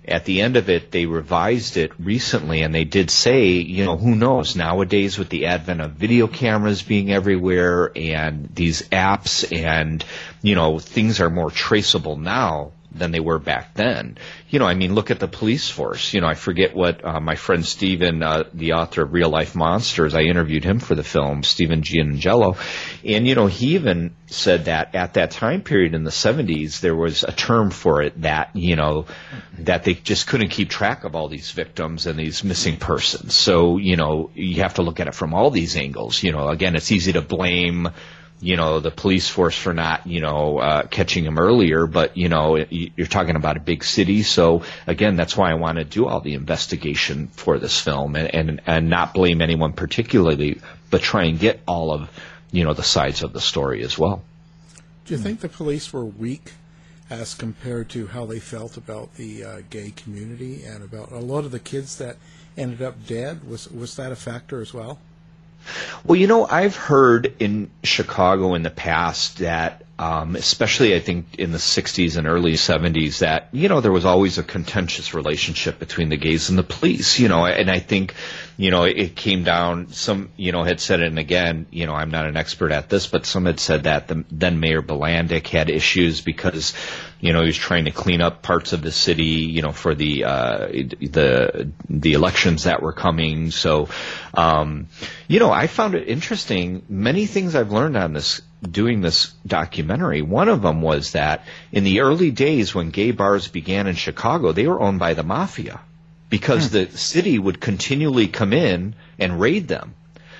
At 0.07 0.25
the 0.25 0.41
end 0.41 0.57
of 0.57 0.69
it, 0.69 0.91
they 0.91 1.05
revised 1.05 1.77
it 1.77 1.91
recently, 1.99 2.63
and 2.63 2.73
they 2.73 2.85
did 2.85 3.11
say, 3.11 3.49
you 3.49 3.85
know, 3.85 3.97
who 3.97 4.15
knows? 4.15 4.55
Nowadays, 4.55 5.19
with 5.19 5.29
the 5.29 5.45
advent 5.45 5.79
of 5.79 5.91
video 5.91 6.25
cameras 6.27 6.81
being 6.81 7.11
everywhere 7.11 7.91
and 7.95 8.49
these 8.53 8.81
apps, 8.89 9.55
and 9.55 10.03
you 10.41 10.55
know, 10.55 10.79
things 10.79 11.21
are 11.21 11.29
more 11.29 11.51
traceable 11.51 12.17
now 12.17 12.71
than 12.91 13.11
they 13.11 13.19
were 13.19 13.39
back 13.39 13.75
then. 13.75 14.17
You 14.51 14.59
know, 14.59 14.65
I 14.65 14.73
mean, 14.73 14.93
look 14.93 15.11
at 15.11 15.19
the 15.19 15.29
police 15.29 15.69
force. 15.69 16.13
You 16.13 16.19
know, 16.19 16.27
I 16.27 16.33
forget 16.33 16.75
what 16.75 17.05
uh, 17.05 17.21
my 17.21 17.35
friend 17.35 17.65
Steven, 17.65 18.21
uh, 18.21 18.43
the 18.53 18.73
author 18.73 19.03
of 19.03 19.13
Real 19.13 19.29
Life 19.29 19.55
Monsters, 19.55 20.13
I 20.13 20.23
interviewed 20.23 20.65
him 20.65 20.79
for 20.79 20.93
the 20.93 21.05
film, 21.05 21.43
Steven 21.43 21.81
Giannangelo, 21.81 22.57
and 23.05 23.25
you 23.25 23.35
know, 23.35 23.47
he 23.47 23.75
even 23.75 24.13
said 24.27 24.65
that 24.65 24.93
at 24.93 25.13
that 25.13 25.31
time 25.31 25.61
period 25.61 25.93
in 25.93 26.03
the 26.03 26.11
70s, 26.11 26.81
there 26.81 26.95
was 26.95 27.23
a 27.23 27.31
term 27.31 27.71
for 27.71 28.01
it 28.01 28.21
that, 28.21 28.53
you 28.53 28.75
know, 28.75 29.05
that 29.59 29.85
they 29.85 29.93
just 29.93 30.27
couldn't 30.27 30.49
keep 30.49 30.69
track 30.69 31.05
of 31.05 31.15
all 31.15 31.29
these 31.29 31.51
victims 31.51 32.05
and 32.05 32.19
these 32.19 32.43
missing 32.43 32.75
persons. 32.75 33.33
So, 33.33 33.77
you 33.77 33.95
know, 33.95 34.31
you 34.33 34.63
have 34.63 34.75
to 34.75 34.81
look 34.81 34.99
at 34.99 35.07
it 35.07 35.15
from 35.15 35.33
all 35.33 35.49
these 35.49 35.77
angles. 35.77 36.21
You 36.23 36.33
know, 36.33 36.49
again, 36.49 36.75
it's 36.75 36.91
easy 36.91 37.13
to 37.13 37.21
blame 37.21 37.89
you 38.41 38.57
know 38.57 38.79
the 38.79 38.91
police 38.91 39.29
force 39.29 39.55
for 39.55 39.73
not 39.73 40.05
you 40.07 40.19
know 40.19 40.57
uh, 40.57 40.83
catching 40.87 41.23
him 41.23 41.37
earlier 41.37 41.85
but 41.85 42.17
you 42.17 42.27
know 42.27 42.57
you're 42.69 43.07
talking 43.07 43.35
about 43.35 43.55
a 43.55 43.59
big 43.59 43.83
city 43.83 44.23
so 44.23 44.63
again 44.87 45.15
that's 45.15 45.37
why 45.37 45.51
I 45.51 45.53
want 45.53 45.77
to 45.77 45.85
do 45.85 46.07
all 46.07 46.19
the 46.19 46.33
investigation 46.33 47.27
for 47.27 47.59
this 47.59 47.79
film 47.79 48.15
and, 48.15 48.33
and 48.33 48.61
and 48.65 48.89
not 48.89 49.13
blame 49.13 49.41
anyone 49.41 49.73
particularly 49.73 50.59
but 50.89 51.01
try 51.01 51.25
and 51.25 51.39
get 51.39 51.61
all 51.67 51.93
of 51.93 52.09
you 52.51 52.63
know 52.63 52.73
the 52.73 52.83
sides 52.83 53.21
of 53.23 53.31
the 53.31 53.41
story 53.41 53.83
as 53.83 53.97
well 53.97 54.23
Do 55.05 55.13
you 55.13 55.19
think 55.19 55.39
the 55.39 55.49
police 55.49 55.93
were 55.93 56.05
weak 56.05 56.53
as 57.11 57.35
compared 57.35 57.89
to 57.89 58.07
how 58.07 58.25
they 58.25 58.39
felt 58.39 58.77
about 58.77 59.15
the 59.15 59.43
uh, 59.43 59.61
gay 59.69 59.91
community 59.91 60.63
and 60.63 60.83
about 60.83 61.11
a 61.11 61.19
lot 61.19 61.43
of 61.43 61.51
the 61.51 61.59
kids 61.59 61.97
that 61.97 62.15
ended 62.57 62.81
up 62.81 63.05
dead? 63.05 63.43
Was 63.43 63.69
was 63.69 63.95
that 63.97 64.11
a 64.11 64.15
factor 64.15 64.61
as 64.61 64.73
well? 64.73 64.99
Well, 66.03 66.17
you 66.17 66.27
know, 66.27 66.45
I've 66.47 66.75
heard 66.75 67.35
in 67.39 67.69
Chicago 67.83 68.55
in 68.55 68.63
the 68.63 68.69
past 68.69 69.39
that, 69.39 69.83
um, 69.99 70.35
especially 70.35 70.95
I 70.95 70.99
think 70.99 71.35
in 71.37 71.51
the 71.51 71.59
60s 71.59 72.17
and 72.17 72.27
early 72.27 72.53
70s, 72.53 73.19
that, 73.19 73.49
you 73.51 73.69
know, 73.69 73.81
there 73.81 73.91
was 73.91 74.05
always 74.05 74.39
a 74.39 74.43
contentious 74.43 75.13
relationship 75.13 75.77
between 75.77 76.09
the 76.09 76.17
gays 76.17 76.49
and 76.49 76.57
the 76.57 76.63
police, 76.63 77.19
you 77.19 77.27
know, 77.27 77.45
and 77.45 77.69
I 77.69 77.79
think, 77.79 78.15
you 78.57 78.71
know, 78.71 78.83
it 78.83 79.15
came 79.15 79.43
down, 79.43 79.89
some, 79.89 80.29
you 80.37 80.51
know, 80.51 80.63
had 80.63 80.79
said 80.79 81.01
it, 81.01 81.07
and 81.07 81.19
again, 81.19 81.67
you 81.69 81.85
know, 81.85 81.93
I'm 81.93 82.09
not 82.09 82.25
an 82.25 82.35
expert 82.35 82.71
at 82.71 82.89
this, 82.89 83.05
but 83.05 83.27
some 83.27 83.45
had 83.45 83.59
said 83.59 83.83
that 83.83 84.07
the 84.07 84.25
then 84.31 84.59
Mayor 84.59 84.81
Bilandic 84.81 85.47
had 85.47 85.69
issues 85.69 86.21
because, 86.21 86.73
you 87.21 87.33
know, 87.33 87.41
he 87.41 87.47
was 87.47 87.57
trying 87.57 87.85
to 87.85 87.91
clean 87.91 88.19
up 88.19 88.41
parts 88.41 88.73
of 88.73 88.81
the 88.81 88.91
city, 88.91 89.23
you 89.23 89.61
know, 89.61 89.71
for 89.71 89.93
the, 89.93 90.25
uh, 90.25 90.67
the, 90.67 91.71
the 91.87 92.13
elections 92.13 92.63
that 92.63 92.81
were 92.81 92.93
coming. 92.93 93.51
So, 93.51 93.89
um, 94.33 94.87
you 95.27 95.39
know, 95.39 95.51
I 95.51 95.67
found 95.67 95.93
it 95.93 96.07
interesting. 96.07 96.83
Many 96.89 97.27
things 97.27 97.55
I've 97.55 97.71
learned 97.71 97.95
on 97.95 98.13
this, 98.13 98.41
doing 98.63 99.01
this 99.01 99.33
documentary. 99.45 100.23
One 100.23 100.49
of 100.49 100.63
them 100.63 100.81
was 100.81 101.11
that 101.11 101.45
in 101.71 101.83
the 101.83 102.01
early 102.01 102.31
days 102.31 102.73
when 102.73 102.89
gay 102.89 103.11
bars 103.11 103.47
began 103.47 103.85
in 103.85 103.95
Chicago, 103.95 104.51
they 104.51 104.67
were 104.67 104.81
owned 104.81 104.99
by 104.99 105.13
the 105.13 105.23
mafia 105.23 105.79
because 106.31 106.71
the 106.71 106.87
city 106.87 107.37
would 107.37 107.61
continually 107.61 108.27
come 108.27 108.53
in 108.53 108.95
and 109.19 109.39
raid 109.39 109.67
them. 109.67 109.93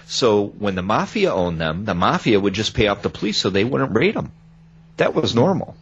So 0.08 0.46
when 0.46 0.74
the 0.74 0.82
mafia 0.82 1.32
owned 1.32 1.62
them, 1.62 1.86
the 1.86 1.94
mafia 1.94 2.40
would 2.40 2.54
just 2.54 2.74
pay 2.74 2.88
off 2.88 3.04
the 3.04 3.10
police 3.10 3.38
so 3.38 3.50
they 3.52 3.64
wouldn't 3.64 3.96
raid 3.96 4.16
them. 4.16 4.32
That 4.98 5.14
was 5.14 5.36
normal. 5.36 5.76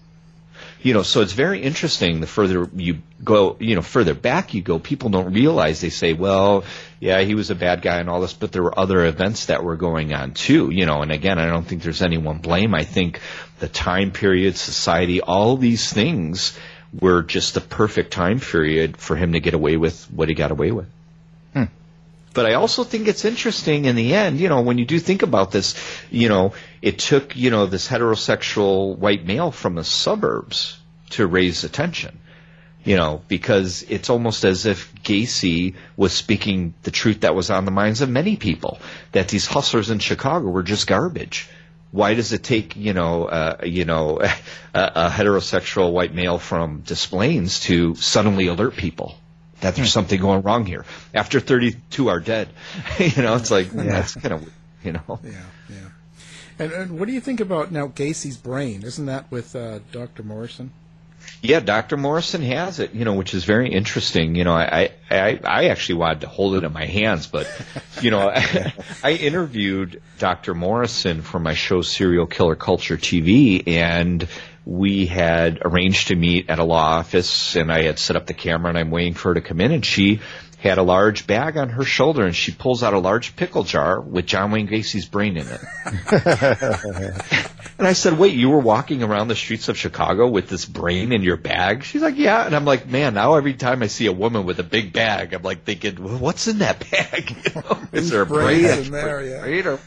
You 0.82 0.94
know, 0.94 1.04
so 1.04 1.22
it's 1.22 1.34
very 1.34 1.62
interesting. 1.62 2.22
The 2.22 2.28
further 2.28 2.70
you 2.74 3.00
go, 3.24 3.58
you 3.60 3.76
know, 3.76 3.82
further 3.82 4.14
back 4.14 4.54
you 4.54 4.62
go, 4.62 4.80
people 4.80 5.10
don't 5.10 5.34
realize. 5.34 5.82
They 5.82 5.90
say, 5.90 6.14
"Well, 6.14 6.64
yeah, 7.02 7.20
he 7.20 7.36
was 7.36 7.50
a 7.50 7.56
bad 7.56 7.82
guy 7.82 7.98
and 7.98 8.10
all 8.10 8.22
this," 8.22 8.34
but 8.34 8.54
there 8.54 8.64
were 8.64 8.78
other 8.80 9.06
events 9.06 9.48
that 9.48 9.64
were 9.64 9.76
going 9.76 10.14
on 10.14 10.32
too. 10.32 10.70
You 10.70 10.86
know, 10.86 11.02
and 11.02 11.12
again, 11.12 11.38
I 11.38 11.48
don't 11.48 11.66
think 11.66 11.84
there's 11.84 12.02
anyone 12.02 12.38
blame. 12.38 12.74
I 12.74 12.86
think 12.86 13.20
the 13.60 13.68
time 13.68 14.12
period, 14.12 14.56
society, 14.56 15.20
all 15.20 15.58
these 15.58 15.92
things 15.92 16.58
were 16.98 17.24
just 17.24 17.54
the 17.54 17.62
perfect 17.62 18.12
time 18.12 18.40
period 18.40 18.98
for 18.98 19.16
him 19.16 19.34
to 19.34 19.40
get 19.40 19.54
away 19.54 19.76
with 19.76 20.06
what 20.06 20.30
he 20.30 20.34
got 20.34 20.52
away 20.52 20.72
with. 20.72 20.88
But 22.34 22.46
I 22.46 22.54
also 22.54 22.84
think 22.84 23.08
it's 23.08 23.26
interesting 23.26 23.86
in 23.86 23.96
the 23.96 24.14
end, 24.14 24.40
you 24.40 24.50
know, 24.50 24.62
when 24.62 24.78
you 24.78 24.86
do 24.86 25.00
think 25.00 25.24
about 25.24 25.52
this, 25.52 25.76
you 26.12 26.30
know, 26.30 26.54
it 26.82 27.00
took, 27.00 27.36
you 27.36 27.50
know, 27.50 27.66
this 27.66 27.88
heterosexual 27.88 28.98
white 28.98 29.26
male 29.26 29.52
from 29.52 29.76
the 29.76 29.84
suburbs 29.84 30.80
to 31.12 31.26
raise 31.26 31.64
attention. 31.64 32.20
You 32.86 32.96
know, 32.96 33.22
because 33.28 33.84
it's 33.90 34.10
almost 34.10 34.46
as 34.46 34.66
if 34.66 34.94
Gacy 35.04 35.76
was 35.98 36.14
speaking 36.14 36.74
the 36.84 36.92
truth 36.92 37.22
that 37.22 37.36
was 37.36 37.50
on 37.50 37.66
the 37.66 37.72
minds 37.72 38.00
of 38.00 38.10
many 38.10 38.38
people, 38.38 38.80
that 39.12 39.28
these 39.28 39.46
hustlers 39.46 39.90
in 39.90 40.00
Chicago 40.00 40.48
were 40.48 40.64
just 40.64 40.88
garbage. 40.88 41.50
Why 41.92 42.14
does 42.14 42.32
it 42.32 42.42
take, 42.42 42.78
you 42.78 42.94
know, 42.94 43.26
uh, 43.26 43.58
you 43.66 43.84
know, 43.84 44.20
a, 44.22 44.32
a 44.74 45.10
heterosexual 45.10 45.92
white 45.92 46.14
male 46.14 46.40
from 46.40 46.82
Des 46.82 46.96
Plaines 46.96 47.60
to 47.62 47.96
suddenly 47.96 48.48
alert 48.48 48.78
people? 48.78 49.18
That 49.62 49.76
there's 49.76 49.92
something 49.92 50.20
going 50.20 50.42
wrong 50.42 50.66
here. 50.66 50.86
After 51.14 51.40
32 51.40 52.10
are 52.10 52.20
dead, 52.20 52.50
you 53.00 53.22
know, 53.22 53.36
it's 53.36 53.52
like 53.52 53.74
yeah. 53.74 53.84
that's 53.84 54.16
kind 54.16 54.34
of 54.34 54.54
you 54.84 54.94
know. 54.94 55.20
Yeah, 55.24 55.32
yeah. 55.70 55.76
And, 56.60 56.72
and 56.74 57.00
what 57.00 57.08
do 57.08 57.14
you 57.14 57.22
think 57.22 57.40
about 57.40 57.72
now 57.72 57.88
Gacy's 57.88 58.38
brain? 58.38 58.84
Isn't 58.84 59.06
that 59.06 59.32
with 59.32 59.56
uh, 59.56 59.80
Dr. 59.92 60.24
Morrison? 60.24 60.72
Yeah, 61.42 61.62
Dr. 61.62 61.96
Morrison 61.96 62.42
has 62.42 62.80
it, 62.80 62.94
you 62.94 63.06
know, 63.06 63.14
which 63.14 63.34
is 63.34 63.46
very 63.46 63.72
interesting. 63.72 64.36
You 64.36 64.44
know, 64.44 64.54
I, 64.54 64.92
I, 65.10 65.40
I 65.44 65.66
actually 65.66 65.96
wanted 65.96 66.22
to 66.22 66.28
hold 66.28 66.56
it 66.56 66.64
in 66.64 66.74
my 66.74 66.86
hands, 66.86 67.28
but, 67.28 67.50
you 68.02 68.12
know, 68.12 68.30
I, 68.30 68.74
I 69.04 69.14
interviewed 69.14 70.02
Dr. 70.18 70.54
Morrison 70.54 71.22
for 71.22 71.40
my 71.40 71.54
show 71.54 71.82
Serial 71.82 72.26
Killer 72.26 72.56
Culture 72.56 72.98
TV, 72.98 73.66
and 73.68 74.28
we 74.66 75.06
had 75.06 75.60
arranged 75.64 76.10
to 76.10 76.16
meet 76.16 76.50
at 76.50 76.60
a 76.60 76.64
law 76.64 76.98
office, 76.98 77.56
and 77.56 77.72
I 77.72 77.84
had 77.84 78.00
set 78.00 78.16
up 78.16 78.26
the 78.26 78.34
camera, 78.34 78.70
and 78.70 78.78
I'm 78.78 78.92
waiting 78.92 79.14
for 79.14 79.30
her 79.30 79.34
to 79.36 79.42
come 79.42 79.62
in, 79.62 79.72
and 79.72 79.86
she 79.86 80.20
had 80.60 80.78
a 80.78 80.84
large 80.84 81.26
bag 81.26 81.56
on 81.56 81.70
her 81.70 81.84
shoulder, 81.86 82.26
and 82.26 82.36
she 82.36 82.52
pulls 82.52 82.84
out 82.84 82.94
a 82.94 83.00
large 83.00 83.36
pickle 83.38 83.64
jar 83.64 84.00
with 84.02 84.26
John 84.26 84.52
Wayne 84.52 84.68
Gacy's 84.68 85.06
brain 85.06 85.38
in 85.38 85.48
it. 85.48 85.62
and 87.78 87.88
I 87.88 87.94
said, 87.94 88.20
"Wait, 88.20 88.34
you 88.34 88.50
were 88.50 88.60
walking 88.60 89.02
around 89.02 89.30
the 89.30 89.36
streets 89.36 89.70
of 89.70 89.78
Chicago 89.78 90.28
with 90.28 90.50
this 90.50 90.66
brain 90.66 91.14
in 91.14 91.24
your 91.24 91.38
bag?" 91.38 91.86
She's 91.86 92.02
like, 92.02 92.18
"Yeah." 92.18 92.46
And 92.46 92.54
I'm 92.54 92.66
like, 92.66 92.88
"Man, 92.88 93.14
now 93.14 93.36
every 93.36 93.54
time 93.54 93.82
I 93.82 93.88
see 93.88 94.08
a 94.08 94.12
woman 94.12 94.46
with 94.46 94.60
a 94.60 94.64
big 94.64 94.92
bag, 94.92 95.34
I'm 95.34 95.44
like 95.44 95.64
thinking, 95.64 96.04
well, 96.04 96.18
what's 96.18 96.50
in 96.50 96.60
that 96.60 96.80
bag? 96.92 97.36
You 97.50 97.62
know, 97.62 97.80
is 97.94 98.10
there 98.10 98.22
a 98.22 98.26
brain 98.26 98.66
in 98.66 98.92
there? 98.92 99.24
Yeah. 99.24 99.42
Brain 99.42 99.66
or, 99.66 99.80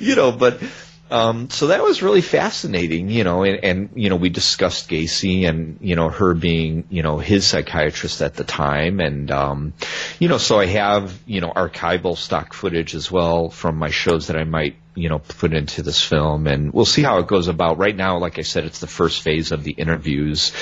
you 0.00 0.16
know, 0.16 0.32
but." 0.32 0.60
Um, 1.08 1.50
so 1.50 1.68
that 1.68 1.82
was 1.82 2.02
really 2.02 2.20
fascinating, 2.20 3.08
you 3.10 3.22
know, 3.22 3.44
and, 3.44 3.62
and, 3.62 3.90
you 3.94 4.10
know, 4.10 4.16
we 4.16 4.28
discussed 4.28 4.88
Gacy 4.88 5.48
and, 5.48 5.78
you 5.80 5.94
know, 5.94 6.08
her 6.08 6.34
being, 6.34 6.84
you 6.90 7.02
know, 7.02 7.18
his 7.18 7.46
psychiatrist 7.46 8.22
at 8.22 8.34
the 8.34 8.42
time. 8.42 8.98
And, 8.98 9.30
um, 9.30 9.72
you 10.18 10.28
know, 10.28 10.38
so 10.38 10.58
I 10.58 10.66
have, 10.66 11.16
you 11.24 11.40
know, 11.40 11.50
archival 11.50 12.16
stock 12.16 12.54
footage 12.54 12.96
as 12.96 13.10
well 13.10 13.50
from 13.50 13.76
my 13.76 13.90
shows 13.90 14.26
that 14.26 14.36
I 14.36 14.42
might, 14.42 14.76
you 14.96 15.08
know, 15.08 15.20
put 15.20 15.54
into 15.54 15.82
this 15.82 16.02
film. 16.02 16.48
And 16.48 16.72
we'll 16.72 16.84
see 16.84 17.02
how 17.02 17.18
it 17.18 17.28
goes 17.28 17.46
about. 17.46 17.78
Right 17.78 17.94
now, 17.94 18.18
like 18.18 18.40
I 18.40 18.42
said, 18.42 18.64
it's 18.64 18.80
the 18.80 18.88
first 18.88 19.22
phase 19.22 19.52
of 19.52 19.62
the 19.62 19.72
interviews, 19.72 20.52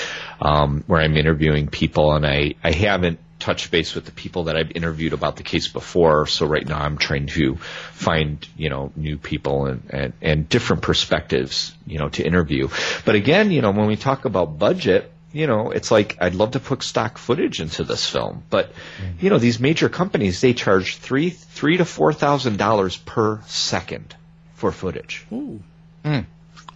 um, 0.43 0.85
where 0.87 1.01
I'm 1.01 1.17
interviewing 1.17 1.69
people 1.69 2.13
and 2.13 2.27
I, 2.27 2.55
I 2.63 2.73
haven't, 2.73 3.19
touch 3.45 3.71
base 3.71 3.95
with 3.95 4.07
the 4.07 4.11
people 4.11 4.45
that 4.45 4.57
I've 4.57 4.73
interviewed 4.75 5.13
about 5.13 5.37
the 5.37 5.43
case 5.43 5.69
before. 5.69 6.27
So 6.27 6.47
right 6.47 6.67
now 6.67 6.79
I'm 6.81 6.97
trying 6.97 7.27
to 7.27 7.57
find, 7.57 8.47
you 8.57 8.71
know, 8.71 8.91
new 8.97 9.19
people 9.19 9.67
and, 9.67 9.83
and, 9.91 10.13
and 10.23 10.49
different 10.49 10.83
perspectives, 10.83 11.75
you 11.87 11.99
know, 11.99 12.09
to 12.09 12.25
interview. 12.25 12.69
But 13.05 13.17
again, 13.17 13.51
you 13.51 13.61
know, 13.61 13.71
when 13.71 13.87
we 13.87 13.97
talk 13.97 14.25
about 14.25 14.59
budget, 14.59 15.13
you 15.35 15.47
know, 15.47 15.73
it's 15.73 15.91
like 15.91 16.17
I'd 16.23 16.35
love 16.35 16.53
to 16.53 16.61
put 16.61 16.83
stock 16.83 17.19
footage 17.19 17.61
into 17.61 17.85
this 17.85 18.09
film, 18.09 18.45
but 18.49 18.73
you 19.21 19.29
know, 19.29 19.39
these 19.39 19.61
major 19.61 19.89
companies 19.89 20.41
they 20.41 20.55
charge 20.55 20.97
three 20.97 21.31
three 21.31 21.77
to 21.77 21.85
four 21.85 22.13
thousand 22.13 22.57
dollars 22.57 22.97
per 22.97 23.43
second 23.47 24.15
for 24.55 24.73
footage. 24.73 25.27
Ooh. 25.33 25.61
Mm. 26.05 26.25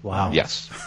Wow. 0.02 0.32
Yes. 0.32 0.68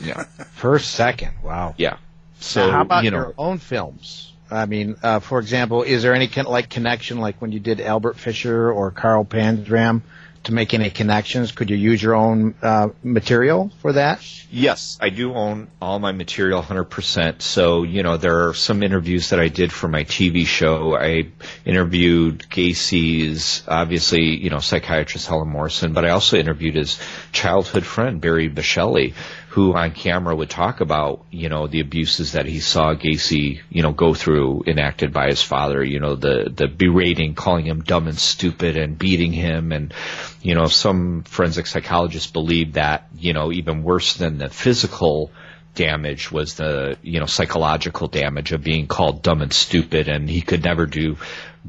Yeah. 0.00 0.24
per 0.56 0.78
second. 0.78 1.32
Wow. 1.44 1.74
Yeah. 1.76 1.98
So 2.40 2.66
now, 2.66 2.72
how 2.72 2.80
about 2.80 3.04
you 3.04 3.10
know, 3.10 3.18
your 3.18 3.34
own 3.36 3.58
films? 3.58 4.31
I 4.52 4.66
mean, 4.66 4.96
uh, 5.02 5.20
for 5.20 5.38
example, 5.38 5.82
is 5.82 6.02
there 6.02 6.14
any 6.14 6.28
con- 6.28 6.44
like 6.44 6.68
connection, 6.68 7.18
like 7.18 7.40
when 7.40 7.52
you 7.52 7.60
did 7.60 7.80
Albert 7.80 8.18
Fisher 8.18 8.70
or 8.70 8.90
Carl 8.90 9.24
Panzram, 9.24 10.02
to 10.44 10.52
make 10.52 10.74
any 10.74 10.90
connections? 10.90 11.52
Could 11.52 11.70
you 11.70 11.76
use 11.76 12.02
your 12.02 12.14
own 12.14 12.54
uh, 12.62 12.88
material 13.02 13.70
for 13.80 13.92
that? 13.94 14.22
Yes, 14.50 14.98
I 15.00 15.08
do 15.08 15.32
own 15.34 15.68
all 15.80 15.98
my 15.98 16.12
material 16.12 16.62
100%. 16.62 17.40
So, 17.40 17.84
you 17.84 18.02
know, 18.02 18.16
there 18.16 18.48
are 18.48 18.54
some 18.54 18.82
interviews 18.82 19.30
that 19.30 19.40
I 19.40 19.48
did 19.48 19.72
for 19.72 19.88
my 19.88 20.04
TV 20.04 20.44
show. 20.44 20.96
I 20.96 21.28
interviewed 21.64 22.48
Gacy's, 22.50 23.62
obviously, 23.66 24.36
you 24.36 24.50
know, 24.50 24.58
psychiatrist 24.58 25.26
Helen 25.26 25.48
Morrison, 25.48 25.92
but 25.92 26.04
I 26.04 26.10
also 26.10 26.36
interviewed 26.36 26.74
his 26.74 26.98
childhood 27.32 27.86
friend, 27.86 28.20
Barry 28.20 28.50
Bichelli, 28.50 29.14
who 29.52 29.74
on 29.74 29.90
camera 29.90 30.34
would 30.34 30.48
talk 30.48 30.80
about, 30.80 31.26
you 31.30 31.50
know, 31.50 31.66
the 31.66 31.80
abuses 31.80 32.32
that 32.32 32.46
he 32.46 32.58
saw 32.58 32.94
Gacy, 32.94 33.60
you 33.68 33.82
know, 33.82 33.92
go 33.92 34.14
through 34.14 34.62
enacted 34.66 35.12
by 35.12 35.26
his 35.26 35.42
father, 35.42 35.84
you 35.84 36.00
know, 36.00 36.14
the, 36.14 36.50
the 36.50 36.68
berating, 36.68 37.34
calling 37.34 37.66
him 37.66 37.82
dumb 37.82 38.08
and 38.08 38.18
stupid 38.18 38.78
and 38.78 38.98
beating 38.98 39.30
him. 39.30 39.70
And, 39.70 39.92
you 40.40 40.54
know, 40.54 40.68
some 40.68 41.24
forensic 41.24 41.66
psychologists 41.66 42.30
believe 42.30 42.72
that, 42.72 43.08
you 43.14 43.34
know, 43.34 43.52
even 43.52 43.82
worse 43.82 44.14
than 44.14 44.38
the 44.38 44.48
physical 44.48 45.30
damage 45.74 46.32
was 46.32 46.54
the, 46.54 46.96
you 47.02 47.20
know, 47.20 47.26
psychological 47.26 48.08
damage 48.08 48.52
of 48.52 48.62
being 48.62 48.86
called 48.86 49.22
dumb 49.22 49.42
and 49.42 49.52
stupid 49.52 50.08
and 50.08 50.30
he 50.30 50.40
could 50.40 50.64
never 50.64 50.86
do 50.86 51.18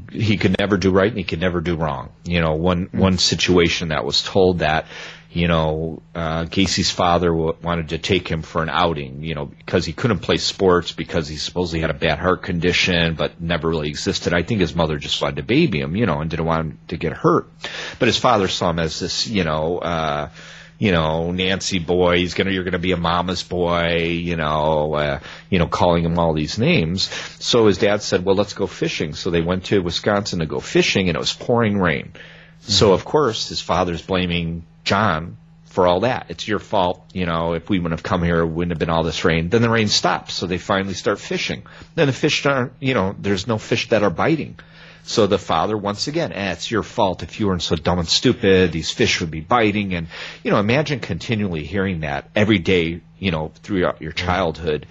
he 0.09 0.38
could 0.38 0.57
never 0.57 0.77
do 0.77 0.89
right 0.89 1.09
and 1.09 1.17
he 1.17 1.23
could 1.23 1.41
never 1.41 1.59
do 1.59 1.75
wrong. 1.75 2.11
You 2.23 2.39
know, 2.39 2.53
one 2.53 2.86
hmm. 2.86 2.97
one 2.97 3.17
situation 3.17 3.89
that 3.89 4.05
was 4.05 4.23
told 4.23 4.59
that 4.59 4.86
you 5.34 5.47
know, 5.47 6.01
uh, 6.13 6.45
Gacy's 6.45 6.91
father 6.91 7.29
w- 7.29 7.55
wanted 7.63 7.89
to 7.89 7.97
take 7.97 8.27
him 8.27 8.43
for 8.43 8.61
an 8.61 8.69
outing, 8.69 9.23
you 9.23 9.34
know, 9.34 9.45
because 9.45 9.84
he 9.84 9.91
couldn't 9.91 10.19
play 10.19 10.38
sports 10.38 10.91
because 10.91 11.27
he 11.27 11.38
supposedly 11.38 11.79
had 11.79 11.89
a 11.89 11.95
bad 11.95 12.19
heart 12.19 12.43
condition, 12.43 13.15
but 13.15 13.41
never 13.41 13.67
really 13.67 13.89
existed. 13.89 14.34
I 14.34 14.43
think 14.43 14.61
his 14.61 14.75
mother 14.75 14.99
just 14.99 15.19
wanted 15.21 15.38
to 15.38 15.43
baby 15.43 15.79
him, 15.79 15.95
you 15.95 16.05
know, 16.05 16.21
and 16.21 16.29
didn't 16.29 16.45
want 16.45 16.61
him 16.61 16.79
to 16.89 16.97
get 16.97 17.13
hurt. 17.13 17.49
But 17.97 18.07
his 18.07 18.17
father 18.17 18.47
saw 18.47 18.69
him 18.69 18.77
as 18.77 18.99
this, 18.99 19.27
you 19.27 19.43
know, 19.43 19.79
uh, 19.79 20.29
you 20.77 20.91
know, 20.91 21.31
Nancy 21.31 21.79
boy, 21.79 22.17
he's 22.17 22.36
gonna, 22.36 22.51
you're 22.51 22.63
gonna 22.63 22.77
be 22.77 22.91
a 22.91 22.97
mama's 22.97 23.41
boy, 23.41 24.03
you 24.03 24.36
know, 24.36 24.93
uh, 24.93 25.19
you 25.49 25.57
know, 25.57 25.67
calling 25.67 26.05
him 26.05 26.19
all 26.19 26.34
these 26.34 26.59
names. 26.59 27.09
So 27.39 27.65
his 27.65 27.79
dad 27.79 28.03
said, 28.03 28.23
well, 28.23 28.36
let's 28.36 28.53
go 28.53 28.67
fishing. 28.67 29.15
So 29.15 29.31
they 29.31 29.41
went 29.41 29.65
to 29.65 29.81
Wisconsin 29.81 30.39
to 30.39 30.45
go 30.45 30.59
fishing 30.59 31.09
and 31.09 31.15
it 31.15 31.19
was 31.19 31.34
pouring 31.34 31.79
rain. 31.79 32.13
So 32.59 32.93
of 32.93 33.03
course 33.03 33.49
his 33.49 33.61
father's 33.61 34.01
blaming 34.01 34.65
John 34.84 35.38
for 35.65 35.88
all 35.88 36.01
that. 36.01 36.27
It's 36.29 36.47
your 36.47 36.59
fault, 36.59 37.03
you 37.13 37.25
know, 37.25 37.53
if 37.53 37.67
we 37.67 37.79
wouldn't 37.79 37.99
have 37.99 38.03
come 38.03 38.21
here, 38.21 38.41
it 38.41 38.47
wouldn't 38.47 38.71
have 38.71 38.79
been 38.79 38.91
all 38.91 39.03
this 39.03 39.25
rain. 39.25 39.49
Then 39.49 39.63
the 39.63 39.69
rain 39.69 39.88
stops, 39.88 40.36
so 40.36 40.45
they 40.45 40.59
finally 40.59 40.93
start 40.93 41.19
fishing. 41.19 41.63
Then 41.95 42.07
the 42.07 42.13
fish 42.13 42.45
aren't, 42.45 42.73
you 42.79 42.93
know, 42.93 43.15
there's 43.17 43.47
no 43.47 43.57
fish 43.57 43.89
that 43.89 44.03
are 44.03 44.11
biting. 44.11 44.59
So 45.05 45.27
the 45.27 45.39
father, 45.39 45.75
once 45.75 46.07
again, 46.07 46.31
eh, 46.31 46.51
it's 46.51 46.69
your 46.69 46.84
fault. 46.84 47.23
If 47.23 47.39
you 47.39 47.47
weren't 47.47 47.63
so 47.63 47.75
dumb 47.75 47.99
and 47.99 48.07
stupid, 48.07 48.71
these 48.71 48.91
fish 48.91 49.19
would 49.19 49.31
be 49.31 49.41
biting. 49.41 49.95
And, 49.95 50.07
you 50.43 50.51
know, 50.51 50.59
imagine 50.59 50.99
continually 50.99 51.63
hearing 51.63 52.01
that 52.01 52.29
every 52.36 52.59
day, 52.59 53.01
you 53.19 53.31
know, 53.31 53.51
throughout 53.63 54.01
your 54.01 54.13
childhood. 54.13 54.86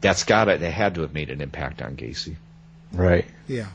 That's 0.00 0.24
gotta, 0.24 0.58
that 0.58 0.70
had 0.72 0.96
to 0.96 1.02
have 1.02 1.14
made 1.14 1.30
an 1.30 1.40
impact 1.40 1.80
on 1.80 1.96
Gacy. 1.96 2.36
Right. 2.92 3.26
Yeah. 3.48 3.68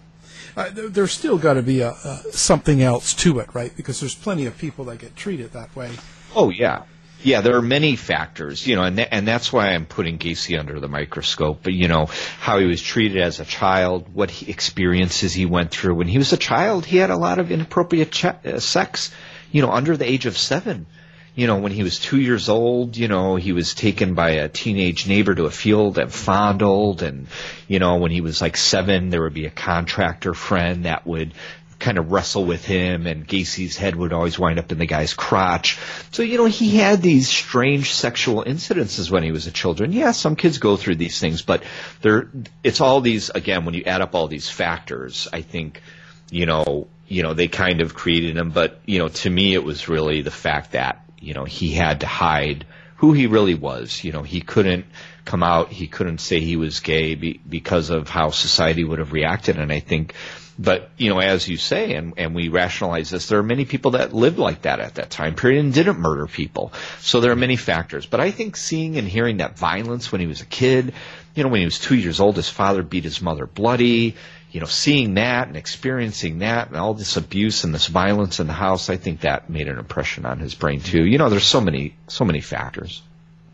Uh, 0.55 0.69
there, 0.69 0.89
there's 0.89 1.11
still 1.11 1.37
got 1.37 1.53
to 1.53 1.61
be 1.61 1.81
a, 1.81 1.91
a 1.91 2.23
something 2.31 2.81
else 2.81 3.13
to 3.13 3.39
it, 3.39 3.53
right? 3.53 3.75
Because 3.75 3.99
there's 3.99 4.15
plenty 4.15 4.45
of 4.45 4.57
people 4.57 4.85
that 4.85 4.99
get 4.99 5.15
treated 5.15 5.53
that 5.53 5.75
way. 5.75 5.91
Oh 6.35 6.49
yeah, 6.49 6.83
yeah. 7.23 7.41
There 7.41 7.55
are 7.55 7.61
many 7.61 7.95
factors, 7.95 8.65
you 8.65 8.75
know, 8.75 8.83
and 8.83 8.97
th- 8.97 9.09
and 9.11 9.27
that's 9.27 9.51
why 9.51 9.69
I'm 9.69 9.85
putting 9.85 10.17
Gacy 10.17 10.59
under 10.59 10.79
the 10.79 10.87
microscope. 10.87 11.61
But 11.63 11.73
you 11.73 11.87
know, 11.87 12.07
how 12.39 12.59
he 12.59 12.65
was 12.65 12.81
treated 12.81 13.21
as 13.21 13.39
a 13.39 13.45
child, 13.45 14.13
what 14.13 14.29
he, 14.31 14.49
experiences 14.49 15.33
he 15.33 15.45
went 15.45 15.71
through 15.71 15.95
when 15.95 16.07
he 16.07 16.17
was 16.17 16.33
a 16.33 16.37
child. 16.37 16.85
He 16.85 16.97
had 16.97 17.09
a 17.09 17.17
lot 17.17 17.39
of 17.39 17.51
inappropriate 17.51 18.11
ch- 18.11 18.25
uh, 18.25 18.59
sex, 18.59 19.11
you 19.51 19.61
know, 19.61 19.71
under 19.71 19.97
the 19.97 20.09
age 20.09 20.25
of 20.25 20.37
seven. 20.37 20.87
You 21.33 21.47
know, 21.47 21.57
when 21.57 21.71
he 21.71 21.83
was 21.83 21.97
two 21.97 22.19
years 22.19 22.49
old, 22.49 22.97
you 22.97 23.07
know, 23.07 23.37
he 23.37 23.53
was 23.53 23.73
taken 23.73 24.15
by 24.15 24.31
a 24.31 24.49
teenage 24.49 25.07
neighbor 25.07 25.33
to 25.33 25.45
a 25.45 25.51
field 25.51 25.97
and 25.97 26.11
fondled. 26.11 27.03
And, 27.03 27.27
you 27.67 27.79
know, 27.79 27.97
when 27.97 28.11
he 28.11 28.19
was 28.19 28.41
like 28.41 28.57
seven, 28.57 29.09
there 29.09 29.21
would 29.21 29.33
be 29.33 29.45
a 29.45 29.51
contractor 29.51 30.33
friend 30.33 30.85
that 30.85 31.07
would 31.07 31.33
kind 31.81 31.97
of 31.97 32.11
wrestle 32.11 32.45
with 32.45 32.63
him 32.63 33.07
and 33.07 33.27
Gacy's 33.27 33.75
head 33.75 33.95
would 33.95 34.13
always 34.13 34.37
wind 34.37 34.59
up 34.59 34.71
in 34.71 34.77
the 34.77 34.85
guy's 34.85 35.13
crotch. 35.13 35.79
So, 36.11 36.21
you 36.21 36.37
know, 36.37 36.45
he 36.45 36.77
had 36.77 37.01
these 37.01 37.27
strange 37.27 37.93
sexual 37.93 38.43
incidences 38.43 39.09
when 39.09 39.23
he 39.23 39.31
was 39.31 39.47
a 39.47 39.51
child. 39.51 39.79
Yeah, 39.79 40.11
some 40.11 40.35
kids 40.35 40.59
go 40.59 40.77
through 40.77 40.95
these 40.95 41.19
things, 41.19 41.41
but 41.41 41.63
there, 42.01 42.29
it's 42.63 42.81
all 42.81 43.01
these, 43.01 43.29
again, 43.31 43.65
when 43.65 43.73
you 43.73 43.83
add 43.85 44.01
up 44.01 44.15
all 44.15 44.27
these 44.27 44.49
factors, 44.49 45.27
I 45.33 45.41
think, 45.41 45.81
you 46.29 46.45
know, 46.45 46.87
you 47.07 47.23
know, 47.23 47.33
they 47.33 47.47
kind 47.47 47.81
of 47.81 47.93
created 47.93 48.37
him, 48.37 48.51
but, 48.51 48.79
you 48.85 48.99
know, 48.99 49.09
to 49.09 49.29
me 49.29 49.53
it 49.53 49.63
was 49.63 49.89
really 49.89 50.21
the 50.21 50.31
fact 50.31 50.73
that, 50.73 51.03
you 51.21 51.33
know, 51.33 51.45
he 51.45 51.71
had 51.71 52.01
to 52.01 52.07
hide 52.07 52.65
who 52.97 53.13
he 53.13 53.27
really 53.27 53.55
was. 53.55 54.03
You 54.03 54.11
know, 54.11 54.23
he 54.23 54.41
couldn't 54.41 54.85
come 55.25 55.43
out, 55.43 55.71
he 55.71 55.87
couldn't 55.87 56.19
say 56.19 56.39
he 56.39 56.55
was 56.55 56.79
gay 56.81 57.15
be, 57.15 57.39
because 57.47 57.89
of 57.89 58.09
how 58.09 58.31
society 58.31 58.83
would 58.83 58.99
have 58.99 59.13
reacted. 59.13 59.57
And 59.57 59.71
I 59.71 59.79
think, 59.79 60.13
but 60.57 60.89
you 60.97 61.09
know, 61.09 61.19
as 61.19 61.47
you 61.47 61.57
say, 61.57 61.93
and, 61.93 62.13
and 62.17 62.35
we 62.35 62.49
rationalize 62.49 63.09
this, 63.09 63.27
there 63.27 63.39
are 63.39 63.43
many 63.43 63.65
people 63.65 63.91
that 63.91 64.13
lived 64.13 64.37
like 64.37 64.63
that 64.63 64.79
at 64.79 64.95
that 64.95 65.09
time 65.09 65.35
period 65.35 65.63
and 65.63 65.73
didn't 65.73 65.99
murder 65.99 66.27
people. 66.27 66.73
So 66.99 67.21
there 67.21 67.31
are 67.31 67.35
many 67.35 67.55
factors. 67.55 68.05
But 68.05 68.19
I 68.19 68.31
think 68.31 68.57
seeing 68.57 68.97
and 68.97 69.07
hearing 69.07 69.37
that 69.37 69.57
violence 69.57 70.11
when 70.11 70.21
he 70.21 70.27
was 70.27 70.41
a 70.41 70.45
kid, 70.45 70.93
you 71.35 71.43
know, 71.43 71.49
when 71.49 71.61
he 71.61 71.65
was 71.65 71.79
two 71.79 71.95
years 71.95 72.19
old, 72.19 72.35
his 72.35 72.49
father 72.49 72.83
beat 72.83 73.03
his 73.03 73.21
mother 73.21 73.47
bloody 73.47 74.15
you 74.51 74.59
know, 74.59 74.65
seeing 74.65 75.13
that 75.13 75.47
and 75.47 75.55
experiencing 75.55 76.39
that 76.39 76.67
and 76.67 76.77
all 76.77 76.93
this 76.93 77.15
abuse 77.15 77.63
and 77.63 77.73
this 77.73 77.87
violence 77.87 78.39
in 78.39 78.47
the 78.47 78.53
house, 78.53 78.89
I 78.89 78.97
think 78.97 79.21
that 79.21 79.49
made 79.49 79.69
an 79.69 79.79
impression 79.79 80.25
on 80.25 80.39
his 80.39 80.55
brain 80.55 80.81
too. 80.81 81.05
You 81.05 81.17
know, 81.17 81.29
there's 81.29 81.45
so 81.45 81.61
many, 81.61 81.95
so 82.07 82.25
many 82.25 82.41
factors. 82.41 83.01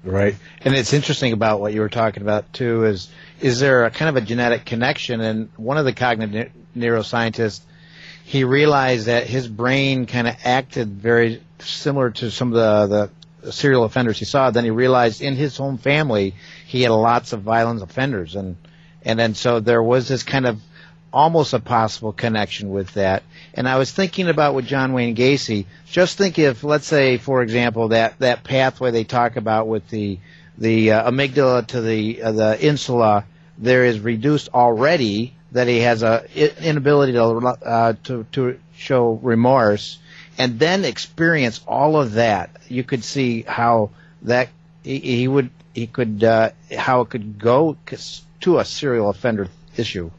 Right. 0.04 0.36
And 0.62 0.74
it's 0.74 0.93
interesting 0.93 1.34
about 1.34 1.60
what 1.60 1.74
you 1.74 1.82
were 1.82 1.89
talking 1.89 2.24
about 2.24 2.52
too 2.54 2.86
is 2.86 3.10
is 3.41 3.60
there 3.60 3.86
a 3.86 3.91
kind 3.91 4.10
of 4.10 4.24
a 4.24 4.26
genetic 4.26 4.66
connection 4.66 5.22
and 5.22 5.50
one 5.58 5.78
of 5.78 5.86
the 5.86 5.93
cognitive 5.93 6.52
neuroscientists 6.76 7.62
he 8.24 8.43
realized 8.43 9.08
that 9.08 9.28
his 9.28 9.48
brain 9.48 10.06
kind 10.06 10.28
of 10.28 10.36
acted 10.43 10.89
very 10.89 11.41
similar 11.60 12.12
to 12.12 12.32
some 12.32 12.54
of 12.54 12.89
the, 12.89 13.10
the 13.41 13.52
serial 13.52 13.84
offenders 13.84 14.20
he 14.20 14.26
saw. 14.26 14.52
Then 14.52 14.64
he 14.64 14.72
realized 14.72 15.22
in 15.22 15.36
his 15.36 15.58
home 15.58 15.78
family 15.78 16.36
he 16.66 16.82
had 16.82 16.91
lots 16.91 17.34
of 17.34 17.41
violent 17.41 17.82
offenders 17.84 18.36
and 18.36 18.56
and 19.04 19.20
then 19.20 19.36
so 19.36 19.60
there 19.60 19.84
was 19.84 20.08
this 20.08 20.24
kind 20.24 20.45
of 20.45 20.60
almost 21.18 21.53
a 21.53 21.59
possible 21.59 22.13
connection 22.13 22.70
with 22.70 22.93
that. 22.93 23.24
And 23.55 23.68
I 23.68 23.80
was 23.80 23.91
thinking 23.91 24.30
about 24.30 24.53
with 24.53 24.68
John 24.68 24.93
Wayne 24.93 25.15
Gacy. 25.15 25.65
Just 25.88 26.15
think 26.15 26.38
if, 26.38 26.63
let's 26.63 26.86
say, 26.86 27.18
for 27.18 27.41
example, 27.41 27.88
that 27.88 28.20
that 28.20 28.43
pathway 28.43 28.91
they 28.91 29.03
talk 29.03 29.36
about 29.36 29.68
with 29.68 29.89
the 29.89 30.20
the 30.59 30.91
uh, 30.91 31.09
amygdala 31.09 31.65
to 31.68 31.82
the 31.82 32.22
uh, 32.22 32.32
the 32.34 32.63
insula, 32.63 33.26
there 33.57 33.84
is 33.86 33.99
reduced 33.99 34.49
already. 34.53 35.34
That 35.53 35.68
he 35.68 35.80
has 35.80 36.03
a 36.03 36.28
inability 36.36 37.13
to 37.13 37.24
uh, 37.24 37.93
to 38.03 38.26
to 38.34 38.59
show 38.76 39.20
remorse, 39.24 39.97
and 40.38 40.59
then 40.59 40.86
experience 40.86 41.61
all 41.68 41.99
of 41.99 42.13
that. 42.13 42.51
You 42.68 42.84
could 42.84 43.03
see 43.03 43.41
how 43.41 43.89
that 44.22 44.49
he, 44.84 44.99
he 44.99 45.28
would 45.28 45.49
he 45.74 45.88
could 45.88 46.24
uh, 46.24 46.51
how 46.78 47.01
it 47.01 47.09
could 47.09 47.39
go 47.39 47.76
to 48.41 48.59
a 48.59 48.65
serial 48.65 49.09
offender 49.09 49.47
issue. 49.78 50.11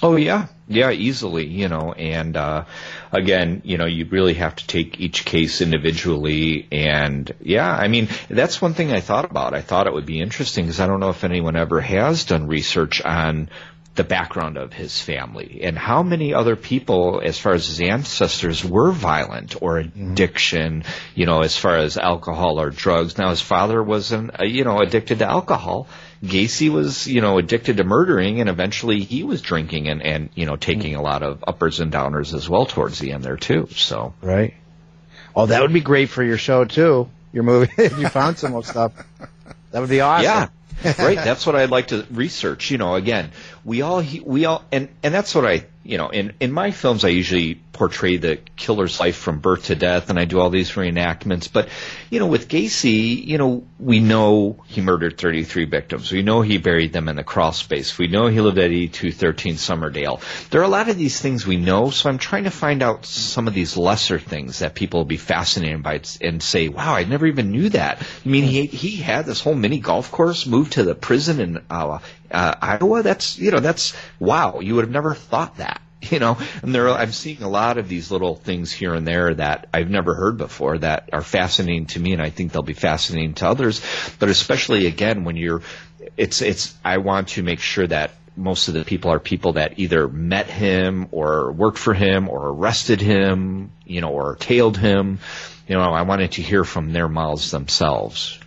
Oh 0.00 0.14
yeah, 0.14 0.46
yeah, 0.68 0.92
easily, 0.92 1.46
you 1.46 1.68
know, 1.68 1.92
and 1.92 2.36
uh, 2.36 2.66
again, 3.10 3.62
you 3.64 3.78
know, 3.78 3.86
you 3.86 4.04
really 4.04 4.34
have 4.34 4.54
to 4.54 4.66
take 4.66 5.00
each 5.00 5.24
case 5.24 5.60
individually, 5.60 6.68
and 6.70 7.32
yeah, 7.40 7.68
I 7.68 7.88
mean, 7.88 8.08
that's 8.30 8.62
one 8.62 8.74
thing 8.74 8.92
I 8.92 9.00
thought 9.00 9.24
about. 9.24 9.54
I 9.54 9.60
thought 9.60 9.88
it 9.88 9.92
would 9.92 10.06
be 10.06 10.20
interesting 10.20 10.66
because 10.66 10.78
I 10.78 10.86
don't 10.86 11.00
know 11.00 11.10
if 11.10 11.24
anyone 11.24 11.56
ever 11.56 11.80
has 11.80 12.24
done 12.24 12.46
research 12.46 13.02
on 13.02 13.48
the 13.96 14.04
background 14.04 14.56
of 14.56 14.72
his 14.72 15.00
family 15.00 15.62
and 15.64 15.76
how 15.76 16.04
many 16.04 16.32
other 16.32 16.54
people, 16.54 17.20
as 17.24 17.36
far 17.36 17.54
as 17.54 17.66
his 17.66 17.80
ancestors, 17.80 18.64
were 18.64 18.92
violent 18.92 19.60
or 19.60 19.82
Mm-hmm. 19.82 20.12
addiction, 20.12 20.84
you 21.16 21.26
know, 21.26 21.40
as 21.42 21.56
far 21.56 21.76
as 21.76 21.96
alcohol 21.98 22.60
or 22.60 22.70
drugs. 22.70 23.18
Now 23.18 23.30
his 23.30 23.40
father 23.40 23.82
wasn't, 23.82 24.38
uh, 24.40 24.44
you 24.44 24.62
know, 24.62 24.78
addicted 24.78 25.18
to 25.18 25.26
alcohol. 25.26 25.88
Gacy 26.22 26.70
was, 26.70 27.06
you 27.06 27.20
know, 27.20 27.38
addicted 27.38 27.76
to 27.76 27.84
murdering 27.84 28.40
and 28.40 28.48
eventually 28.48 29.00
he 29.00 29.22
was 29.22 29.40
drinking 29.40 29.88
and, 29.88 30.02
and, 30.02 30.30
you 30.34 30.46
know, 30.46 30.56
taking 30.56 30.94
a 30.94 31.02
lot 31.02 31.22
of 31.22 31.44
uppers 31.46 31.80
and 31.80 31.92
downers 31.92 32.34
as 32.34 32.48
well 32.48 32.66
towards 32.66 32.98
the 32.98 33.12
end 33.12 33.22
there 33.22 33.36
too. 33.36 33.68
So. 33.70 34.14
Right. 34.20 34.54
Oh, 35.36 35.46
that 35.46 35.62
would 35.62 35.72
be 35.72 35.80
great 35.80 36.08
for 36.08 36.22
your 36.22 36.38
show 36.38 36.64
too. 36.64 37.08
Your 37.32 37.44
movie, 37.44 37.70
if 37.78 37.98
you 37.98 38.08
found 38.08 38.38
some 38.38 38.52
more 38.52 38.64
stuff. 38.64 38.92
That 39.70 39.80
would 39.80 39.90
be 39.90 40.00
awesome. 40.00 40.24
Yeah. 40.24 40.48
right. 40.98 41.16
That's 41.16 41.44
what 41.46 41.56
I'd 41.56 41.70
like 41.70 41.88
to 41.88 42.06
research. 42.10 42.70
You 42.70 42.78
know, 42.78 42.94
again, 42.94 43.30
we 43.64 43.82
all, 43.82 44.02
we 44.24 44.44
all, 44.44 44.64
and, 44.72 44.88
and 45.02 45.14
that's 45.14 45.34
what 45.34 45.46
I, 45.46 45.66
you 45.84 45.96
know, 45.96 46.08
in, 46.08 46.34
in 46.38 46.52
my 46.52 46.70
films, 46.70 47.04
I 47.04 47.08
usually 47.08 47.60
portray 47.78 48.16
the 48.16 48.38
killer's 48.56 48.98
life 48.98 49.16
from 49.16 49.38
birth 49.38 49.66
to 49.66 49.76
death 49.76 50.10
and 50.10 50.18
I 50.18 50.24
do 50.24 50.40
all 50.40 50.50
these 50.50 50.72
reenactments. 50.72 51.50
But, 51.50 51.68
you 52.10 52.18
know, 52.18 52.26
with 52.26 52.48
Gacy, 52.48 53.24
you 53.24 53.38
know, 53.38 53.64
we 53.78 54.00
know 54.00 54.62
he 54.66 54.80
murdered 54.80 55.16
33 55.16 55.64
victims. 55.64 56.10
We 56.10 56.22
know 56.22 56.42
he 56.42 56.58
buried 56.58 56.92
them 56.92 57.08
in 57.08 57.16
the 57.16 57.24
crawl 57.24 57.52
space. 57.52 57.96
We 57.96 58.08
know 58.08 58.26
he 58.26 58.40
lived 58.40 58.58
at 58.58 58.70
8213 58.70 59.54
Summerdale. 59.54 60.20
There 60.50 60.60
are 60.60 60.64
a 60.64 60.68
lot 60.68 60.88
of 60.88 60.98
these 60.98 61.20
things 61.20 61.46
we 61.46 61.56
know. 61.56 61.90
So 61.90 62.10
I'm 62.10 62.18
trying 62.18 62.44
to 62.44 62.50
find 62.50 62.82
out 62.82 63.06
some 63.06 63.48
of 63.48 63.54
these 63.54 63.76
lesser 63.76 64.18
things 64.18 64.58
that 64.58 64.74
people 64.74 65.00
will 65.00 65.04
be 65.06 65.16
fascinated 65.16 65.82
by 65.82 66.02
and 66.20 66.42
say, 66.42 66.68
wow, 66.68 66.94
I 66.94 67.04
never 67.04 67.26
even 67.26 67.50
knew 67.50 67.70
that. 67.70 68.02
I 68.02 68.28
mean, 68.28 68.44
he, 68.44 68.66
he 68.66 68.96
had 68.96 69.24
this 69.24 69.40
whole 69.40 69.54
mini 69.54 69.78
golf 69.78 70.10
course 70.10 70.46
moved 70.46 70.72
to 70.72 70.82
the 70.82 70.94
prison 70.94 71.40
in, 71.40 71.64
uh, 71.70 72.00
uh, 72.30 72.54
Iowa. 72.60 73.02
That's, 73.02 73.38
you 73.38 73.50
know, 73.50 73.60
that's, 73.60 73.94
wow. 74.18 74.60
You 74.60 74.74
would 74.76 74.84
have 74.84 74.92
never 74.92 75.14
thought 75.14 75.56
that 75.58 75.80
you 76.10 76.18
know 76.18 76.38
and 76.62 76.74
there 76.74 76.88
i'm 76.90 77.12
seeing 77.12 77.42
a 77.42 77.48
lot 77.48 77.78
of 77.78 77.88
these 77.88 78.10
little 78.10 78.34
things 78.34 78.70
here 78.70 78.94
and 78.94 79.06
there 79.06 79.34
that 79.34 79.68
i've 79.74 79.90
never 79.90 80.14
heard 80.14 80.36
before 80.36 80.78
that 80.78 81.10
are 81.12 81.22
fascinating 81.22 81.86
to 81.86 82.00
me 82.00 82.12
and 82.12 82.22
i 82.22 82.30
think 82.30 82.52
they'll 82.52 82.62
be 82.62 82.72
fascinating 82.72 83.34
to 83.34 83.46
others 83.46 83.82
but 84.18 84.28
especially 84.28 84.86
again 84.86 85.24
when 85.24 85.36
you're 85.36 85.62
it's 86.16 86.40
it's 86.40 86.74
i 86.84 86.98
want 86.98 87.28
to 87.28 87.42
make 87.42 87.60
sure 87.60 87.86
that 87.86 88.12
most 88.36 88.68
of 88.68 88.74
the 88.74 88.84
people 88.84 89.10
are 89.10 89.18
people 89.18 89.54
that 89.54 89.80
either 89.80 90.06
met 90.06 90.48
him 90.48 91.08
or 91.10 91.50
worked 91.50 91.78
for 91.78 91.94
him 91.94 92.28
or 92.28 92.50
arrested 92.50 93.00
him 93.00 93.72
you 93.84 94.00
know 94.00 94.10
or 94.10 94.36
tailed 94.36 94.76
him 94.76 95.18
you 95.66 95.74
know 95.74 95.80
i 95.80 96.02
wanted 96.02 96.30
to 96.32 96.42
hear 96.42 96.62
from 96.62 96.92
their 96.92 97.08
mouths 97.08 97.50
themselves 97.50 98.38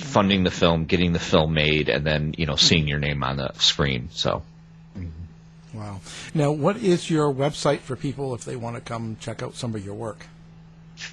funding 0.00 0.44
the 0.44 0.50
film, 0.50 0.84
getting 0.84 1.12
the 1.12 1.18
film 1.18 1.54
made, 1.54 1.88
and 1.88 2.04
then 2.04 2.34
you 2.36 2.46
know 2.46 2.56
seeing 2.56 2.88
your 2.88 2.98
name 2.98 3.22
on 3.22 3.36
the 3.36 3.52
screen. 3.54 4.08
So. 4.12 4.42
Mm-hmm. 4.96 5.78
Wow. 5.78 6.00
Now, 6.34 6.50
what 6.50 6.78
is 6.78 7.08
your 7.08 7.32
website 7.32 7.78
for 7.80 7.94
people 7.94 8.34
if 8.34 8.44
they 8.44 8.56
want 8.56 8.76
to 8.76 8.82
come 8.82 9.16
check 9.20 9.42
out 9.42 9.54
some 9.54 9.74
of 9.74 9.84
your 9.84 9.94
work? 9.94 10.26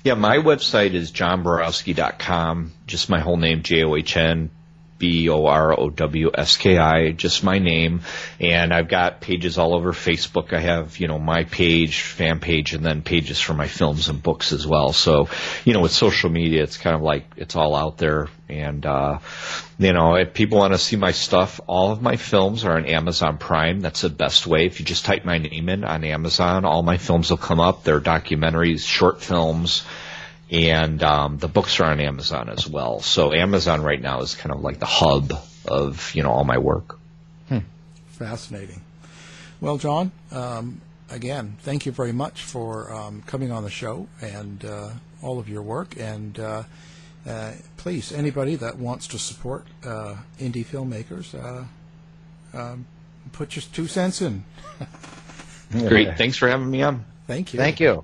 Yeah, 0.03 0.15
my 0.15 0.37
website 0.37 0.93
is 0.93 1.11
johnborowski.com. 1.11 2.73
Just 2.87 3.09
my 3.09 3.19
whole 3.19 3.37
name, 3.37 3.61
J 3.61 3.83
O 3.83 3.95
H 3.95 4.17
N 4.17 4.49
B 4.97 5.29
O 5.29 5.45
R 5.45 5.79
O 5.79 5.89
W 5.89 6.31
S 6.33 6.57
K 6.57 6.77
I, 6.77 7.11
just 7.11 7.43
my 7.43 7.59
name. 7.59 8.01
And 8.39 8.73
I've 8.73 8.87
got 8.87 9.21
pages 9.21 9.57
all 9.57 9.75
over 9.75 9.93
Facebook. 9.93 10.53
I 10.53 10.59
have, 10.59 10.97
you 10.99 11.07
know, 11.07 11.19
my 11.19 11.43
page, 11.43 12.01
fan 12.01 12.39
page, 12.39 12.73
and 12.73 12.85
then 12.85 13.01
pages 13.01 13.39
for 13.39 13.53
my 13.53 13.67
films 13.67 14.09
and 14.09 14.21
books 14.21 14.53
as 14.53 14.65
well. 14.65 14.93
So, 14.93 15.29
you 15.65 15.73
know, 15.73 15.81
with 15.81 15.91
social 15.91 16.29
media, 16.29 16.63
it's 16.63 16.77
kind 16.77 16.95
of 16.95 17.01
like 17.01 17.25
it's 17.37 17.55
all 17.55 17.75
out 17.75 17.97
there. 17.97 18.27
And, 18.49 18.85
uh, 18.85 19.19
you 19.77 19.91
know, 19.93 20.15
if 20.15 20.33
people 20.33 20.59
want 20.59 20.73
to 20.73 20.79
see 20.79 20.95
my 20.95 21.11
stuff, 21.11 21.59
all 21.67 21.91
of 21.91 22.01
my 22.01 22.15
films 22.15 22.63
are 22.63 22.77
on 22.77 22.85
Amazon 22.85 23.37
Prime. 23.37 23.81
That's 23.81 24.01
the 24.01 24.09
best 24.09 24.47
way. 24.47 24.65
If 24.65 24.79
you 24.79 24.85
just 24.85 25.05
type 25.05 25.25
my 25.25 25.37
name 25.37 25.69
in 25.69 25.83
on 25.83 26.03
Amazon, 26.03 26.63
all 26.63 26.81
my 26.81 26.97
films 26.97 27.29
will 27.29 27.37
come 27.37 27.59
up. 27.59 27.83
They're 27.83 27.99
documentaries, 27.99 28.87
short 28.87 29.21
films, 29.21 29.83
and 30.49 31.03
um, 31.03 31.37
the 31.37 31.47
books 31.47 31.79
are 31.79 31.85
on 31.85 31.99
Amazon 31.99 32.49
as 32.49 32.67
well. 32.67 32.99
So 33.01 33.33
Amazon 33.33 33.81
right 33.81 34.01
now 34.01 34.21
is 34.21 34.35
kind 34.35 34.53
of 34.53 34.61
like 34.61 34.79
the 34.79 34.85
hub 34.85 35.33
of 35.67 36.13
you 36.15 36.23
know 36.23 36.31
all 36.31 36.43
my 36.43 36.57
work. 36.57 36.97
Fascinating. 38.17 38.81
Well, 39.61 39.77
John, 39.77 40.11
um, 40.31 40.81
again, 41.11 41.57
thank 41.61 41.85
you 41.85 41.91
very 41.91 42.11
much 42.11 42.41
for 42.41 42.91
um, 42.91 43.21
coming 43.27 43.51
on 43.51 43.63
the 43.63 43.69
show 43.69 44.07
and 44.21 44.65
uh, 44.65 44.89
all 45.21 45.37
of 45.37 45.47
your 45.47 45.61
work. 45.61 45.95
And 45.99 46.39
uh, 46.39 46.63
uh, 47.27 47.51
please, 47.77 48.11
anybody 48.11 48.55
that 48.55 48.77
wants 48.77 49.05
to 49.09 49.19
support 49.19 49.67
uh, 49.83 50.15
indie 50.39 50.65
filmmakers, 50.65 51.35
uh, 51.35 51.65
um, 52.57 52.87
put 53.33 53.55
your 53.55 53.63
two 53.71 53.85
cents 53.85 54.21
in. 54.21 54.43
Great. 55.71 56.17
Thanks 56.17 56.37
for 56.37 56.47
having 56.47 56.71
me 56.71 56.81
on. 56.81 57.05
Thank 57.27 57.53
you. 57.53 57.59
Thank 57.59 57.79
you. 57.79 58.03